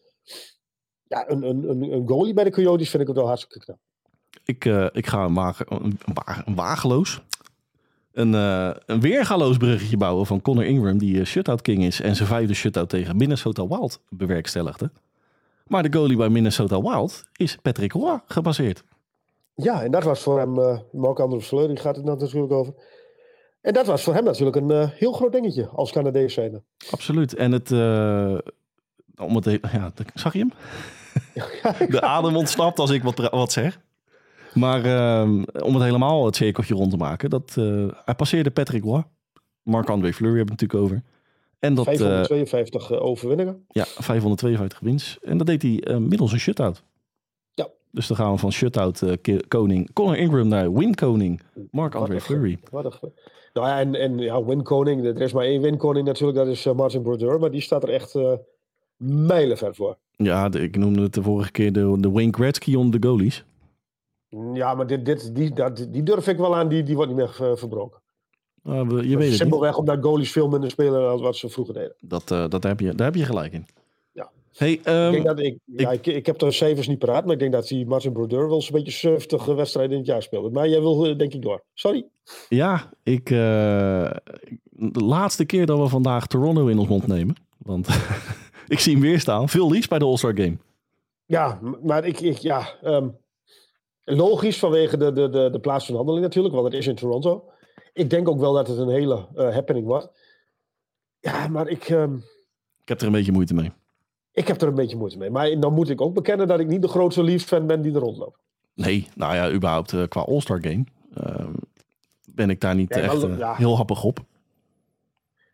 ja, 1.08 1.30
een, 1.30 1.44
een, 1.44 1.92
een, 1.92 2.08
goalie 2.08 2.34
bij 2.34 2.44
de 2.44 2.52
Coyotes 2.52 2.90
vind 2.90 3.02
ik 3.02 3.08
het 3.08 3.18
wel 3.18 3.28
hartstikke 3.28 3.60
knap. 3.60 3.78
Ik, 4.44 4.66
ik 4.96 5.08
ga 5.08 5.24
een, 5.24 5.34
wagen, 5.34 5.66
een, 5.84 6.00
wa- 6.14 6.44
een 6.46 6.56
wageloos, 6.56 7.22
een, 8.16 8.34
eh, 8.36 8.70
een 8.86 9.00
weergaloos 9.02 9.58
bruggetje 9.58 9.98
bouwen 9.98 10.26
van 10.26 10.42
Conor 10.42 10.66
Ingram, 10.66 10.98
die 10.98 11.20
eh, 11.20 11.26
shutout 11.26 11.62
king 11.62 11.84
is 11.84 12.02
en 12.02 12.16
zijn 12.16 12.28
vijfde 12.28 12.54
shutout 12.54 12.90
tegen 12.90 13.18
Minnesota 13.18 13.68
Wild 13.68 14.00
bewerkstelligde. 14.10 14.92
Maar 15.68 15.84
de 15.84 15.98
goalie 15.98 16.18
bij 16.18 16.30
Minnesota 16.30 16.82
Wild 16.82 17.24
is 17.36 17.56
Patrick 17.62 17.92
Roy 17.92 18.20
gebaseerd. 18.28 18.84
Ja, 19.56 19.84
en 19.84 19.92
dat 19.92 20.04
was 20.04 20.20
voor 20.22 20.40
hem, 20.40 20.60
eh 20.60 20.80
Mark 20.92 21.20
Andrews 21.20 21.48
Fleury 21.48 21.76
gaat 21.76 21.96
het 21.96 22.06
natuurlijk 22.06 22.54
over. 22.54 22.74
En 23.62 23.74
dat 23.74 23.86
was 23.86 24.04
voor 24.04 24.14
hem 24.14 24.24
natuurlijk 24.24 24.56
een 24.56 24.90
heel 24.90 25.12
groot 25.12 25.32
dingetje 25.32 25.68
als 25.68 25.92
Canadees 25.92 26.34
zijnde. 26.34 26.62
Absoluut. 26.92 27.36
En 27.36 27.52
het, 27.52 27.72
om 29.18 29.36
het, 29.36 29.46
he- 29.46 29.58
ja, 29.78 29.92
zag 30.14 30.34
je 30.34 30.40
hem? 30.40 30.52
De 31.90 32.02
adem 32.02 32.36
ontsnapt 32.36 32.80
als 32.80 32.90
ik 32.90 33.04
wat, 33.04 33.30
wat 33.32 33.52
zeg. 33.52 33.80
Maar 34.56 34.86
ehm, 34.86 35.44
om 35.64 35.74
het 35.74 35.84
helemaal 35.84 36.26
het 36.26 36.36
cirkeltje 36.36 36.74
rond 36.76 36.92
te 36.92 36.98
maken, 36.98 37.30
dat, 37.30 37.56
eh, 37.58 37.88
hij 38.06 38.16
passeerde 38.16 38.52
Patrick 38.52 38.84
Roy. 38.84 39.04
Marc-André 39.64 40.14
Fleury 40.14 40.38
hebben 40.38 40.56
we 40.58 40.62
het 40.64 40.72
natuurlijk 40.72 40.92
over. 40.92 41.14
En 41.60 41.74
dat, 41.74 41.88
eh, 41.88 41.94
552 41.96 42.92
eh, 42.92 43.02
overwinningen. 43.02 43.66
ja, 43.70 43.84
552 43.86 44.80
wins. 44.80 45.18
En 45.22 45.38
dat 45.38 45.48
deed 45.48 45.62
hij 45.62 45.80
eh, 45.84 45.98
middels 45.98 46.32
een 46.32 46.40
shutout. 46.40 46.84
Ja. 47.54 47.68
Dus 47.92 48.08
dan 48.08 48.18
gaan 48.18 48.32
we 48.32 48.38
van 48.38 48.52
shutout 48.52 49.02
eh, 49.02 49.38
koning 49.48 49.94
Conor 49.94 50.18
Ingram 50.18 50.48
naar 50.48 50.74
win 50.74 50.96
koning 50.96 51.42
Marc-André 51.72 52.22
Fleury. 52.22 52.60
wat 52.72 52.86
een- 52.86 53.12
Nou 53.54 53.68
ja, 53.68 53.80
en, 53.80 53.96
en 53.96 54.18
ja, 54.18 54.44
winkoning. 54.44 55.06
Er 55.06 55.22
is 55.22 55.34
maar 55.34 55.44
één 55.46 55.62
winkoning 55.62 56.06
natuurlijk, 56.08 56.38
dat 56.38 56.48
is 56.48 56.66
eh, 56.66 56.74
Martin 56.74 57.02
Brodeur. 57.02 57.40
Maar 57.40 57.52
die 57.52 57.62
staat 57.62 57.84
er 57.84 57.90
echt 57.90 58.16
eh 58.16 58.34
mijlenver 58.98 59.76
voor. 59.76 59.98
Ja, 60.16 60.50
de- 60.50 60.62
ik 60.62 60.78
noemde 60.78 61.02
het 61.02 61.14
de 61.14 61.22
vorige 61.22 61.52
keer 61.52 61.74
de, 61.74 61.96
de 62.00 62.12
Wayne 62.12 62.34
Gretzky 62.34 62.76
onder 62.76 63.00
de 63.00 63.08
goalies. 63.08 63.44
Ja, 64.54 64.74
maar 64.74 64.88
dit, 64.88 65.06
dit, 65.06 65.36
die, 65.36 65.54
dat, 65.54 65.88
die 65.90 66.04
durf 66.04 66.28
ik 66.28 66.38
wel 66.38 66.56
aan, 66.56 66.68
die, 66.68 66.84
die 66.84 66.96
wordt 66.96 67.12
niet 67.16 67.20
meer 67.20 67.58
verbroken. 67.58 68.02
Uh, 68.68 68.74
je 68.80 68.96
weet 68.96 69.10
het 69.10 69.20
niet. 69.20 69.34
Simpelweg 69.34 69.78
omdat 69.78 69.98
goalies 70.02 70.32
veel 70.32 70.50
minder 70.50 70.70
spelen 70.70 71.02
dan 71.02 71.22
wat 71.22 71.36
ze 71.36 71.50
vroeger 71.50 71.74
deden. 71.74 71.96
Dat, 72.00 72.32
eh, 72.32 72.48
dat 72.50 72.64
heb 72.64 72.80
je, 72.80 72.96
daar 72.96 73.06
heb 73.08 73.16
je 73.16 73.26
gelijk 73.26 73.54
in. 73.54 73.66
Ja. 74.12 74.32
Hey, 74.56 74.80
ehm, 74.84 75.06
ik, 75.06 75.12
denk 75.12 75.26
dat 75.26 75.40
ik, 75.40 75.58
ja, 75.66 75.92
ik, 75.92 76.06
ik 76.06 76.26
heb 76.26 76.40
de 76.40 76.52
cijfers 76.52 76.88
niet 76.88 77.00
paraat, 77.00 77.24
maar 77.24 77.34
ik 77.34 77.40
denk 77.40 77.52
dat 77.52 77.68
die 77.68 77.86
Martin 77.86 78.12
Brodeur 78.12 78.48
wel 78.48 78.56
eens 78.56 78.68
een 78.68 78.74
beetje 78.74 78.92
70 78.92 79.46
wedstrijden 79.46 79.92
in 79.92 79.98
het 79.98 80.08
jaar 80.08 80.22
speelde. 80.22 80.50
Maar 80.50 80.70
jij 80.70 80.80
wil 80.80 81.06
eh, 81.06 81.18
denk 81.18 81.34
ik 81.34 81.42
door. 81.42 81.64
Sorry. 81.74 82.06
ja, 82.50 82.90
ik, 83.04 83.30
eh, 83.30 84.12
de 84.70 85.04
laatste 85.04 85.46
keer 85.46 85.66
dat 85.66 85.80
we 85.80 85.88
vandaag 85.88 86.28
Toronto 86.28 86.68
in 86.68 86.80
ons 86.80 86.90
mond 86.90 87.08
nemen. 87.08 87.36
Want 87.58 87.88
ik 88.68 88.80
zie 88.80 88.94
hem 88.94 89.02
weer 89.02 89.20
staan. 89.20 89.50
Veel 89.50 89.72
liefst 89.72 89.90
bij 89.90 90.00
de 90.00 90.06
All-Star 90.06 90.36
Game. 90.36 90.58
Ja, 91.26 91.60
maar 91.84 92.06
ik, 92.06 92.20
ik 92.20 92.38
ja, 92.38 92.68
ehm, 92.82 93.08
logisch 94.06 94.60
vanwege 94.60 94.98
de, 94.98 95.12
de, 95.12 95.30
de, 95.30 95.50
de 95.50 95.60
plaats 95.60 95.86
van 95.86 95.96
handeling 95.96 96.24
natuurlijk, 96.24 96.54
want 96.54 96.66
het 96.66 96.76
is 96.76 96.88
in 96.88 96.96
Toronto. 96.96 97.50
Ik 97.94 98.10
denk 98.10 98.28
ook 98.30 98.40
wel 98.40 98.54
dat 98.54 98.68
het 98.68 98.78
een 98.78 98.90
hele 98.90 99.28
eh, 99.36 99.54
happening 99.54 99.86
wordt. 99.86 100.10
Ja, 101.20 101.48
maar 101.48 101.68
ik, 101.68 101.84
ehm, 101.90 102.16
Ik 102.82 102.88
heb 102.88 103.00
er 103.02 103.06
een 103.06 103.12
beetje 103.12 103.32
moeite 103.32 103.54
mee. 103.54 103.72
ik 104.32 104.48
heb 104.48 104.62
er 104.62 104.68
een 104.68 104.76
beetje 104.76 104.98
moeite 104.98 105.18
mee. 105.18 105.30
Maar 105.30 105.60
dan 105.60 105.74
moet 105.74 105.90
ik 105.90 106.02
ook 106.02 106.14
bekennen 106.14 106.48
dat 106.48 106.60
ik 106.60 106.68
niet 106.68 106.82
de 106.82 106.88
grootste 106.88 107.24
Leafs-fan 107.24 107.68
ben 107.68 107.82
die 107.82 107.94
er 107.94 108.00
rondloopt. 108.00 108.40
Nee, 108.74 109.08
nou 109.16 109.36
ja, 109.36 109.52
überhaupt 109.52 109.94
eh, 109.94 110.04
qua 110.08 110.22
All-Star 110.22 110.60
Game 110.62 110.84
ehm, 111.14 111.54
ben 112.30 112.50
ik 112.50 112.62
daar 112.62 112.76
niet 112.76 112.90
Nee, 112.90 113.04
echt 113.04 113.24
eh, 113.24 113.38
ja. 113.38 113.54
heel 113.56 113.76
happig 113.76 114.04
op. 114.04 114.20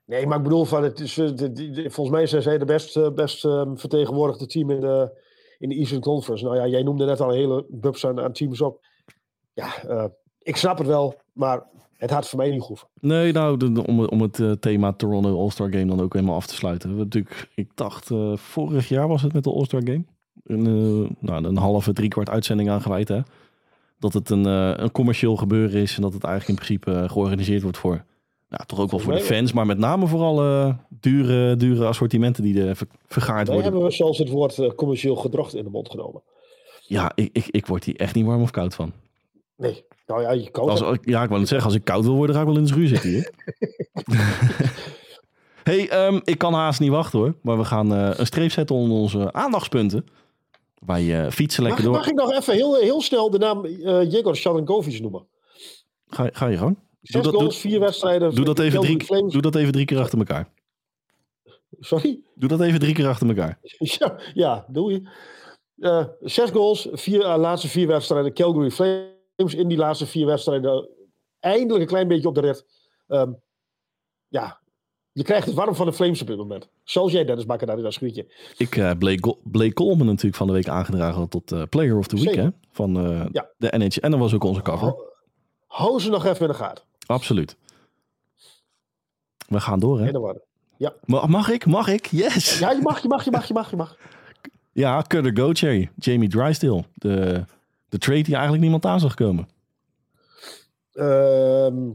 Nee, 0.05 0.27
maar 0.27 0.37
ik 0.37 0.43
bedoel, 0.43 0.65
van 0.65 0.83
het 0.83 0.99
is, 0.99 1.13
de, 1.13 1.85
volgens 1.89 2.15
mij 2.15 2.25
zijn 2.27 2.41
zij 2.41 2.57
de 2.57 2.65
best, 2.65 3.15
best 3.15 3.45
ehm, 3.45 3.75
vertegenwoordigde 3.75 4.45
team 4.45 4.69
in 4.69 4.79
de, 4.79 5.11
in 5.61 5.69
de 5.69 5.75
Eastern 5.75 6.01
Conference. 6.01 6.43
Nou 6.43 6.55
ja, 6.55 6.67
jij 6.67 6.83
noemde 6.83 7.05
net 7.05 7.21
al 7.21 7.29
een 7.29 7.35
hele 7.35 7.65
bubs 7.69 8.05
aan, 8.05 8.31
teams 8.31 8.61
op. 8.61 8.85
Ja, 9.53 9.83
eh, 9.83 10.05
ik 10.39 10.55
snap 10.55 10.77
het 10.77 10.87
wel, 10.87 11.15
maar 11.33 11.63
het 11.97 12.09
had 12.09 12.29
voor 12.29 12.39
mij 12.39 12.49
niet 12.49 12.61
goed. 12.61 12.85
Nee, 12.99 13.31
nou, 13.31 13.75
om, 13.85 14.05
om 14.05 14.21
het 14.21 14.39
eh, 14.39 14.51
thema 14.51 14.93
Toronto 14.93 15.39
All-Star 15.39 15.69
Game 15.71 15.85
dan 15.85 16.01
ook 16.01 16.13
helemaal 16.13 16.35
af 16.35 16.47
te 16.47 16.55
sluiten. 16.55 16.95
Natuurlijk, 16.95 17.49
ik 17.55 17.71
dacht, 17.75 18.11
eh, 18.11 18.37
vorig 18.37 18.89
jaar 18.89 19.07
was 19.07 19.21
het 19.21 19.33
met 19.33 19.43
de 19.43 19.51
All-Star 19.51 19.81
Game. 19.83 20.03
Een, 20.43 21.15
nou, 21.19 21.45
een 21.45 21.57
halve, 21.57 21.93
driekwart 21.93 22.29
uitzending 22.29 22.69
aan 22.69 22.81
gewijd, 22.81 23.07
hè. 23.07 23.19
Dat 23.99 24.13
het 24.13 24.29
een, 24.29 24.45
een 24.45 24.91
commercieel 24.91 25.35
gebeuren 25.35 25.81
is 25.81 25.95
en 25.95 26.01
dat 26.01 26.13
het 26.13 26.23
eigenlijk 26.23 26.59
in 26.59 26.65
principe 26.65 27.09
georganiseerd 27.09 27.61
wordt 27.61 27.77
voor, 27.77 28.05
nou, 28.51 28.63
toch 28.65 28.79
ook 28.79 28.91
wel 28.91 28.99
voor 28.99 29.13
de 29.13 29.19
fans, 29.21 29.51
maar 29.53 29.65
met 29.65 29.77
name 29.77 30.07
vooral 30.07 30.41
eh, 30.41 30.73
dure, 30.89 31.55
dure 31.55 31.85
assortimenten 31.85 32.43
die 32.43 32.63
er 32.63 32.75
ver- 32.75 32.87
vergaard 33.07 33.47
worden. 33.47 33.63
hebben 33.65 33.83
we 33.83 33.91
zelfs 33.91 34.17
het 34.17 34.29
woord 34.29 34.59
eh, 34.59 34.69
commercieel 34.71 35.15
gedrocht 35.15 35.55
in 35.55 35.63
de 35.63 35.69
mond 35.69 35.89
genomen. 35.89 36.21
Ja, 36.81 37.11
ik, 37.15 37.29
ik, 37.33 37.47
ik 37.47 37.67
word 37.67 37.83
hier 37.83 37.95
echt 37.95 38.15
niet 38.15 38.25
warm 38.25 38.41
of 38.41 38.51
koud 38.51 38.75
van. 38.75 38.91
Nee, 39.57 39.83
nou 40.07 40.21
ja, 40.21 40.31
je 40.31 40.51
Als, 40.51 40.79
het. 40.79 40.99
ja, 41.01 41.21
ik 41.23 41.27
wou 41.27 41.39
net 41.39 41.47
zeggen, 41.49 41.67
als 41.67 41.77
ik 41.77 41.83
koud 41.83 42.03
wil 42.05 42.15
worden, 42.15 42.35
ga 42.35 42.41
ik 42.41 42.47
wel 42.47 42.57
in 42.57 42.63
de 42.63 42.69
schuur 42.69 42.87
zitten 42.87 43.09
hier. 43.09 43.31
hey, 45.63 45.89
ehm, 45.89 46.19
ik 46.23 46.37
kan 46.37 46.53
haast 46.53 46.79
niet 46.79 46.89
wachten 46.89 47.19
hoor. 47.19 47.35
Maar 47.41 47.57
we 47.57 47.63
gaan 47.65 47.93
eh, 47.93 48.09
een 48.17 48.25
streep 48.25 48.51
zetten 48.51 48.75
onder 48.75 48.97
onze 48.97 49.33
aandachtspunten. 49.33 50.05
Wij 50.85 51.31
fietsen 51.31 51.63
Mag, 51.63 51.71
lekker 51.71 51.89
door. 51.89 51.99
mag 51.99 52.09
ik 52.09 52.15
nog 52.15 52.31
even 52.31 52.53
heel, 52.53 52.75
heel 52.75 53.01
snel 53.01 53.29
de 53.29 53.37
naam 53.37 53.67
Jegor 54.09 54.35
Sharankovic 54.35 55.01
noemen? 55.01 55.25
Ga, 56.07 56.29
ga 56.33 56.47
je 56.47 56.57
gang. 56.57 56.77
Zes 57.01 57.23
dat- 57.23 57.33
goals, 57.35 57.57
vier 57.57 57.79
wedstrijden. 57.79 58.35
Doe 58.35 58.45
dat, 58.45 58.59
even 58.59 58.79
drie, 58.81 58.97
doe 59.29 59.41
dat 59.41 59.55
even 59.55 59.71
drie 59.71 59.85
keer 59.85 59.99
achter 59.99 60.17
elkaar. 60.17 60.49
Sorry? 61.79 62.19
Doe 62.35 62.49
dat 62.49 62.61
even 62.61 62.79
drie 62.79 62.93
keer 62.93 63.07
achter 63.07 63.27
elkaar. 63.27 63.59
ja, 63.99 64.19
ja, 64.33 64.65
doe 64.67 64.91
je. 64.91 65.09
Eh, 65.77 66.05
zes 66.19 66.49
goals, 66.49 66.87
vier, 66.91 67.21
eh, 67.21 67.37
laatste 67.37 67.67
vier 67.67 67.87
wedstrijden. 67.87 68.33
Calgary 68.33 68.71
Flames 68.71 69.53
in 69.55 69.67
die 69.67 69.77
laatste 69.77 70.05
vier 70.05 70.25
wedstrijden. 70.25 70.89
Eindelijk 71.39 71.81
een 71.81 71.87
klein 71.87 72.07
beetje 72.07 72.27
op 72.27 72.35
de 72.35 72.41
rit. 72.41 72.65
Ehm, 73.07 73.31
ja, 74.27 74.59
je 75.11 75.23
krijgt 75.23 75.45
het 75.45 75.55
warm 75.55 75.75
van 75.75 75.85
de 75.85 75.93
Flames 75.93 76.21
op 76.21 76.27
dit 76.27 76.37
moment. 76.37 76.69
Zoals 76.83 77.11
jij, 77.11 77.25
Dennis 77.25 77.45
Bakker, 77.45 77.67
dat 77.67 77.83
is 77.85 77.93
schuurtje. 77.93 78.25
Ik 78.57 78.75
uh, 78.75 78.91
Blake, 79.43 79.73
Coleman 79.73 80.05
natuurlijk 80.05 80.35
van 80.35 80.47
de 80.47 80.53
week 80.53 80.67
aangedragen 80.67 81.29
tot 81.29 81.51
uh, 81.51 81.63
Player 81.69 81.97
of 81.97 82.07
the 82.07 82.15
Week 82.15 82.25
Zeker. 82.25 82.43
hè, 82.43 82.49
van 82.71 83.05
uh, 83.11 83.25
Ja. 83.31 83.49
de 83.57 83.77
NHL. 83.77 83.99
En 84.01 84.11
dat 84.11 84.19
was 84.19 84.33
ook 84.33 84.43
onze 84.43 84.61
cover. 84.61 84.95
Hou 85.67 85.99
ze 85.99 86.09
nog 86.09 86.25
even 86.25 86.41
in 86.41 86.47
de 86.47 86.53
gaten. 86.53 86.83
Absoluut. 87.11 87.55
We 89.47 89.59
gaan 89.59 89.79
door 89.79 89.99
hè. 89.99 90.07
In 90.07 90.13
de 90.13 90.19
waarde. 90.19 90.43
Ma- 91.05 91.25
Mag 91.25 91.49
ik? 91.49 91.65
Mag 91.65 91.87
ik? 91.87 92.05
Yes! 92.05 92.59
Ja, 92.59 92.71
je 92.71 92.81
mag, 92.81 93.01
je 93.01 93.07
mag, 93.07 93.23
je 93.25 93.31
mag, 93.31 93.47
je 93.47 93.53
mag, 93.53 93.69
je 93.69 93.75
mag. 93.75 93.97
Ja, 94.71 95.03
Cutter 95.07 95.37
Gauthier, 95.37 95.91
Jamie 95.95 96.29
Drysdale. 96.29 96.83
De, 96.93 97.45
de 97.89 97.97
trade 97.97 98.21
die 98.21 98.33
eigenlijk 98.33 98.61
niemand 98.63 98.85
aan 98.85 98.99
zag 98.99 99.13
komen. 99.13 99.47
Ehm, 100.93 101.89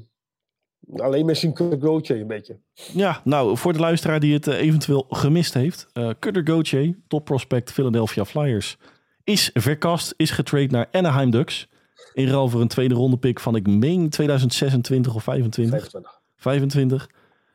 alleen 0.97 1.27
misschien 1.27 1.53
Kurt 1.53 1.83
Gauthier 1.83 2.21
een 2.21 2.27
beetje. 2.27 2.59
Ja, 2.93 3.21
nou, 3.25 3.57
voor 3.57 3.73
de 3.73 3.79
luisteraar 3.79 4.21
die 4.21 4.35
het 4.35 4.47
eh, 4.47 4.61
eventueel 4.61 5.07
gemist 5.11 5.55
heeft. 5.55 5.87
eh 5.93 6.11
Cutter 6.19 6.43
Gauthier, 6.47 6.97
top 7.09 7.25
prospect 7.25 7.73
Philadelphia 7.73 8.25
Flyers, 8.25 8.77
is 9.25 9.51
verkast, 9.55 10.15
is 10.17 10.31
getrade 10.31 10.67
naar 10.71 10.89
Anaheim 10.93 11.31
Ducks. 11.31 11.69
In 12.13 12.29
ruil 12.29 12.49
voor 12.49 12.61
een 12.61 12.69
tweede 12.69 12.95
ronde 12.95 13.17
pick 13.17 13.41
van, 13.41 13.57
ik 13.57 13.67
meen, 13.67 14.09
2026 14.11 15.15
of 15.15 15.23
25. 15.23 15.81
25. 15.81 16.21
25. 16.37 17.11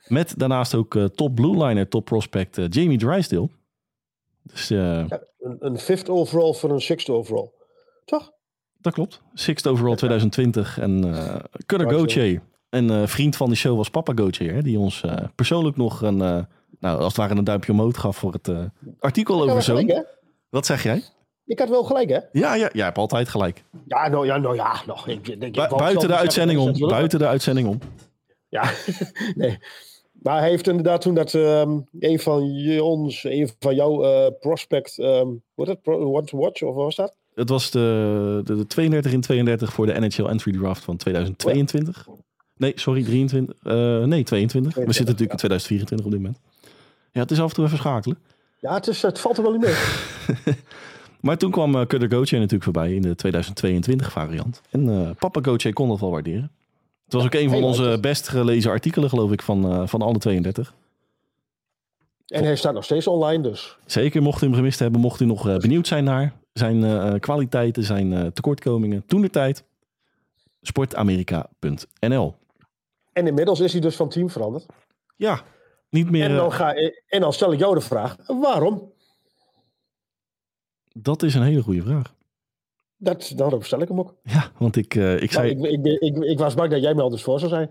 Met 0.07 0.33
daarnaast 0.37 0.75
ook 0.75 0.95
eh, 0.95 1.03
top 1.03 1.35
blue 1.35 1.65
liner, 1.65 1.87
top 1.87 2.05
prospect 2.05 2.57
eh, 2.57 2.65
Jamie 2.69 2.97
Drysdale. 2.97 3.49
Dus 4.43 4.69
eh, 4.69 4.77
Ja, 5.07 5.21
een, 5.39 5.57
een 5.59 5.77
fifth 5.79 6.09
overall 6.09 6.53
voor 6.53 6.71
een 6.71 6.81
sixth 6.81 7.09
overall. 7.09 7.49
Toch? 8.05 8.31
dat 8.81 8.93
klopt. 8.93 9.21
Sixth 9.33 9.67
overall 9.67 9.95
2020. 9.95 10.79
En 10.79 11.01
Cutter 11.01 11.51
Drysdale. 11.65 11.95
Gauthier. 11.97 12.41
Een 12.69 13.07
vriend 13.07 13.35
van 13.35 13.49
de 13.49 13.55
show 13.55 13.77
was 13.77 13.89
Papa 13.89 14.13
Gauthier. 14.15 14.53
hè, 14.53 14.61
Die 14.61 14.79
ons 14.79 15.03
persoonlijk 15.35 15.77
nog 15.77 16.01
een, 16.01 16.17
nou, 16.17 16.47
als 16.81 17.05
het 17.05 17.15
ware 17.15 17.35
een 17.35 17.43
duimpje 17.43 17.71
omhoog 17.71 17.99
gaf 17.99 18.17
voor 18.17 18.33
het 18.33 18.51
artikel 18.99 19.43
Ik 19.43 19.49
over 19.49 19.87
hè? 19.87 20.01
Wat 20.49 20.65
zeg 20.65 20.83
jij? 20.83 21.03
Ik 21.51 21.59
had 21.59 21.69
wel 21.69 21.83
gelijk, 21.83 22.09
hè? 22.09 22.19
Ja, 22.31 22.53
ja, 22.53 22.69
jij 22.73 22.85
hebt 22.85 22.97
altijd 22.97 23.29
gelijk. 23.29 23.63
Ja, 23.87 24.07
nou 24.07 24.25
ja, 24.25 24.37
nou 24.37 24.55
ja. 24.55 24.81
Nog, 24.85 25.07
ik, 25.07 25.27
ik 25.27 25.39
Bu- 25.53 25.75
buiten 25.77 26.07
de 26.07 26.15
uitzending 26.15 26.59
om. 26.59 26.87
Buiten 26.89 27.19
de 27.19 27.27
uitzending 27.27 27.67
om. 27.67 27.79
Ja, 28.49 28.71
nee. 29.35 29.59
Maar 30.11 30.39
hij 30.39 30.49
heeft 30.49 30.67
inderdaad 30.67 31.01
toen 31.01 31.13
dat 31.13 31.33
ehm, 31.33 31.79
een 31.99 32.19
van 32.19 32.41
ons, 32.81 33.23
een 33.23 33.49
van 33.59 33.75
jouw 33.75 34.03
eh, 34.03 34.31
prospect, 34.39 34.99
ehm 34.99 35.25
hoe 35.27 35.39
heet 35.55 35.65
dat? 35.65 35.81
Pro- 35.81 36.11
Want 36.11 36.27
to 36.27 36.37
watch, 36.37 36.61
of 36.61 36.75
wat 36.75 36.83
was 36.83 36.95
dat? 36.95 37.15
Het 37.35 37.49
was 37.49 37.71
de, 37.71 38.41
de, 38.43 38.55
de 38.55 38.67
32 38.67 39.11
in 39.11 39.21
32 39.21 39.73
voor 39.73 39.85
de 39.85 39.99
NHL 39.99 40.25
Entry 40.25 40.51
Draft 40.51 40.83
van 40.83 40.97
2022. 40.97 42.07
Nee, 42.55 42.71
sorry, 42.75 43.03
23. 43.03 43.55
eh, 43.63 44.03
nee, 44.03 44.23
22. 44.23 44.73
We 44.75 44.81
zitten 44.81 45.05
natuurlijk 45.05 45.31
in 45.31 45.37
2024 45.37 46.05
op 46.05 46.11
dit 46.11 46.21
moment. 46.21 46.39
Ja, 47.11 47.21
het 47.21 47.31
is 47.31 47.39
af 47.41 47.49
en 47.49 47.55
toe 47.55 47.65
even 47.65 47.77
schakelen. 47.77 48.17
Ja, 48.59 48.73
het, 48.73 48.87
is, 48.87 49.01
het 49.01 49.19
valt 49.19 49.37
er 49.37 49.43
wel 49.43 49.51
niet 49.51 49.61
mee. 49.61 49.75
Maar 51.21 51.37
toen 51.37 51.51
kwam 51.51 51.75
uh, 51.75 51.85
Cutter 51.85 52.11
Goche 52.11 52.35
natuurlijk 52.35 52.63
voorbij 52.63 52.93
in 52.93 53.01
de 53.01 53.15
2022 53.15 54.11
variant. 54.11 54.61
En 54.69 54.89
eh 54.89 55.09
Papa 55.19 55.39
Goche 55.43 55.73
kon 55.73 55.87
dat 55.87 55.99
wel 55.99 56.11
waarderen. 56.11 56.51
Het 57.03 57.13
was 57.13 57.23
ook 57.23 57.33
een 57.33 57.49
van 57.49 57.63
onze 57.63 57.97
best 58.01 58.27
gelezen 58.27 58.71
artikelen, 58.71 59.09
geloof 59.09 59.31
ik, 59.31 59.41
van, 59.41 59.71
eh, 59.71 59.87
van 59.87 60.01
alle 60.01 60.17
32. 60.17 60.73
En 62.27 62.43
hij 62.43 62.55
staat 62.55 62.73
nog 62.73 62.83
steeds 62.83 63.07
online, 63.07 63.43
dus. 63.43 63.77
Zeker, 63.85 64.21
mocht 64.21 64.41
u 64.41 64.45
hem 64.45 64.55
gemist 64.55 64.79
hebben, 64.79 65.01
mocht 65.01 65.19
u 65.19 65.25
nog 65.25 65.47
eh, 65.47 65.57
benieuwd 65.57 65.87
zijn 65.87 66.03
naar 66.03 66.33
zijn 66.53 66.83
eh, 66.83 67.19
kwaliteiten, 67.19 67.83
zijn 67.83 68.13
eh, 68.13 68.25
tekortkomingen. 68.25 69.03
Toen 69.07 69.21
de 69.21 69.29
tijd, 69.29 69.63
sportamerika.nl. 70.61 72.35
En 73.13 73.27
inmiddels 73.27 73.59
is 73.59 73.71
hij 73.71 73.81
dus 73.81 73.95
van 73.95 74.09
team 74.09 74.29
veranderd. 74.29 74.65
Ja, 75.15 75.41
niet 75.89 76.11
meer. 76.11 76.23
En 76.23 76.31
eh, 76.31 76.37
dan, 76.37 76.51
ga, 76.51 76.73
en 77.07 77.21
dan 77.21 77.33
stel 77.33 77.53
ik 77.53 77.59
jou 77.59 77.75
de 77.75 77.81
vraag, 77.81 78.15
waarom? 78.27 78.91
Dat 80.93 81.23
is 81.23 81.35
een 81.35 81.43
hele 81.43 81.61
goede 81.61 81.81
vraag. 81.81 82.13
Dat, 82.97 83.33
daarom 83.35 83.61
stel 83.61 83.81
ik 83.81 83.87
hem 83.87 83.99
ook. 83.99 84.15
Ja, 84.23 84.51
want 84.57 84.75
ik, 84.75 84.95
eh, 84.95 85.21
ik 85.21 85.31
zei. 85.31 85.49
ik, 85.49 85.65
ik, 85.65 85.85
ik, 86.01 86.17
ik 86.17 86.39
was 86.39 86.53
bang 86.53 86.71
dat 86.71 86.81
jij 86.81 86.93
me 86.93 87.01
anders 87.01 87.23
voor 87.23 87.39
zou 87.39 87.51
zijn. 87.51 87.69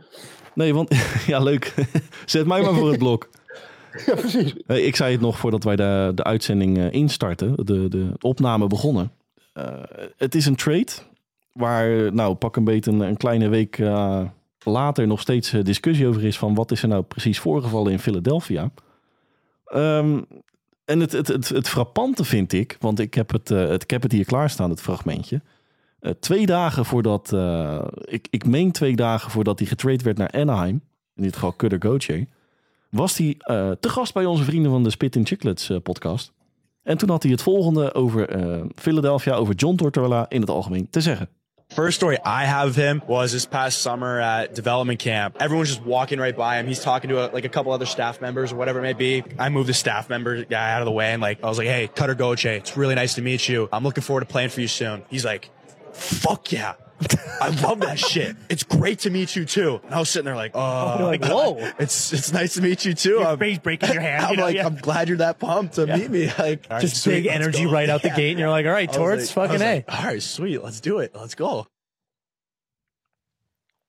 Nee, 0.54 0.74
want. 0.74 0.94
ja, 1.26 1.42
leuk. 1.42 1.74
Zet 2.26 2.46
mij 2.46 2.62
maar 2.62 2.74
voor 2.74 2.88
het 2.88 2.98
blok. 2.98 3.28
Ja, 4.06 4.14
precies. 4.14 4.54
Hey, 4.66 4.82
ik 4.82 4.96
zei 4.96 5.12
het 5.12 5.20
nog 5.20 5.38
voordat 5.38 5.64
wij 5.64 5.76
de, 5.76 6.12
de 6.14 6.24
uitzending 6.24 6.78
eh, 6.78 6.92
instarten, 6.92 7.66
de, 7.66 7.88
de 7.88 8.12
opname 8.20 8.66
begonnen. 8.66 9.12
Eh, 9.52 9.82
het 10.16 10.34
is 10.34 10.46
een 10.46 10.56
trade 10.56 10.92
waar, 11.52 12.14
nou, 12.14 12.34
pak 12.34 12.56
een 12.56 12.64
beetje 12.64 12.90
een, 12.90 13.00
een 13.00 13.16
kleine 13.16 13.48
week 13.48 13.78
eh, 13.78 14.22
later 14.58 15.06
nog 15.06 15.20
steeds 15.20 15.52
eh, 15.52 15.64
discussie 15.64 16.06
over 16.06 16.24
is 16.24 16.38
van 16.38 16.54
wat 16.54 16.70
is 16.70 16.82
er 16.82 16.88
nou 16.88 17.02
precies 17.02 17.38
voorgevallen 17.38 17.92
in 17.92 17.98
Philadelphia. 17.98 18.70
Ehm, 19.64 20.20
en 20.90 21.00
het, 21.00 21.12
het, 21.12 21.28
het, 21.28 21.48
het 21.48 21.68
frappante 21.68 22.24
vind 22.24 22.52
ik, 22.52 22.76
want 22.80 22.98
ik 22.98 23.14
heb 23.14 23.30
het, 23.30 23.50
eh, 23.50 23.68
het, 23.68 23.82
ik 23.82 23.90
heb 23.90 24.02
het 24.02 24.12
hier 24.12 24.24
klaarstaan, 24.24 24.70
het 24.70 24.80
fragmentje. 24.80 25.40
Eh, 26.00 26.12
twee 26.20 26.46
dagen 26.46 26.84
voordat, 26.84 27.32
eh, 27.32 27.84
ik, 28.04 28.26
ik 28.30 28.46
meen 28.46 28.72
twee 28.72 28.96
dagen 28.96 29.30
voordat 29.30 29.58
hij 29.58 29.68
getrade 29.68 30.04
werd 30.04 30.18
naar 30.18 30.30
Anaheim, 30.30 30.82
in 31.14 31.22
dit 31.22 31.34
geval 31.34 31.56
Cutter 31.56 31.82
Gauthier, 31.82 32.26
was 32.88 33.18
hij 33.18 33.36
te 33.80 33.88
gast 33.88 34.14
bij 34.14 34.24
onze 34.24 34.44
vrienden 34.44 34.70
van 34.70 34.82
de 34.82 34.90
Spit 34.90 35.16
in 35.16 35.26
Chicklets 35.26 35.70
podcast. 35.82 36.32
En 36.82 36.98
toen 36.98 37.08
had 37.08 37.22
hij 37.22 37.32
het 37.32 37.42
volgende 37.42 37.94
over 37.94 38.28
Philadelphia, 38.74 39.34
over 39.34 39.54
John 39.54 39.76
Tortorella 39.76 40.26
in 40.28 40.40
het 40.40 40.50
algemeen 40.50 40.90
te 40.90 41.00
zeggen. 41.00 41.28
First 41.70 41.96
story 41.96 42.18
I 42.24 42.46
have 42.46 42.68
of 42.68 42.76
him 42.76 43.00
was 43.06 43.32
this 43.32 43.46
past 43.46 43.80
summer 43.80 44.18
at 44.18 44.54
development 44.56 44.98
camp. 44.98 45.36
Everyone's 45.38 45.68
just 45.68 45.82
walking 45.82 46.18
right 46.18 46.36
by 46.36 46.58
him. 46.58 46.66
He's 46.66 46.80
talking 46.80 47.10
to 47.10 47.24
a, 47.24 47.32
like 47.32 47.44
a 47.44 47.48
couple 47.48 47.70
other 47.70 47.86
staff 47.86 48.20
members 48.20 48.52
or 48.52 48.56
whatever 48.56 48.80
it 48.80 48.82
may 48.82 48.92
be. 48.92 49.22
I 49.38 49.50
moved 49.50 49.68
the 49.68 49.74
staff 49.74 50.10
member 50.10 50.44
guy 50.44 50.72
out 50.72 50.82
of 50.82 50.86
the 50.86 50.92
way 50.92 51.12
and 51.12 51.22
like 51.22 51.42
I 51.44 51.48
was 51.48 51.58
like, 51.58 51.68
"Hey, 51.68 51.88
Cutter 51.88 52.16
Goche, 52.16 52.46
it's 52.46 52.76
really 52.76 52.96
nice 52.96 53.14
to 53.14 53.22
meet 53.22 53.48
you. 53.48 53.68
I'm 53.72 53.84
looking 53.84 54.02
forward 54.02 54.20
to 54.20 54.26
playing 54.26 54.50
for 54.50 54.60
you 54.60 54.68
soon." 54.68 55.04
He's 55.08 55.24
like, 55.24 55.50
"Fuck 55.92 56.50
yeah." 56.50 56.74
I 57.40 57.48
love 57.62 57.80
that 57.80 57.98
shit. 57.98 58.36
It's 58.48 58.62
great 58.62 58.98
to 59.00 59.10
meet 59.10 59.34
you 59.34 59.44
too. 59.46 59.80
And 59.84 59.94
I 59.94 59.98
was 59.98 60.10
sitting 60.10 60.26
there 60.26 60.36
like, 60.36 60.52
uh, 60.54 61.16
whoa. 61.22 61.56
It's 61.78 62.12
it's 62.12 62.32
nice 62.32 62.54
to 62.54 62.62
meet 62.62 62.84
you 62.84 62.92
too. 62.92 63.10
Your 63.10 63.26
I'm, 63.26 63.38
face 63.38 63.58
breaking 63.58 63.92
your 63.92 64.02
hand. 64.02 64.24
I'm 64.26 64.30
you 64.32 64.36
know, 64.36 64.42
like, 64.44 64.56
yeah. 64.56 64.66
I'm 64.66 64.76
glad 64.76 65.08
you're 65.08 65.16
that 65.18 65.38
pumped 65.38 65.74
to 65.74 65.86
meet 65.86 66.10
me. 66.10 66.30
Like, 66.38 66.66
right, 66.70 66.80
just 66.80 67.02
sweet, 67.02 67.22
big 67.22 67.26
energy 67.26 67.64
go. 67.64 67.72
right 67.72 67.88
out 67.88 68.02
the 68.02 68.10
gate, 68.10 68.30
and 68.30 68.38
you're 68.38 68.50
like, 68.50 68.66
all 68.66 68.72
right, 68.72 68.90
Torts, 68.90 69.34
like- 69.36 69.48
fucking 69.48 69.62
A. 69.62 69.74
like, 69.74 69.84
all 69.88 70.04
right, 70.04 70.22
sweet, 70.22 70.62
let's 70.62 70.80
do 70.80 70.98
it. 70.98 71.14
Let's 71.14 71.34
go. 71.34 71.66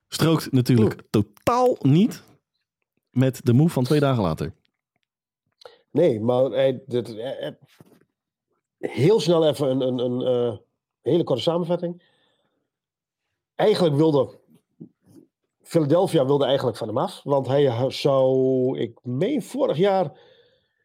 Strookt 0.10 0.52
natuurlijk 0.52 1.02
totaal 1.10 1.78
niet 1.82 2.24
met 3.12 3.40
de 3.44 3.54
move 3.54 3.74
van 3.74 3.84
twee 3.84 4.00
dagen 4.00 4.24
later. 4.24 4.54
Nee, 5.92 6.20
maar 6.20 6.44
hij, 6.44 6.82
dit, 6.86 7.16
eh, 7.18 7.48
eh, 7.48 7.54
heel 8.80 9.20
snel 9.20 9.48
even 9.48 9.70
een, 9.70 9.82
een, 9.82 10.00
een 10.00 10.52
eh, 10.52 10.58
hele 11.02 11.24
korte 11.24 11.42
samenvatting. 11.42 12.02
Eigenlijk 13.62 13.96
wilde 13.96 14.40
Philadelphia 15.62 16.26
wilde 16.26 16.46
eigenlijk 16.46 16.78
van 16.78 16.88
hem 16.88 16.98
af. 16.98 17.22
Want 17.24 17.48
hij 17.48 17.92
zou, 17.92 18.80
ik 18.80 19.00
meen 19.04 19.42
vorig 19.42 19.78
jaar 19.78 20.20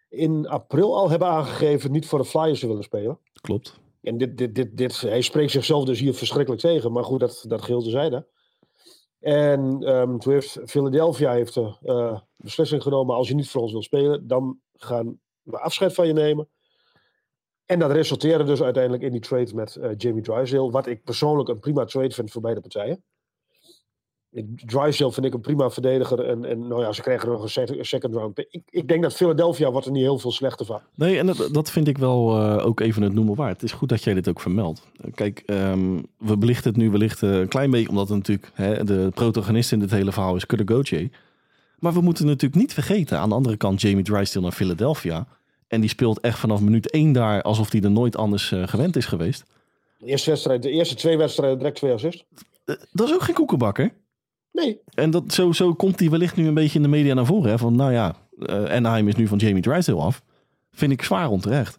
in 0.09 0.49
april 0.49 0.97
al 0.97 1.11
hebben 1.11 1.29
aangegeven 1.29 1.91
niet 1.91 2.07
voor 2.07 2.19
de 2.19 2.25
Flyers 2.25 2.61
te 2.61 2.67
willen 2.67 2.83
spelen. 2.83 3.19
Klopt. 3.41 3.81
En 4.03 4.19
dit, 4.19 4.39
dit, 4.39 4.55
dit, 4.55 4.77
dit, 4.77 5.01
hij 5.01 5.21
spreekt 5.21 5.51
zichzelf 5.51 5.85
dus 5.85 6.01
hier 6.01 6.15
verschrikkelijk 6.15 6.63
tegen. 6.63 6.93
Maar 6.93 7.05
goed, 7.05 7.21
dat, 7.21 7.45
dat 7.49 7.63
geheel 7.63 7.81
zijde. 7.81 8.27
En 9.21 9.83
ehm, 9.83 10.19
toen 10.19 10.33
heeft 10.33 10.59
Philadelphia 10.65 11.33
heeft 11.33 11.55
de 11.55 11.77
eh, 11.83 12.21
beslissing 12.37 12.83
genomen. 12.83 13.17
Als 13.17 13.29
je 13.29 13.35
niet 13.35 13.51
voor 13.51 13.63
ons 13.63 13.73
wil 13.73 13.83
spelen, 13.83 14.27
dan 14.27 14.61
gaan 14.75 15.21
we 15.43 15.59
afscheid 15.59 15.95
van 15.95 16.07
je 16.07 16.13
nemen. 16.13 16.49
En 17.67 17.79
dat 17.79 17.91
resulteerde 17.91 18.45
dus 18.45 18.63
uiteindelijk 18.63 19.03
in 19.03 19.13
die 19.13 19.21
trade 19.21 19.55
met 19.55 19.77
eh, 19.77 19.91
Jamie 19.97 20.23
Drysdale. 20.23 20.71
Wat 20.71 20.87
ik 20.87 21.05
persoonlijk 21.05 21.49
een 21.49 21.59
prima 21.59 21.85
trade 21.85 22.11
vind 22.15 22.31
voor 22.31 22.43
beide 22.43 22.61
partijen. 22.61 23.03
Drysdale 24.67 25.13
vind 25.13 25.27
ik 25.27 25.35
een 25.35 25.41
prima 25.41 25.71
verdediger. 25.71 26.25
En, 26.25 26.45
en 26.45 26.69
nou 26.69 26.81
ja, 26.83 26.93
ze 26.93 27.03
krijgen 27.03 27.29
nog 27.29 27.43
een 27.43 27.49
sec- 27.49 27.85
second 27.85 28.15
round. 28.15 28.39
Ik, 28.39 28.63
ik 28.69 28.89
denk 28.89 29.03
dat 29.03 29.15
Philadelphia 29.15 29.71
wordt 29.71 29.87
er 29.87 29.93
niet 29.93 30.03
heel 30.03 30.19
veel 30.19 30.33
slechter 30.33 30.67
van. 30.67 30.81
Nee, 30.95 31.19
en 31.19 31.27
dat, 31.27 31.49
dat 31.53 31.71
vind 31.71 31.89
ik 31.89 31.99
wel 31.99 32.39
eh, 32.41 32.67
ook 32.67 32.81
even 32.81 33.03
het 33.03 33.13
noemen 33.13 33.35
waard. 33.35 33.53
Het 33.53 33.63
is 33.63 33.73
goed 33.73 33.89
dat 33.89 34.05
jij 34.05 34.15
dit 34.15 34.29
ook 34.29 34.41
vermeldt. 34.41 34.83
Kijk, 35.15 35.43
ehm, 35.47 36.03
we 36.19 36.37
belichten 36.39 36.71
het 36.71 36.81
nu 36.81 36.91
wellicht 36.91 37.23
eh, 37.23 37.39
een 37.39 37.49
klein 37.49 37.71
beetje, 37.71 37.89
omdat 37.89 38.09
natuurlijk 38.09 38.51
hè, 38.55 38.85
de 38.85 39.11
protagonist 39.15 39.73
in 39.73 39.79
dit 39.79 39.91
hele 39.91 40.13
verhaal 40.13 40.37
is 40.37 40.45
Gauthier. 40.47 41.11
Maar 41.79 41.93
we 41.93 42.01
moeten 42.01 42.27
natuurlijk 42.27 42.61
niet 42.61 42.75
vergeten, 42.75 43.19
aan 43.19 43.29
de 43.29 43.35
andere 43.35 43.57
kant 43.57 43.81
Jamie 43.81 44.05
Drysdale 44.05 44.45
naar 44.45 44.55
Philadelphia. 44.55 45.27
En 45.67 45.81
die 45.81 45.91
speelt 45.91 46.21
echt 46.21 46.39
vanaf 46.39 46.61
minuut 46.61 46.91
één 46.91 47.13
daar 47.13 47.43
alsof 47.43 47.73
hij 47.73 47.81
er 47.81 47.91
nooit 47.91 48.17
anders 48.17 48.53
eh, 48.53 48.69
gewend 48.69 48.97
is 48.97 49.07
geweest. 49.07 49.45
De 49.99 50.07
eerste, 50.07 50.31
wedstrijd, 50.31 50.63
de 50.63 50.71
eerste 50.71 50.95
twee 50.95 51.17
wedstrijden 51.17 51.59
direct 51.59 51.77
twee 51.77 51.93
assists. 51.93 52.25
Eh, 52.65 52.75
dat 52.93 53.09
is 53.09 53.15
ook 53.15 53.23
geen 53.23 53.35
koekenbakker. 53.35 53.95
Nee, 54.53 54.81
En 54.95 55.11
dat, 55.11 55.33
zo, 55.33 55.53
zo 55.53 55.75
komt 55.75 56.01
hij 56.01 56.11
wellicht 56.11 56.37
nu 56.37 56.47
een 56.47 56.55
beetje 56.55 56.77
in 56.77 56.83
de 56.83 56.89
media 56.89 57.15
naar 57.15 57.27
voren. 57.27 57.51
Hè? 57.51 57.59
Van 57.59 57.77
nou 57.77 57.93
ja, 57.93 58.17
eh 58.39 58.65
Anaheim 58.65 59.09
is 59.09 59.15
nu 59.15 59.27
van 59.27 59.39
Jamie 59.39 59.63
Drysdale 59.63 60.01
af. 60.01 60.23
Vind 60.71 60.93
ik 60.93 61.03
zwaar 61.03 61.29
onterecht. 61.29 61.79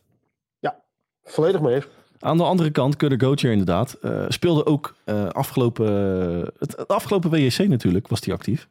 volledig 1.23 1.61
mee 1.61 1.75
eens. 1.75 1.87
Aan 2.19 2.37
de 2.37 2.43
andere 2.43 2.71
kant, 2.71 2.95
Cutter 2.95 3.19
Gauthier 3.19 3.51
inderdaad, 3.51 3.93
eh, 3.93 4.25
speelde 4.27 4.65
ook 4.65 4.95
afgelopen, 5.31 5.85
het, 6.57 6.77
het 6.77 6.87
afgelopen 6.87 7.29
WEC 7.29 7.67
natuurlijk, 7.67 8.07
was 8.07 8.19
hij 8.25 8.33
actief. 8.33 8.67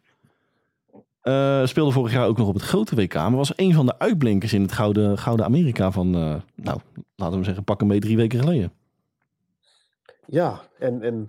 Eh, 1.27 1.67
speelde 1.67 1.93
vorig 1.93 2.13
jaar 2.13 2.27
ook 2.27 2.37
nog 2.37 2.49
op 2.49 2.55
het 2.55 2.63
grote 2.63 2.95
WK, 2.95 3.15
maar 3.15 3.37
was 3.37 3.53
een 3.57 3.75
van 3.75 3.87
de 3.87 3.99
uitblinkers 3.99 4.53
in 4.53 4.63
het 4.63 4.73
Gouden, 4.73 5.19
Gouden 5.19 5.47
Amerika 5.47 5.91
van, 5.91 6.15
eh, 6.15 6.35
nou, 6.55 6.79
laten 7.17 7.39
we 7.39 7.45
zeggen, 7.45 7.65
pak 7.65 7.81
hem 7.81 7.89
mee 7.89 8.01
drie 8.01 8.17
weken 8.17 8.39
geleden. 8.39 8.73
Ja, 10.27 10.61
en, 10.79 11.03
en 11.03 11.27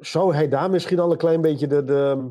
zou 0.00 0.34
hij 0.34 0.48
daar 0.48 0.70
misschien 0.70 0.98
al 0.98 1.10
een 1.10 1.16
klein 1.16 1.40
beetje 1.40 1.66
de, 1.66 1.84
de, 1.84 2.30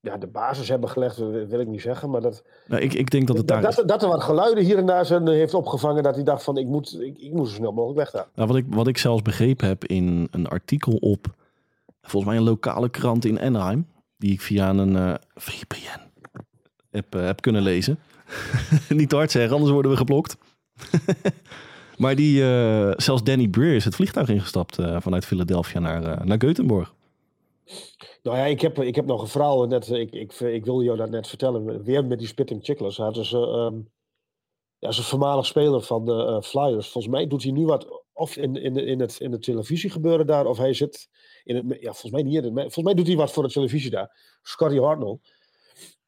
ja, 0.00 0.16
de 0.16 0.26
basis 0.26 0.68
hebben 0.68 0.88
gelegd, 0.88 1.16
wil 1.16 1.46
wil 1.46 1.60
ik 1.60 1.66
niet 1.66 1.80
zeggen. 1.80 2.10
Maar 2.10 2.20
dat, 2.20 2.42
Nou, 2.66 2.82
ik, 2.82 2.94
ik 2.94 3.10
denk 3.10 3.26
dat 3.26 3.36
het 3.36 3.48
daar... 3.48 3.62
dat, 3.62 3.82
dat 3.86 4.02
er 4.02 4.08
wat 4.08 4.22
geluiden 4.22 4.64
hier 4.64 4.78
en 4.78 4.86
daar 4.86 5.06
zijn, 5.06 5.28
eh, 5.28 5.34
heeft 5.34 5.54
opgevangen 5.54 6.02
dat 6.02 6.14
hij 6.14 6.24
dacht 6.24 6.42
van 6.42 6.56
ik 6.56 6.66
moet, 6.66 7.00
ik, 7.00 7.18
ik 7.18 7.32
moet 7.32 7.48
zo 7.48 7.54
snel 7.54 7.72
mogelijk 7.72 7.98
weggaan. 7.98 8.26
Nou, 8.34 8.48
wat, 8.48 8.56
ik, 8.56 8.64
wat 8.68 8.86
ik 8.86 8.98
zelfs 8.98 9.22
begrepen 9.22 9.68
heb 9.68 9.84
in 9.84 10.28
een 10.30 10.46
artikel 10.46 10.92
op, 10.92 11.26
volgens 12.02 12.32
mij 12.32 12.40
een 12.40 12.48
lokale 12.48 12.88
krant 12.88 13.24
in 13.24 13.40
Anaheim, 13.40 13.86
die 14.16 14.32
ik 14.32 14.40
via 14.40 14.70
een 14.70 14.96
eh, 14.96 15.14
VPN 15.34 16.00
heb, 16.90 17.14
eh, 17.14 17.24
heb 17.24 17.40
kunnen 17.40 17.62
lezen. 17.62 17.98
Niet 18.88 19.08
te 19.08 19.16
hard 19.16 19.30
zeggen, 19.30 19.52
anders 19.52 19.72
worden 19.72 19.90
we 19.90 19.96
geblokt. 19.96 20.36
maar 21.98 22.16
die, 22.16 22.42
eh, 22.42 22.92
zelfs 22.96 23.22
Danny 23.22 23.48
Breer 23.48 23.74
is 23.74 23.84
het 23.84 23.94
vliegtuig 23.94 24.28
ingestapt 24.28 24.76
vanuit 24.98 25.24
Philadelphia 25.24 25.80
naar, 25.80 26.26
naar 26.26 26.38
Göteborg. 26.44 26.94
Nou 28.22 28.36
ja, 28.36 28.44
ik 28.44 28.60
heb, 28.60 28.78
ik 28.78 28.94
heb 28.94 29.06
nog 29.06 29.22
een 29.22 29.28
verhaal, 29.28 29.66
net, 29.66 29.90
ik, 29.90 30.12
ik, 30.12 30.32
ik 30.32 30.64
wilde 30.64 30.84
jou 30.84 30.96
dat 30.96 31.10
net 31.10 31.28
vertellen, 31.28 31.84
weer 31.84 32.04
met 32.04 32.18
die 32.18 32.28
Spitting 32.28 32.64
Chicklers. 32.64 32.96
Hadden 32.96 33.24
ze, 33.24 33.38
ehm 33.38 33.78
ja, 34.78 34.88
is 34.88 34.98
een 34.98 35.04
voormalig 35.04 35.46
speler 35.46 35.82
van 35.82 36.04
de 36.04 36.42
Flyers. 36.44 36.88
Volgens 36.88 37.14
mij 37.14 37.26
doet 37.26 37.42
hij 37.42 37.52
nu 37.52 37.64
wat, 37.64 38.02
of 38.12 38.36
in, 38.36 38.56
in, 38.56 38.76
in, 38.76 39.00
het, 39.00 39.20
in 39.20 39.32
het 39.32 39.42
televisie 39.42 39.90
gebeuren 39.90 40.26
daar, 40.26 40.46
of 40.46 40.58
hij 40.58 40.72
zit 40.72 41.08
in 41.46 41.56
het, 41.56 41.80
ja, 41.80 41.92
volgens 41.92 42.12
mij 42.12 42.22
niet 42.22 42.34
in 42.34 42.44
het, 42.44 42.52
volgens 42.52 42.84
mij 42.84 42.94
doet 42.94 43.06
hij 43.06 43.16
wat 43.16 43.32
voor 43.32 43.42
de 43.42 43.52
televisie 43.52 43.90
daar. 43.90 44.38
Scotty 44.42 44.78
Hartnell. 44.78 45.18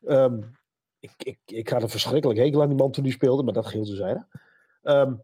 Ehm, 0.05 0.41
ik, 0.99 1.13
ik, 1.19 1.39
ik 1.45 1.69
had 1.69 1.83
een 1.83 1.89
verschrikkelijk 1.89 2.39
hekel 2.39 2.63
aan 2.63 2.69
die 2.69 2.77
man 2.77 2.91
toen 2.91 3.05
die 3.05 3.13
speelde, 3.13 3.43
maar 3.43 3.53
dat 3.53 3.67
geheel 3.67 3.85
te 3.85 3.95
zijn. 3.95 4.27
Ehm, 4.83 5.15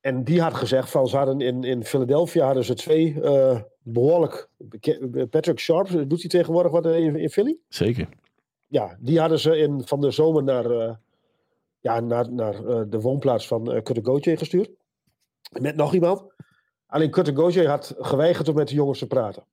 en 0.00 0.24
die 0.24 0.40
had 0.40 0.54
gezegd 0.54 0.90
van 0.90 1.08
ze 1.08 1.16
hadden 1.16 1.40
in, 1.40 1.64
in 1.64 1.84
Philadelphia 1.84 2.44
hadden 2.44 2.64
ze 2.64 2.74
twee 2.74 3.20
eh, 3.22 3.60
behoorlijk 3.82 4.48
Patrick 5.30 5.58
Sharp 5.58 5.88
doet 6.08 6.20
hij 6.20 6.28
tegenwoordig 6.28 6.72
wat 6.72 6.86
in, 6.86 7.16
in 7.16 7.30
Philly? 7.30 7.58
Zeker. 7.68 8.08
Ja, 8.66 8.96
die 9.00 9.20
hadden 9.20 9.38
ze 9.38 9.56
in, 9.56 9.82
van 9.86 10.00
de 10.00 10.10
zomer 10.10 10.42
naar, 10.42 10.70
eh, 10.70 10.94
ja, 11.80 12.00
naar, 12.00 12.32
naar 12.32 12.66
eh, 12.66 12.82
de 12.88 13.00
woonplaats 13.00 13.46
van 13.46 13.74
uh, 13.74 13.80
Gauthier 13.82 14.38
gestuurd. 14.38 14.70
Met 15.60 15.76
nog 15.76 15.94
iemand. 15.94 16.24
Alleen 16.86 17.36
Goje 17.36 17.68
had 17.68 17.94
geweigerd 17.98 18.48
om 18.48 18.54
met 18.54 18.68
de 18.68 18.74
jongens 18.74 18.98
te 18.98 19.06
praten. 19.06 19.44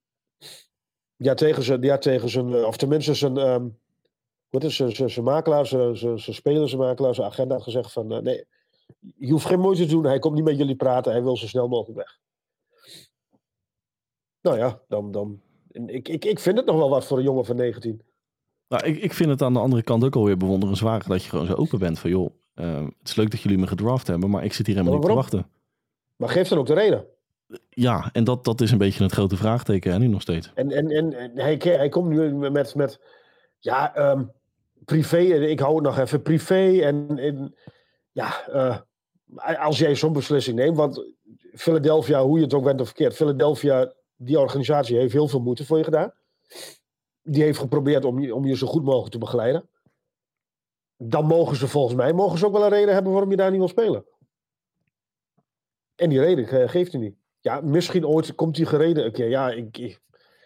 Had 1.28 1.38
tegen 1.38 1.64
zijn, 1.64 1.90
had 1.90 2.02
tegen 2.02 2.30
zijn 2.30 2.66
of 2.66 2.78
tenminste 2.78 3.14
zijn, 3.14 3.38
ehm, 3.38 3.68
wat 4.50 4.64
is 4.64 4.76
zijn, 4.76 4.96
zijn, 4.96 5.10
zijn 5.10 5.26
makelaar, 5.26 5.66
zijn, 5.66 5.98
zijn, 5.98 6.20
zijn 6.20 6.36
speler, 6.36 6.70
zijn 6.70 6.82
makelaar, 6.82 7.16
zijn 7.16 7.28
agenda 7.28 7.54
had 7.54 7.64
gezegd 7.64 7.92
van, 7.92 8.12
eh, 8.12 8.22
nee, 8.22 8.46
je 9.00 9.32
hoeft 9.32 9.46
geen 9.46 9.60
moeite 9.60 9.86
te 9.86 9.90
doen, 9.90 10.04
hij 10.04 10.20
komt 10.20 10.36
niet 10.36 10.44
met 10.44 10.58
jullie 10.58 10.76
praten, 10.76 11.12
hij 11.12 11.24
wil 11.24 11.38
zo 11.38 11.48
snel 11.48 11.68
mogelijk 11.68 11.98
weg. 11.98 12.20
Nou 14.42 14.58
ja, 14.58 14.82
dan, 14.88 15.12
dan 15.12 15.42
ik, 15.72 16.08
ik, 16.08 16.26
ik 16.26 16.40
vind 16.40 16.58
het 16.58 16.66
nog 16.66 16.76
wel 16.76 16.90
wat 16.90 17.06
voor 17.06 17.18
een 17.18 17.24
jongen 17.24 17.46
van 17.46 17.56
19. 17.56 18.02
Nou, 18.68 18.86
ik, 18.86 18.98
ik 18.98 19.14
vind 19.14 19.30
het 19.30 19.42
aan 19.42 19.54
de 19.54 19.60
andere 19.60 19.84
kant 19.84 20.04
ook 20.04 20.16
alweer 20.16 20.38
bewonderenswaardig 20.38 21.08
dat 21.08 21.24
je 21.24 21.30
gewoon 21.30 21.46
zo 21.46 21.54
open 21.54 21.80
bent 21.80 22.00
van, 22.00 22.10
joh, 22.10 22.30
uh, 22.56 22.86
het 23.00 23.08
is 23.08 23.16
leuk 23.16 23.32
dat 23.32 23.42
jullie 23.42 23.58
me 23.58 23.68
gedraft 23.68 24.08
hebben, 24.08 24.30
maar 24.30 24.44
ik 24.44 24.54
zit 24.54 24.66
hier 24.66 24.76
helemaal 24.76 24.98
niet 24.98 25.08
te 25.08 25.14
wachten. 25.14 25.50
Maar 26.16 26.30
geef 26.30 26.48
dan 26.48 26.58
ook 26.58 26.66
de 26.66 26.74
reden. 26.74 27.06
Ja, 27.70 28.10
en 28.14 28.24
dat, 28.24 28.44
dat 28.44 28.62
is 28.62 28.72
een 28.72 28.78
beetje 28.78 29.04
het 29.04 29.12
grote 29.12 29.38
vraagteken 29.38 29.92
hè, 29.92 29.98
nu 29.98 30.08
nog 30.08 30.22
steeds. 30.22 30.52
En, 30.54 30.72
en, 30.72 30.92
en 30.92 31.32
hij, 31.36 31.56
hij 31.62 31.90
komt 31.90 32.10
nu 32.10 32.34
met, 32.34 32.76
met 32.76 33.00
ja, 33.60 34.12
um, 34.12 34.32
privé, 34.86 35.18
ik 35.18 35.60
hou 35.60 35.76
het 35.76 35.84
nog 35.84 35.98
even 35.98 36.22
privé. 36.22 36.80
En, 36.82 37.18
en 37.18 37.56
ja, 38.12 38.48
uh, 38.50 38.78
als 39.60 39.78
jij 39.78 39.96
zo'n 39.96 40.14
beslissing 40.14 40.58
neemt, 40.58 40.78
want 40.78 41.06
Philadelphia, 41.54 42.24
hoe 42.24 42.38
je 42.38 42.44
het 42.44 42.54
ook 42.54 42.64
bent 42.64 42.82
of 42.82 42.88
verkeerd, 42.88 43.16
Philadelphia, 43.16 43.94
die 44.16 44.40
organisatie 44.40 44.98
heeft 44.98 45.14
heel 45.14 45.28
veel 45.28 45.42
moeite 45.42 45.66
voor 45.66 45.78
je 45.78 45.84
gedaan. 45.84 46.14
Die 47.22 47.44
heeft 47.44 47.60
geprobeerd 47.60 48.06
om 48.06 48.20
je, 48.20 48.36
om 48.36 48.46
je 48.46 48.58
zo 48.58 48.68
goed 48.68 48.84
mogelijk 48.84 49.12
te 49.12 49.18
begeleiden. 49.18 49.70
Dan 50.98 51.26
mogen 51.26 51.56
ze 51.56 51.68
volgens 51.68 51.96
mij 51.96 52.14
mogen 52.14 52.38
ze 52.38 52.46
ook 52.46 52.52
wel 52.52 52.64
een 52.64 52.70
reden 52.70 52.94
hebben 52.94 53.12
waarom 53.12 53.32
je 53.32 53.38
daar 53.38 53.50
niet 53.50 53.60
wil 53.60 53.68
spelen. 53.68 54.06
En 55.96 56.10
die 56.10 56.20
reden 56.20 56.70
geeft 56.70 56.92
hij 56.92 57.02
niet. 57.02 57.19
Ja, 57.42 57.62
misschien 57.62 58.06
ooit 58.06 58.36
komt 58.36 58.56
die 58.56 58.66
gereden 58.66 59.06
een 59.06 59.12
keer. 59.12 59.30
Ja, 59.30 59.50
ik, 59.50 59.78
ik, 59.78 60.00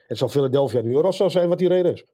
het 0.08 0.18
zal 0.18 0.30
Philadelphia 0.30 0.82
nu 0.82 1.12
zou 1.12 1.30
zijn 1.30 1.50
wat 1.50 1.58
die 1.58 1.68
reden 1.68 1.94
is. 1.94 2.06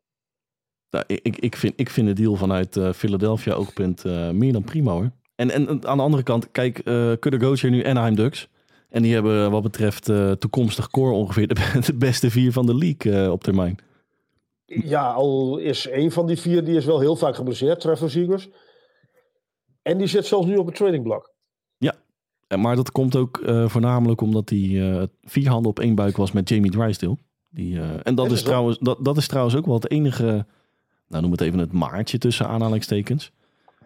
Nou, 0.89 1.03
ik, 1.07 1.37
ik, 1.37 1.55
vind, 1.55 1.73
ik 1.75 1.89
vind 1.89 2.07
de 2.07 2.13
deal 2.13 2.35
vanuit 2.35 2.75
uh, 2.75 2.91
Philadelphia 2.93 3.53
ook 3.53 3.73
punt 3.73 4.05
uh, 4.05 4.29
meer 4.29 4.53
dan 4.53 4.63
prima 4.63 4.91
hoor. 4.91 5.11
En, 5.35 5.51
en 5.51 5.67
aan 5.87 5.97
de 5.97 6.03
andere 6.03 6.23
kant, 6.23 6.51
kijk, 6.51 6.81
uh, 6.85 7.13
Kudde 7.19 7.57
hier 7.61 7.69
nu 7.69 7.85
Anaheim 7.85 8.15
Ducks. 8.15 8.49
En 8.89 9.01
die 9.01 9.13
hebben 9.13 9.51
wat 9.51 9.63
betreft 9.63 10.09
uh, 10.09 10.31
toekomstig 10.31 10.89
core 10.89 11.13
ongeveer 11.13 11.47
de, 11.47 11.53
de, 11.85 11.95
beste 11.95 12.31
vier 12.31 12.51
van 12.51 12.65
de 12.65 12.75
league 12.75 13.31
op 13.31 13.43
termijn. 13.43 13.77
Ja, 14.65 15.11
al 15.11 15.57
is 15.57 15.87
een 15.89 16.11
van 16.11 16.27
die 16.27 16.39
vier 16.39 16.63
die 16.63 16.75
is 16.75 16.85
wel 16.85 16.99
heel 16.99 17.15
vaak 17.15 17.35
geblesseerd, 17.35 17.79
Trevor 17.79 18.09
Zegers. 18.09 18.49
En 19.81 19.97
die 19.97 20.07
zit 20.07 20.25
zelfs 20.25 20.47
nu 20.47 20.57
op 20.57 20.65
het 20.65 20.75
tradingblok. 20.75 21.33
Ja, 22.49 22.57
maar 22.57 22.75
dat 22.75 22.91
komt 22.91 23.15
ook 23.15 23.37
uh, 23.37 23.69
voornamelijk 23.69 24.21
omdat 24.21 24.49
hij 24.49 25.07
vier 25.23 25.49
handen 25.49 25.69
op 25.69 25.79
één 25.79 25.95
buik 25.95 26.17
was 26.17 26.31
met 26.31 26.49
Jamie 26.49 26.71
Drysdale. 26.71 27.17
Die, 27.49 27.81
en 27.81 28.15
dat 28.15 28.25
is, 28.25 28.31
is 28.31 28.43
trouwens, 28.43 28.77
dat, 28.79 29.05
dat 29.05 29.17
is 29.17 29.27
trouwens 29.27 29.55
ook 29.55 29.65
wel 29.65 29.75
het 29.75 29.89
enige, 29.91 30.45
nou 31.07 31.21
noem 31.21 31.31
het 31.31 31.41
even 31.41 31.59
het 31.59 31.71
maartje 31.71 32.17
tussen 32.17 32.47
aanhalingstekens. 32.47 33.31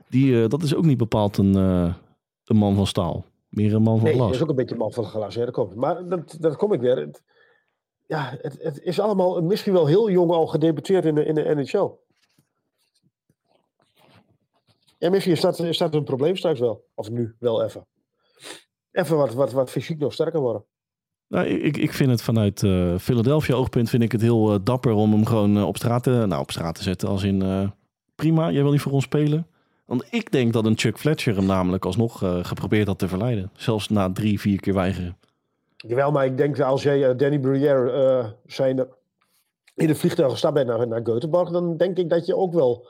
Die, 0.09 0.47
dat 0.47 0.63
is 0.63 0.75
ook 0.75 0.85
niet 0.85 0.97
bepaald 0.97 1.37
een, 1.37 1.55
een 2.45 2.57
man 2.57 2.75
van 2.75 2.87
staal. 2.87 3.25
Meer 3.53 3.73
een 3.73 3.81
man 3.81 3.95
van 3.95 4.05
nee, 4.05 4.13
glas. 4.13 4.27
Nee, 4.27 4.35
is 4.35 4.43
ook 4.43 4.49
een 4.49 4.55
beetje 4.55 4.75
een 4.75 4.81
man 4.81 4.91
van 4.91 5.05
glas. 5.05 5.33
Ja, 5.33 5.45
dat 5.45 5.53
komt. 5.53 5.75
Maar 5.75 6.07
dat, 6.07 6.37
dat 6.39 6.55
kom 6.55 6.73
ik 6.73 6.79
weer. 6.79 6.97
Het, 6.97 7.23
ja, 8.05 8.37
het, 8.41 8.57
het, 8.61 8.81
is 8.81 8.99
allemaal 8.99 9.41
misschien 9.41 9.73
wel 9.73 9.85
heel 9.85 10.09
jong 10.09 10.31
al 10.31 10.47
gedebuteerd 10.47 11.05
in 11.05 11.15
de, 11.15 11.25
in 11.25 11.35
de 11.35 11.55
NHL. 11.55 11.89
En 14.97 15.11
misschien 15.11 15.33
is 15.33 15.41
dat, 15.41 15.59
is 15.59 15.77
dat 15.77 15.95
een 15.95 16.03
probleem 16.03 16.35
straks 16.35 16.59
wel. 16.59 16.83
Of 16.95 17.09
nu 17.09 17.35
wel 17.39 17.63
even. 17.63 17.85
Even 18.91 19.17
wat, 19.17 19.33
wat, 19.33 19.51
wat 19.51 19.69
fysiek 19.69 19.99
nog 19.99 20.13
sterker 20.13 20.39
worden. 20.39 20.65
Nou, 21.27 21.47
ik, 21.47 21.77
ik 21.77 21.93
vind 21.93 22.09
het 22.09 22.21
vanuit 22.21 22.61
uh, 22.61 22.97
Philadelphia 22.97 23.55
oogpunt 23.55 23.89
vind 23.89 24.03
ik 24.03 24.11
het 24.11 24.21
heel 24.21 24.53
uh, 24.53 24.59
dapper 24.63 24.91
om 24.91 25.11
hem 25.11 25.25
gewoon 25.25 25.57
uh, 25.57 25.67
op 25.67 25.77
straat 25.77 26.03
te, 26.03 26.09
nou, 26.09 26.41
op 26.41 26.51
straat 26.51 26.75
te 26.75 26.83
zetten. 26.83 27.09
Als 27.09 27.23
in 27.23 27.71
prima, 28.15 28.51
jij 28.51 28.61
wil 28.61 28.71
niet 28.71 28.81
voor 28.81 28.91
ons 28.91 29.03
spelen. 29.03 29.47
Want 29.85 30.05
ik 30.09 30.31
denk 30.31 30.53
dat 30.53 30.65
een 30.65 30.77
Chuck 30.77 30.97
Fletcher 30.97 31.35
hem 31.35 31.45
namelijk 31.45 31.85
alsnog 31.85 32.17
geprobeerd 32.41 32.87
had 32.87 32.99
te 32.99 33.07
verleiden. 33.07 33.51
Zelfs 33.55 33.89
na 33.89 34.11
drie, 34.11 34.39
vier 34.39 34.59
keer 34.59 34.73
weigeren. 34.73 35.17
Jawel, 35.77 36.11
maar 36.11 36.25
ik 36.25 36.37
denk 36.37 36.59
als 36.59 36.83
jij 36.83 37.15
Danny 37.15 37.39
Bruyère 37.39 38.35
zijn 38.45 38.87
in 39.75 39.87
het 39.87 39.97
vliegtuig 39.97 40.31
gestapt 40.31 40.53
bent 40.53 40.67
naar, 40.67 40.87
naar 40.87 41.01
Göteborg, 41.01 41.51
dan 41.51 41.77
denk 41.77 41.97
ik 41.97 42.09
dat 42.09 42.25
je 42.25 42.35
ook 42.35 42.53
wel 42.53 42.87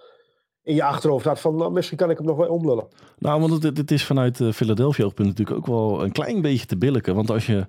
in 0.64 0.76
je 0.76 0.84
achterhoofd 0.84 1.26
had 1.26 1.40
van 1.40 1.56
nou, 1.56 1.72
misschien 1.72 1.98
kan 1.98 2.10
ik 2.10 2.18
hem 2.18 2.26
nog 2.26 2.38
wel 2.38 2.48
omlullen. 2.48 2.88
Nou, 3.18 3.42
want 3.42 3.64
het, 3.64 3.78
het 3.78 3.92
is 3.92 4.06
vanuit 4.06 4.40
Philadelphia 4.54 5.06
oogpunt 5.06 5.28
natuurlijk 5.28 5.58
ook 5.58 5.68
wel 5.68 6.04
een 6.04 6.12
klein 6.12 6.42
beetje 6.42 6.66
te 6.66 6.78
billijken. 6.78 7.16
Want 7.16 7.30
als 7.30 7.46
je 7.46 7.68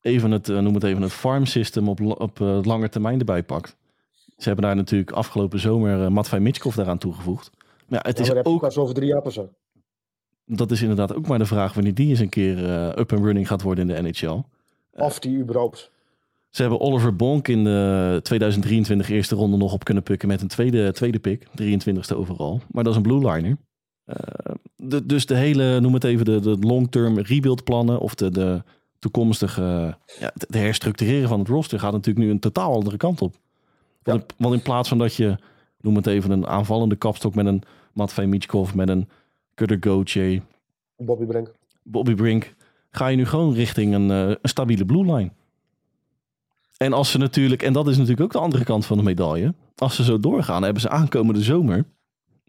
even 0.00 0.30
het, 0.30 0.46
noem 0.46 0.74
het 0.74 0.84
even 0.84 1.02
het 1.02 1.12
farm 1.12 1.46
system 1.46 1.88
op, 1.88 2.00
op 2.20 2.38
lange 2.64 2.88
termijn 2.88 3.18
erbij 3.18 3.42
pakt. 3.42 3.76
Ze 4.42 4.48
hebben 4.48 4.66
daar 4.66 4.76
natuurlijk 4.76 5.10
afgelopen 5.10 5.58
zomer 5.58 6.00
uh, 6.00 6.08
Matvei 6.08 6.42
Mitchkov 6.42 6.74
daaraan 6.74 6.98
toegevoegd. 6.98 7.50
Maar 7.88 8.00
ja, 8.02 8.08
het 8.08 8.18
ja, 8.18 8.34
is 8.34 8.44
ook 8.44 8.60
pas 8.60 8.78
over 8.78 8.94
drie 8.94 9.08
jaar 9.08 9.32
zo. 9.32 9.48
Dat 10.46 10.70
is 10.70 10.82
inderdaad 10.82 11.14
ook 11.14 11.26
maar 11.26 11.38
de 11.38 11.46
vraag 11.46 11.74
wanneer 11.74 11.94
die 11.94 12.08
eens 12.08 12.18
een 12.18 12.28
keer 12.28 12.58
uh, 12.58 12.86
up 12.86 13.12
and 13.12 13.24
running 13.24 13.46
gaat 13.46 13.62
worden 13.62 13.88
in 13.90 13.94
de 13.94 14.10
NHL. 14.10 14.42
Of 14.92 15.18
die 15.18 15.38
überhaupt. 15.38 15.90
Ze 16.52 16.62
hebben 16.62 16.80
Oliver 16.80 17.16
Bonk 17.16 17.48
in 17.48 17.64
de 17.64 18.20
2023 18.22 19.08
eerste 19.08 19.34
ronde 19.34 19.56
nog 19.56 19.72
op 19.72 19.84
kunnen 19.84 20.02
pukken 20.02 20.28
met 20.28 20.42
een 20.42 20.48
tweede, 20.48 20.92
tweede 20.92 21.18
pick, 21.18 21.46
23ste 21.62 22.16
overal. 22.16 22.60
Maar 22.70 22.84
dat 22.84 22.92
is 22.92 22.96
een 22.96 23.02
blue 23.02 23.32
liner. 23.32 23.56
Uh, 24.06 24.16
de, 24.76 25.06
dus 25.06 25.26
de 25.26 25.34
hele, 25.34 25.80
noem 25.80 25.94
het 25.94 26.04
even, 26.04 26.24
de, 26.24 26.40
de 26.40 26.56
long-term 26.60 27.18
rebuild 27.18 27.64
plannen 27.64 28.00
of 28.00 28.14
de, 28.14 28.30
de 28.30 28.62
toekomstige 28.98 29.96
ja, 30.18 30.32
de 30.34 30.58
herstructureren 30.58 31.28
van 31.28 31.38
het 31.38 31.48
roster 31.48 31.78
gaat 31.78 31.92
natuurlijk 31.92 32.26
nu 32.26 32.30
een 32.32 32.40
totaal 32.40 32.72
andere 32.72 32.96
kant 32.96 33.22
op. 33.22 33.36
Want, 34.02 34.20
ja. 34.20 34.26
in, 34.26 34.34
want 34.38 34.54
in 34.54 34.62
plaats 34.62 34.88
van 34.88 34.98
dat 34.98 35.14
je, 35.14 35.36
noem 35.80 35.96
het 35.96 36.06
even, 36.06 36.30
een 36.30 36.46
aanvallende 36.46 36.96
kapstok 36.96 37.34
met 37.34 37.46
een 37.46 37.62
Matvei 37.92 38.26
Michkov, 38.26 38.74
met 38.74 38.88
een 38.88 39.08
Gauthier, 39.54 40.42
Bobby 40.96 41.24
Brink. 41.24 41.52
Bobby 41.82 42.14
Brink, 42.14 42.54
ga 42.90 43.06
je 43.06 43.16
nu 43.16 43.26
gewoon 43.26 43.54
richting 43.54 43.94
een, 43.94 44.08
uh, 44.08 44.28
een 44.28 44.38
stabiele 44.42 44.84
blue 44.84 45.14
line. 45.14 45.30
En 46.82 46.92
als 46.92 47.10
ze 47.10 47.18
natuurlijk, 47.18 47.62
en 47.62 47.72
dat 47.72 47.88
is 47.88 47.96
natuurlijk 47.96 48.22
ook 48.22 48.32
de 48.32 48.38
andere 48.38 48.64
kant 48.64 48.86
van 48.86 48.96
de 48.96 49.02
medaille, 49.02 49.54
als 49.76 49.96
ze 49.96 50.04
zo 50.04 50.18
doorgaan, 50.18 50.62
hebben 50.62 50.82
ze 50.82 50.88
aankomende 50.88 51.42
zomer 51.42 51.84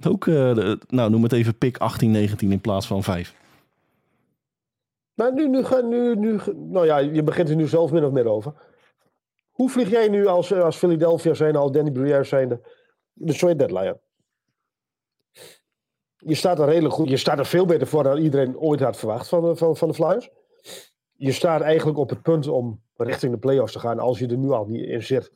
ook, 0.08 0.26
uh, 0.26 0.74
nou 0.88 1.10
noem 1.10 1.24
het 1.24 1.32
even, 1.32 1.58
pick 1.58 1.78
18, 1.78 2.12
19 2.12 2.52
in 2.52 2.62
plaats 2.62 2.88
van 2.88 3.04
5. 3.04 3.36
Maar 5.14 5.34
nu, 5.34 5.48
nu, 5.48 5.64
nu, 5.84 6.16
nu, 6.16 6.40
nou 6.56 6.86
ja, 6.86 6.98
je 6.98 7.24
begint 7.24 7.50
er 7.50 7.56
nu 7.56 7.68
zelf 7.68 7.92
min 7.92 8.06
of 8.06 8.12
meer 8.12 8.28
over. 8.28 8.54
Hoe 9.52 9.70
vlieg 9.70 9.90
jij 9.90 10.08
nu 10.08 10.26
als, 10.26 10.54
als 10.54 10.78
Philadelphia 10.78 11.34
zijn, 11.34 11.56
als 11.56 11.72
Danny 11.72 11.92
Briere 11.92 12.24
zijnde, 12.24 12.62
de 13.14 13.34
trade 13.34 13.56
deadline? 13.56 14.00
Je 16.18 16.36
staat 16.36 16.60
er 16.60 16.66
redelijk 16.66 16.94
goed. 16.94 17.10
Je 17.10 17.18
staat 17.18 17.40
er 17.40 17.46
veel 17.46 17.66
beter 17.66 17.88
voor 17.88 18.04
dan 18.04 18.18
iedereen 18.18 18.58
ooit 18.58 18.80
had 18.80 18.98
verwacht 18.98 19.28
van 19.28 19.58
van, 19.58 19.78
van 19.78 19.88
de 19.88 19.94
Flyers. 19.94 20.30
Je 21.12 21.32
staat 21.32 21.62
eigenlijk 21.62 21.98
op 21.98 22.10
het 22.10 22.22
punt 22.22 22.48
om 22.48 22.83
richting 22.96 23.32
de 23.32 23.40
playoffs 23.40 23.74
te 23.74 23.80
gaan 23.80 24.00
als 24.00 24.20
je 24.20 24.28
er 24.28 24.38
nu 24.38 24.50
al 24.50 24.66
niet 24.66 24.86
in 24.86 25.04
zit. 25.04 25.32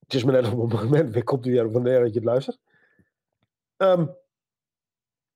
Het 0.00 0.14
is 0.14 0.24
maar 0.24 0.42
net 0.42 0.52
op 0.52 0.70
het 0.70 0.82
moment 0.82 1.12
weer 1.12 1.24
komt 1.24 1.44
weer 1.44 1.72
wanneer 1.72 2.00
dat 2.00 2.08
je 2.08 2.14
het 2.14 2.24
luistert. 2.24 2.58
Um, 3.76 4.16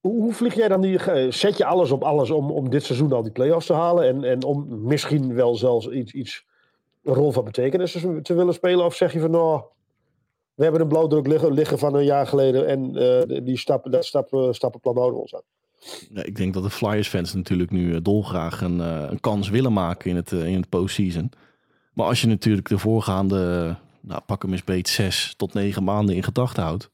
hoe, 0.01 0.33
vlieg 0.33 0.55
jij 0.55 0.69
dan 0.69 0.81
die. 0.81 0.99
Zet 1.33 1.57
je 1.57 1.65
alles 1.65 1.91
op 1.91 2.03
alles 2.03 2.31
om, 2.31 2.51
om 2.51 2.71
dit 2.71 2.85
seizoen 2.85 3.13
al 3.13 3.23
die 3.23 3.33
playoffs 3.33 3.67
te 3.67 3.73
halen 3.73 4.05
en, 4.05 4.25
en 4.25 4.45
om 4.45 4.87
misschien 4.87 5.35
wel 5.35 5.55
zelfs 5.55 5.89
iets, 5.89 6.13
iets 6.13 6.47
een 7.03 7.15
rol 7.15 7.33
van 7.33 7.45
betekenis 7.45 7.93
te 8.23 8.35
willen 8.35 8.55
spelen? 8.55 8.85
Of 8.85 8.95
zeg 8.95 9.13
je 9.13 9.21
van 9.21 9.31
nou, 9.31 9.63
we 10.55 10.63
hebben 10.63 10.81
een 10.81 10.89
blauwdruk 10.89 11.27
liggen, 11.27 11.53
liggen 11.53 11.79
van 11.79 11.95
een 11.95 12.05
jaar 12.05 12.27
geleden 12.27 12.67
en 12.67 13.03
uh, 13.29 13.45
die 13.45 13.59
stap, 13.59 13.93
dat 13.93 14.05
stap, 14.05 14.33
uh, 14.33 14.53
stappenplan 14.53 14.97
houden 14.97 15.15
we 15.15 15.21
ons 15.21 15.35
aan. 15.35 16.25
Ik 16.25 16.37
denk 16.37 16.55
dat 16.55 16.63
de 16.63 16.71
Flyers-fans 16.71 17.35
natuurlijk 17.35 17.71
nu 17.71 17.93
uh, 17.93 17.97
dolgraag 18.03 18.61
een, 18.61 18.79
een, 18.79 19.21
kans 19.21 19.49
willen 19.49 19.73
maken 19.73 20.11
in 20.11 20.17
het, 20.17 20.33
in 20.33 20.57
het 20.57 20.69
postseason. 20.69 21.31
Maar 21.93 22.07
als 22.07 22.21
je 22.21 22.27
natuurlijk 22.27 22.69
de 22.69 22.79
voorgaande, 22.79 23.77
nou, 24.01 24.21
pak 24.27 24.43
hem 24.43 24.53
eens 24.53 24.65
beet, 24.65 24.89
zes 24.89 25.35
tot 25.37 25.55
negen 25.55 25.85
maanden 25.85 26.15
in 26.15 26.23
gedachten 26.23 26.63
houdt, 26.63 26.91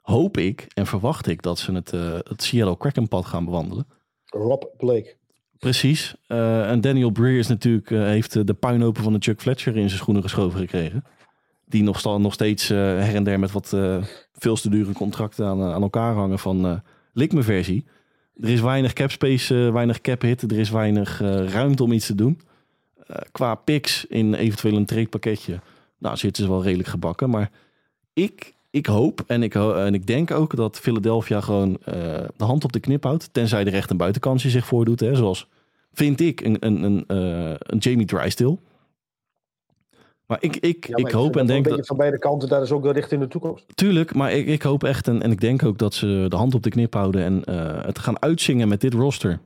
hoop 0.00 0.36
ik 0.36 0.66
en 0.74 0.86
verwacht 0.86 1.26
ik 1.26 1.42
dat 1.42 1.58
ze 1.58 1.72
het, 1.72 1.90
het 2.28 2.42
Seattle 2.42 2.76
Kraken-pad 2.76 3.26
gaan 3.26 3.44
bewandelen. 3.44 3.86
Rob 4.24 4.64
Blake. 4.76 5.16
Precies. 5.58 6.14
en 6.26 6.80
Daniel 6.80 7.10
Breer 7.10 7.38
is 7.38 7.46
natuurlijk, 7.46 7.88
heeft 7.88 8.46
de 8.46 8.54
puinopen 8.54 9.02
van 9.02 9.12
de 9.12 9.18
Chuck 9.20 9.40
Fletcher 9.40 9.76
in 9.76 9.88
zijn 9.88 10.00
schoenen 10.00 10.22
geschoven 10.22 10.60
gekregen 10.60 11.04
die 11.70 11.82
nog, 11.82 12.18
nog 12.18 12.32
steeds 12.32 12.70
uh, 12.70 12.78
her 12.78 13.14
en 13.14 13.24
der 13.24 13.38
met 13.38 13.52
wat 13.52 13.72
uh, 13.74 14.04
veel 14.32 14.56
te 14.56 14.70
dure 14.70 14.92
contracten 14.92 15.46
aan, 15.46 15.62
aan 15.62 15.82
elkaar 15.82 16.14
hangen 16.14 16.38
van 16.38 16.66
uh, 16.66 16.78
lik 17.12 17.32
me 17.32 17.42
versie. 17.42 17.86
Er 18.40 18.48
is 18.48 18.60
weinig 18.60 18.92
cap 18.92 19.10
space, 19.10 19.54
weinig 19.54 20.00
cap 20.00 20.22
hit. 20.22 20.42
Er 20.42 20.58
is 20.58 20.70
weinig 20.70 21.18
ruimte 21.46 21.82
om 21.82 21.92
iets 21.92 22.06
te 22.06 22.14
doen. 22.14 22.40
Qua 23.32 23.54
picks 23.54 24.04
in 24.04 24.34
eventueel 24.34 24.76
een 24.76 24.86
trade 24.86 25.08
pakketje. 25.08 25.60
Nou, 25.98 26.16
zitten 26.16 26.44
ze 26.44 26.50
wel 26.50 26.62
redelijk 26.62 26.88
gebakken. 26.88 27.30
Maar 27.30 27.50
ik, 28.12 28.54
ik 28.70 28.86
hoop 28.86 29.24
en 29.26 29.42
ik, 29.42 29.54
en 29.54 29.94
ik 29.94 30.06
denk 30.06 30.30
ook 30.30 30.56
dat 30.56 30.78
Philadelphia 30.78 31.40
gewoon 31.40 31.78
de 32.36 32.44
hand 32.44 32.64
op 32.64 32.72
de 32.72 32.80
knip 32.80 33.04
houdt. 33.04 33.28
Tenzij 33.32 33.64
er 33.64 33.74
echt 33.74 33.90
een 33.90 33.96
buitenkansje 33.96 34.50
zich 34.50 34.66
voordoet. 34.66 35.00
Hè, 35.00 35.14
zoals 35.14 35.48
vind 35.92 36.20
ik, 36.20 36.40
een, 36.40 36.56
een, 36.60 36.82
een, 36.82 37.04
eh, 37.06 37.54
een 37.58 37.78
Jamie 37.78 38.06
Drysdale. 38.06 38.58
Maar 40.26 40.38
ik, 40.40 40.56
ik, 40.56 40.86
Ja, 40.86 40.92
maar 40.92 41.10
ik 41.10 41.16
hoop 41.16 41.30
en 41.30 41.32
wel 41.32 41.46
denk 41.46 41.56
een 41.58 41.62
dat... 41.62 41.72
beetje 41.72 41.86
van 41.86 41.96
beide 41.96 42.18
kanten, 42.18 42.48
dat 42.48 42.62
is 42.62 42.70
ook 42.70 42.82
de 42.82 42.92
richting 42.92 43.20
in 43.20 43.26
de 43.26 43.32
toekomst. 43.32 43.64
Tuurlijk, 43.74 44.14
maar 44.14 44.32
ik, 44.32 44.46
ik 44.46 44.62
hoop 44.62 44.84
echt 44.84 45.08
en, 45.08 45.22
en 45.22 45.30
ik 45.30 45.40
denk 45.40 45.64
ook 45.64 45.78
dat 45.78 45.94
ze 45.94 46.26
de 46.28 46.36
hand 46.36 46.54
op 46.54 46.62
de 46.62 46.70
knip 46.70 46.94
houden 46.94 47.22
en 47.22 47.44
eh, 47.44 47.84
het 47.84 47.98
gaan 47.98 48.22
uitzingen 48.22 48.68
met 48.68 48.80
dit 48.80 48.94
roster. 48.94 49.40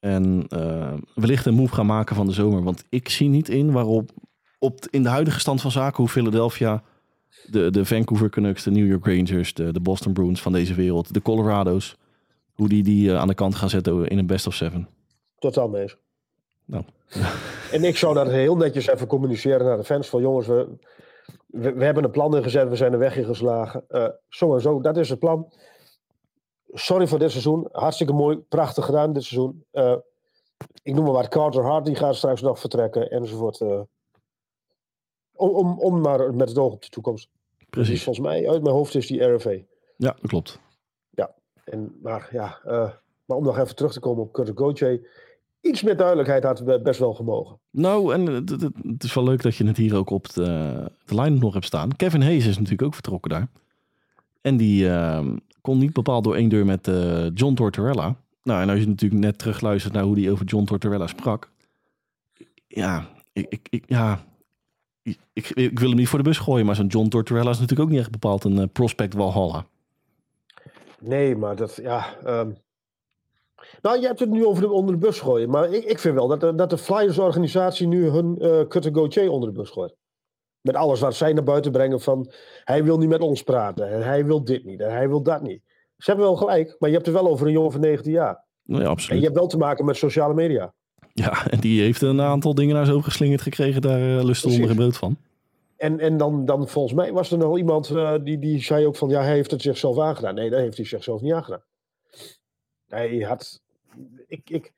En 0.00 0.44
eh, 0.48 0.94
wellicht 1.14 1.46
een 1.46 1.54
move 1.54 1.74
gaan 1.74 1.86
maken 1.86 2.16
van 2.16 2.26
de 2.26 2.32
zomer. 2.32 2.62
Want 2.62 2.84
ik 2.88 3.08
zie 3.08 3.28
niet 3.28 3.48
in 3.48 3.72
waarop 3.72 4.10
op, 4.58 4.86
in 4.90 5.02
de 5.02 5.08
huidige 5.08 5.40
stand 5.40 5.60
van 5.60 5.70
zaken 5.70 5.96
hoe 5.96 6.08
Philadelphia, 6.08 6.82
de, 7.46 7.70
de 7.70 7.84
Vancouver 7.84 8.30
Canucks, 8.30 8.62
de 8.62 8.70
New 8.70 8.86
York 8.86 9.06
Rangers, 9.06 9.54
de, 9.54 9.72
de 9.72 9.80
Boston 9.80 10.12
Bruins 10.12 10.42
van 10.42 10.52
deze 10.52 10.74
wereld, 10.74 11.14
de 11.14 11.22
Colorado's, 11.22 11.96
hoe 12.52 12.68
die 12.68 12.82
die 12.82 13.10
eh, 13.10 13.18
aan 13.18 13.28
de 13.28 13.34
kant 13.34 13.54
gaan 13.54 13.70
zetten 13.70 14.06
in 14.06 14.18
een 14.18 14.26
best 14.26 14.46
of 14.46 14.54
seven. 14.54 14.88
Totaal 15.38 15.68
mee 15.68 15.82
eens. 15.82 15.96
Nou. 16.64 16.84
En 17.72 17.84
ik 17.84 17.96
zou 17.96 18.14
dat 18.14 18.28
heel 18.28 18.56
netjes 18.56 18.86
even 18.86 19.06
communiceren 19.06 19.66
naar 19.66 19.76
de 19.76 19.84
fans. 19.84 20.08
Van 20.08 20.20
jongens, 20.20 20.46
we, 20.46 20.68
we, 21.46 21.72
we 21.72 21.84
hebben 21.84 22.04
een 22.04 22.10
plan 22.10 22.36
ingezet. 22.36 22.68
We 22.68 22.76
zijn 22.76 22.92
er 22.92 22.98
weg 22.98 23.16
in 23.16 23.24
geslagen. 23.24 23.84
Eh, 23.88 24.08
zo 24.28 24.54
en 24.54 24.60
zo, 24.60 24.80
dat 24.80 24.96
is 24.96 25.08
het 25.08 25.18
plan. 25.18 25.52
Sorry 26.72 27.06
voor 27.06 27.18
dit 27.18 27.30
seizoen. 27.30 27.68
Hartstikke 27.72 28.12
mooi. 28.12 28.36
Prachtig 28.36 28.84
gedaan 28.84 29.12
dit 29.12 29.24
seizoen. 29.24 29.64
Eh, 29.70 29.94
ik 30.82 30.94
noem 30.94 31.04
maar 31.04 31.12
wat. 31.12 31.28
Carter 31.28 31.62
Hart, 31.64 31.84
die 31.84 31.94
gaat 31.94 32.16
straks 32.16 32.40
nog 32.40 32.58
vertrekken. 32.58 33.10
Enzovoort. 33.10 33.60
eh. 33.60 33.80
om, 35.34 35.50
om, 35.50 35.78
om 35.80 36.00
maar 36.00 36.34
met 36.34 36.48
het 36.48 36.58
oog 36.58 36.72
op 36.72 36.82
de 36.82 36.88
toekomst. 36.88 37.28
Dus 37.58 37.66
Precies. 37.70 38.02
volgens 38.02 38.26
mij, 38.26 38.48
uit 38.48 38.62
mijn 38.62 38.74
hoofd 38.74 38.94
is 38.94 39.06
die 39.06 39.22
RFA. 39.24 39.50
Ja, 39.96 40.16
dat 40.20 40.26
klopt. 40.30 40.58
En, 41.64 41.98
maar 42.02 42.28
ja, 42.32 42.58
eh, 42.64 42.90
maar 43.24 43.36
om 43.36 43.44
nog 43.44 43.58
even 43.58 43.76
terug 43.76 43.92
te 43.92 44.00
komen 44.00 44.22
op 44.22 44.32
Kurt 44.32 44.50
Gauthier. 44.54 45.06
Iets 45.60 45.82
meer 45.82 45.96
duidelijkheid 45.96 46.42
had 46.44 46.60
we 46.60 46.80
best 46.80 47.00
wel 47.00 47.14
gemogen. 47.14 47.58
Nou, 47.70 48.12
en 48.14 48.26
het, 48.26 48.50
het- 48.50 48.62
het 48.82 49.02
is 49.04 49.14
wel 49.14 49.24
leuk 49.24 49.42
dat 49.42 49.56
je 49.56 49.66
het 49.66 49.76
hier 49.76 49.96
ook 49.96 50.10
op 50.10 50.28
de, 50.28 50.44
de 51.04 51.14
line 51.14 51.38
nog 51.38 51.52
hebt 51.52 51.64
staan. 51.64 51.96
Kevin 51.96 52.22
Hayes 52.22 52.46
is 52.46 52.54
natuurlijk 52.56 52.82
ook 52.82 52.94
vertrokken 52.94 53.30
daar. 53.30 53.48
En 54.40 54.56
die 54.56 54.88
ehm, 54.90 55.36
kon 55.60 55.78
niet 55.78 55.92
bepaald 55.92 56.24
door 56.24 56.34
één 56.34 56.48
deur 56.48 56.64
met 56.64 56.88
eh, 56.88 57.26
John 57.34 57.54
Tortorella. 57.54 58.16
Nou, 58.42 58.62
en 58.62 58.68
als 58.70 58.78
je 58.80 58.86
natuurlijk 58.86 59.20
net 59.22 59.38
terugluistert 59.38 59.92
naar 59.94 60.02
hoe 60.02 60.20
hij 60.20 60.30
over 60.30 60.44
John 60.46 60.64
Tortorella 60.64 61.06
sprak. 61.06 61.50
Ja, 62.66 63.08
ik, 63.32 63.46
ik, 63.48 63.66
ik- 63.70 63.84
ja, 63.88 64.24
ik, 65.02 65.18
ik, 65.32 65.50
ik 65.50 65.78
wil 65.78 65.88
hem 65.88 65.98
niet 65.98 66.08
voor 66.08 66.18
de 66.18 66.24
bus 66.24 66.38
gooien, 66.38 66.66
maar 66.66 66.74
zo'n 66.76 66.86
John 66.86 67.08
Tortorella 67.08 67.50
is 67.50 67.58
natuurlijk 67.58 67.88
ook 67.88 67.94
niet 67.94 68.00
echt 68.02 68.10
bepaald 68.10 68.44
een 68.44 68.58
eh, 68.58 68.64
prospect 68.72 69.14
Walhalla. 69.14 69.66
Nee, 71.00 71.36
maar 71.36 71.56
dat, 71.56 71.78
ja. 71.82 72.16
ehm, 72.24 72.50
Nou, 73.82 74.00
je 74.00 74.06
hebt 74.06 74.20
het 74.20 74.30
nu 74.30 74.44
over 74.46 74.62
de 74.62 74.70
onder 74.70 74.94
de 74.94 75.00
bus 75.06 75.20
gooien. 75.20 75.50
Maar 75.50 75.72
ik, 75.72 75.84
ik 75.84 75.98
vind 75.98 76.14
wel 76.14 76.28
dat, 76.28 76.40
de- 76.40 76.54
dat 76.54 76.70
de 76.70 76.78
Flyers-organisatie 76.78 77.86
nu 77.86 78.08
hun 78.08 78.38
eh 78.38 78.66
Cutter 78.68 79.30
onder 79.30 79.48
de 79.52 79.58
bus 79.60 79.70
gooit. 79.70 79.94
Met 80.60 80.74
alles 80.74 81.00
wat 81.00 81.14
zij 81.14 81.32
naar 81.32 81.42
buiten 81.42 81.72
brengen 81.72 82.00
van... 82.00 82.30
Hij 82.64 82.84
wil 82.84 82.98
niet 82.98 83.08
met 83.08 83.20
ons 83.20 83.42
praten. 83.42 83.90
En 83.90 84.02
hij 84.02 84.24
wil 84.24 84.44
dit 84.44 84.64
niet. 84.64 84.80
En 84.80 84.90
hij 84.90 85.08
wil 85.08 85.22
dat 85.22 85.42
niet. 85.42 85.62
Ze 85.96 86.10
hebben 86.10 86.26
wel 86.26 86.36
gelijk. 86.36 86.76
Maar 86.78 86.88
je 86.88 86.94
hebt 86.94 87.06
het 87.06 87.14
wel 87.14 87.28
over 87.28 87.46
een 87.46 87.52
jongen 87.52 87.72
van 87.72 87.80
19 87.80 88.12
jaar. 88.12 88.44
Nou 88.62 88.80
ja, 88.80 88.86
En 88.86 88.92
absoluut. 88.92 89.18
je 89.18 89.24
hebt 89.24 89.38
wel 89.38 89.48
te 89.48 89.56
maken 89.56 89.84
met 89.84 89.96
sociale 89.96 90.34
media. 90.34 90.74
Ja, 91.12 91.46
en 91.50 91.60
die 91.60 91.82
heeft 91.82 92.02
een 92.02 92.20
aantal 92.20 92.54
dingen 92.54 92.74
naar 92.74 92.86
zo 92.86 93.00
geslingerd 93.00 93.42
gekregen. 93.42 93.82
Daar 93.82 94.00
uh, 94.00 94.22
lust 94.22 94.44
onder 94.44 94.74
brood 94.74 94.96
van. 94.96 95.16
En, 95.76 96.00
en 96.00 96.16
dan, 96.16 96.44
dan 96.44 96.68
volgens 96.68 96.94
mij 96.94 97.12
was 97.12 97.32
er 97.32 97.38
nog 97.38 97.58
iemand 97.58 97.90
eh, 97.90 98.14
die, 98.22 98.38
die 98.38 98.62
zei 98.62 98.86
ook 98.86 98.96
van... 98.96 99.08
Ja, 99.08 99.22
hij 99.22 99.32
heeft 99.32 99.50
het 99.50 99.62
zichzelf 99.62 99.98
aangedaan. 99.98 100.34
Nee, 100.34 100.50
dat 100.50 100.60
heeft 100.60 100.76
hij 100.76 100.86
zichzelf 100.86 101.20
niet 101.20 101.32
aangedaan. 101.32 101.62
Hij 102.88 103.18
had... 103.18 103.62
Ik, 104.26 104.50
ik, 104.50 104.72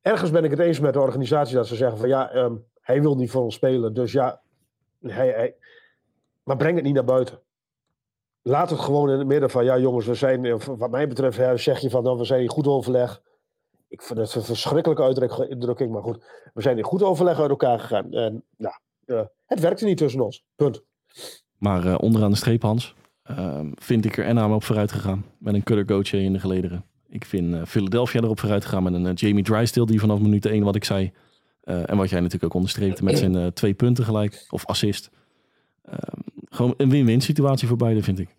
ergens 0.00 0.30
ben 0.30 0.44
ik 0.44 0.50
het 0.50 0.58
eens 0.58 0.80
met 0.80 0.92
de 0.92 1.00
organisatie 1.00 1.54
dat 1.54 1.66
ze 1.66 1.76
zeggen 1.76 1.98
van... 1.98 2.08
Ja, 2.08 2.30
ehm, 2.30 2.54
hij 2.80 3.02
wil 3.02 3.14
niet 3.14 3.30
voor 3.30 3.42
ons 3.42 3.54
spelen. 3.54 3.94
Dus 3.94 4.12
ja, 4.12 4.41
hij, 5.02 5.54
maar 6.42 6.56
breng 6.56 6.74
het 6.76 6.84
niet 6.84 6.94
naar 6.94 7.04
buiten. 7.04 7.38
Laat 8.42 8.70
het 8.70 8.78
gewoon 8.80 9.10
in 9.10 9.18
het 9.18 9.26
midden 9.26 9.50
van... 9.50 9.64
Ja, 9.64 9.78
jongens, 9.78 10.06
we 10.06 10.14
zijn... 10.14 10.44
eh, 10.44 10.54
Wat 10.60 10.90
mij 10.90 11.08
betreft 11.08 11.62
zeg 11.62 11.78
je 11.80 11.90
van... 11.90 12.02
Nou, 12.02 12.18
we 12.18 12.24
zijn 12.24 12.40
in 12.42 12.48
goed 12.48 12.66
overleg. 12.66 13.22
Ik 13.88 14.02
vind 14.02 14.18
het 14.18 14.34
een 14.34 14.42
verschrikkelijke 14.42 15.02
uitdruk- 15.02 15.38
uitdrukking. 15.38 15.92
Maar 15.92 16.02
goed, 16.02 16.24
we 16.54 16.62
zijn 16.62 16.78
in 16.78 16.84
goed 16.84 17.02
overleg 17.02 17.40
uit 17.40 17.50
elkaar 17.50 17.78
gegaan. 17.80 18.12
En 18.12 18.44
nou, 18.56 18.74
eh, 19.04 19.22
het 19.46 19.60
werkte 19.60 19.84
niet 19.84 19.96
tussen 19.96 20.20
ons. 20.20 20.44
Punt. 20.56 20.82
Maar 21.58 21.86
eh, 21.86 21.94
onderaan 22.00 22.30
de 22.30 22.36
streep, 22.36 22.62
Hans, 22.62 22.94
ehm, 23.22 23.70
vind 23.74 24.04
ik 24.04 24.16
er 24.16 24.24
en 24.24 24.38
aan 24.38 24.54
op 24.54 24.64
vooruit 24.64 24.92
gegaan. 24.92 25.24
Met 25.38 25.54
een 25.54 25.84
Gauthier 25.86 26.22
in 26.22 26.32
de 26.32 26.38
gelederen. 26.40 26.84
Ik 27.08 27.24
vind 27.24 27.68
Philadelphia 27.68 28.20
erop 28.20 28.40
vooruit 28.40 28.64
gegaan 28.64 28.82
met 28.82 28.94
een 28.94 29.12
Jamie 29.12 29.44
Drysdale 29.44 29.86
die 29.86 30.00
vanaf 30.00 30.18
minuut 30.20 30.46
1, 30.46 30.64
wat 30.64 30.74
ik 30.76 30.84
zei. 30.84 31.12
Eh, 31.62 31.90
en 31.90 31.96
wat 31.96 32.10
jij 32.10 32.18
natuurlijk 32.18 32.44
ook 32.44 32.54
onderstreepte 32.54 33.04
met 33.04 33.18
zijn 33.18 33.36
eh, 33.36 33.46
twee 33.46 33.74
punten 33.74 34.04
gelijk. 34.04 34.46
Of 34.48 34.66
assist. 34.66 35.10
Ehm, 35.82 36.20
gewoon 36.44 36.74
een 36.76 36.90
win-win 36.90 37.20
situatie 37.20 37.68
voor 37.68 37.76
beide, 37.76 38.02
vind 38.02 38.18
ik. 38.18 38.36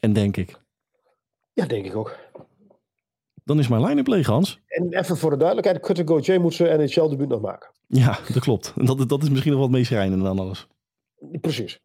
En 0.00 0.12
denk 0.12 0.36
ik. 0.36 0.60
Ja, 1.52 1.66
denk 1.66 1.86
ik 1.86 1.96
ook. 1.96 2.16
Dan 3.44 3.58
is 3.58 3.68
mijn 3.68 3.84
line-up 3.84 4.06
leeg, 4.06 4.26
Hans. 4.26 4.60
En 4.66 4.92
even 4.92 5.16
voor 5.16 5.30
de 5.30 5.36
duidelijkheid, 5.36 5.80
Cutter 5.80 6.06
Gauthier 6.06 6.40
moet 6.40 6.54
zijn 6.54 6.80
NHL-debuut 6.80 7.28
nog 7.28 7.40
maken. 7.40 7.70
Ja, 7.86 8.18
dat 8.32 8.42
klopt. 8.42 8.72
En 8.76 8.84
Dat, 8.96 9.08
dat 9.08 9.22
is 9.22 9.30
misschien 9.30 9.52
nog 9.52 9.60
wat 9.60 9.70
meest 9.70 9.90
dan 9.90 10.38
alles. 10.38 10.66
Precies. 11.40 11.80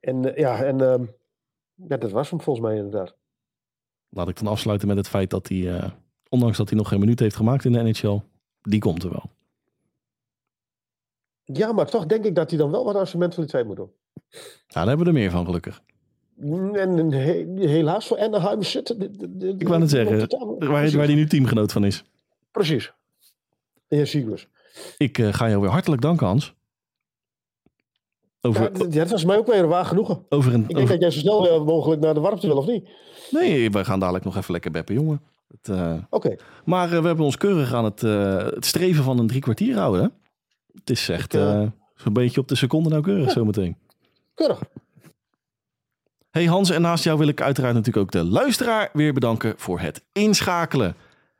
En 0.00 0.34
eh, 0.34 0.36
ja, 0.36 0.64
en 0.64 0.80
ehm, 0.80 1.04
ja, 1.88 1.96
dat 1.96 2.10
was 2.10 2.30
hem 2.30 2.40
volgens 2.40 2.66
mij 2.66 2.76
inderdaad. 2.76 3.16
Laat 4.08 4.28
ik 4.28 4.38
dan 4.38 4.46
afsluiten 4.46 4.88
met 4.88 4.96
het 4.96 5.08
feit 5.08 5.30
dat 5.30 5.48
hij, 5.48 5.92
ondanks 6.28 6.56
dat 6.56 6.68
hij 6.68 6.78
nog 6.78 6.88
geen 6.88 7.00
minuut 7.00 7.20
heeft 7.20 7.36
gemaakt 7.36 7.64
in 7.64 7.72
de 7.72 7.82
NHL, 7.82 8.20
die 8.60 8.80
komt 8.80 9.02
er 9.02 9.10
wel. 9.10 9.33
Ja, 11.44 11.72
maar 11.72 11.86
toch 11.86 12.06
denk 12.06 12.24
ik 12.24 12.34
dat 12.34 12.50
hij 12.50 12.58
dan 12.58 12.70
wel 12.70 12.84
wat 12.84 12.96
aan 12.96 13.06
zijn 13.06 13.18
mentaliteit 13.22 13.66
moet 13.66 13.76
doen. 13.76 13.90
Nou, 14.30 14.42
daar 14.68 14.86
hebben 14.86 15.06
we 15.06 15.12
er 15.12 15.18
meer 15.18 15.30
van, 15.30 15.44
gelukkig. 15.44 15.80
En, 16.40 16.98
en 16.98 17.12
he- 17.12 17.66
helaas 17.68 18.06
voor 18.06 18.18
Anaheim 18.18 18.62
zitten. 18.62 18.98
de- 18.98 19.10
de- 19.10 19.36
de- 19.36 19.54
Ik 19.58 19.68
wou 19.68 19.80
net 19.80 19.90
zeggen, 19.90 20.28
Waar, 20.68 20.82
hij 21.06 21.14
nu 21.14 21.26
teamgenoot 21.26 21.72
van 21.72 21.84
is. 21.84 22.04
Precies. 22.50 22.92
De 23.88 23.96
heer 23.96 24.06
Siegers. 24.06 24.48
Ik 24.98 25.18
eh, 25.18 25.32
ga 25.32 25.48
jou 25.48 25.60
weer 25.60 25.70
hartelijk 25.70 26.02
danken, 26.02 26.26
Hans. 26.26 26.54
Over, 28.40 28.62
Ja, 28.62 28.98
dat 29.00 29.10
was 29.10 29.24
mij 29.24 29.36
ook 29.38 29.46
weer 29.46 29.62
een 29.62 29.68
waar 29.68 29.84
genoegen. 29.84 30.24
over 30.28 30.54
een. 30.54 30.60
Ik 30.62 30.66
denk 30.68 30.78
over- 30.80 30.90
dat 30.90 31.00
jij 31.00 31.10
zo 31.10 31.18
snel 31.18 31.64
mogelijk 31.64 32.00
naar 32.00 32.14
de 32.14 32.20
warmte 32.20 32.46
wil, 32.46 32.56
of 32.56 32.66
niet? 32.66 32.88
Nee, 33.30 33.70
we 33.70 33.84
gaan 33.84 34.00
dadelijk 34.00 34.24
nog 34.24 34.36
even 34.36 34.52
lekker 34.52 34.70
beppen, 34.70 34.94
jongen. 34.94 35.20
Het, 35.48 35.68
eh, 35.68 35.94
Oké. 36.10 36.36
maar 36.64 36.92
eh, 36.92 37.00
we 37.00 37.06
hebben 37.06 37.24
ons 37.24 37.36
keurig 37.36 37.72
aan 37.74 37.84
het, 37.84 38.00
het 38.54 38.64
streven 38.66 39.04
van 39.04 39.18
een 39.18 39.26
drie 39.26 39.40
kwartier 39.40 39.76
houden. 39.76 40.02
hè? 40.02 40.08
Het 40.74 40.90
is 40.90 41.08
echt 41.08 41.34
Ik, 41.34 41.40
eh, 41.40 41.62
eh, 41.62 41.68
beetje 42.12 42.40
op 42.40 42.48
de 42.48 42.54
seconde 42.54 42.88
nauwkeurig 42.88 43.30
zometeen. 43.30 43.76
Keurig. 44.34 44.60
Hey 46.30 46.44
Hans, 46.44 46.70
en 46.70 46.82
naast 46.82 47.04
jou 47.04 47.18
wil 47.18 47.28
ik 47.28 47.40
uiteraard 47.40 47.74
natuurlijk 47.74 48.04
ook 48.04 48.12
de 48.12 48.24
luisteraar 48.24 48.90
weer 48.92 49.12
bedanken 49.12 49.54
voor 49.56 49.80
het 49.80 50.02
inschakelen. 50.12 50.94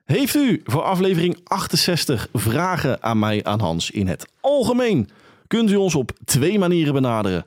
Heeft 0.05 0.35
u 0.35 0.61
voor 0.65 0.83
aflevering 0.83 1.41
68 1.45 2.29
vragen 2.33 3.03
aan 3.03 3.19
mij, 3.19 3.45
aan 3.45 3.61
Hans, 3.61 3.91
in 3.91 4.07
het 4.07 4.27
algemeen? 4.41 5.09
Kunt 5.47 5.71
u 5.71 5.77
ons 5.77 5.95
op 5.95 6.13
twee 6.25 6.59
manieren 6.59 6.93
benaderen. 6.93 7.45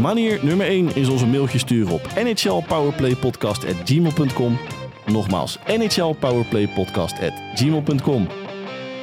Manier 0.00 0.44
nummer 0.44 0.66
1 0.66 0.96
is 0.96 1.08
onze 1.08 1.26
mailtje 1.26 1.58
sturen 1.58 1.92
op 1.92 2.10
nhlpowerplaypodcast.gmail.com 2.14 4.58
Nogmaals, 5.06 5.58
nhlpowerplaypodcast.gmail.com 5.66 8.45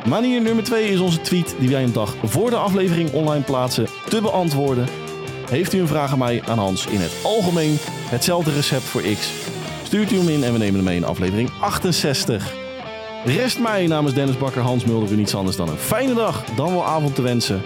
Manier 0.07 0.41
nummer 0.41 0.63
2 0.63 0.89
is 0.89 0.99
onze 0.99 1.21
tweet 1.21 1.55
die 1.59 1.69
wij 1.69 1.83
een 1.83 1.93
dag 1.93 2.15
voor 2.23 2.49
de 2.49 2.55
aflevering 2.55 3.13
online 3.13 3.43
plaatsen 3.43 3.87
te 4.09 4.21
beantwoorden. 4.21 4.87
Heeft 5.49 5.73
u 5.73 5.79
een 5.79 5.87
vraag 5.87 6.11
aan 6.11 6.17
mij, 6.17 6.43
aan 6.45 6.57
Hans, 6.57 6.85
in 6.85 6.99
het 6.99 7.15
algemeen 7.23 7.77
hetzelfde 8.09 8.51
recept 8.51 8.83
voor 8.83 9.01
X? 9.01 9.31
Stuurt 9.83 10.11
u 10.11 10.17
hem 10.17 10.29
in 10.29 10.43
en 10.43 10.51
we 10.51 10.57
nemen 10.57 10.75
hem 10.75 10.83
mee 10.83 10.95
in 10.95 11.05
aflevering 11.05 11.49
68. 11.59 12.53
Rest 13.25 13.59
mij 13.59 13.87
namens 13.87 14.15
Dennis 14.15 14.37
Bakker, 14.37 14.61
Hans 14.61 14.85
Mulder 14.85 15.11
u 15.11 15.15
niets 15.15 15.35
anders 15.35 15.57
dan 15.57 15.69
een 15.69 15.77
fijne 15.77 16.13
dag, 16.13 16.45
dan 16.55 16.71
wel 16.71 16.85
avond 16.85 17.15
te 17.15 17.21
wensen. 17.21 17.61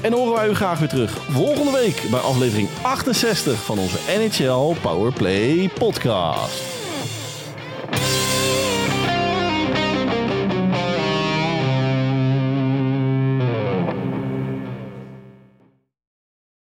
En 0.00 0.12
horen 0.12 0.34
wij 0.34 0.48
u 0.48 0.54
graag 0.54 0.78
weer 0.78 0.88
terug 0.88 1.18
volgende 1.30 1.72
week 1.72 2.02
bij 2.10 2.20
aflevering 2.20 2.68
68 2.82 3.64
van 3.64 3.78
onze 3.78 3.98
NHL 4.06 4.74
Powerplay 4.82 5.70
podcast. 5.78 6.81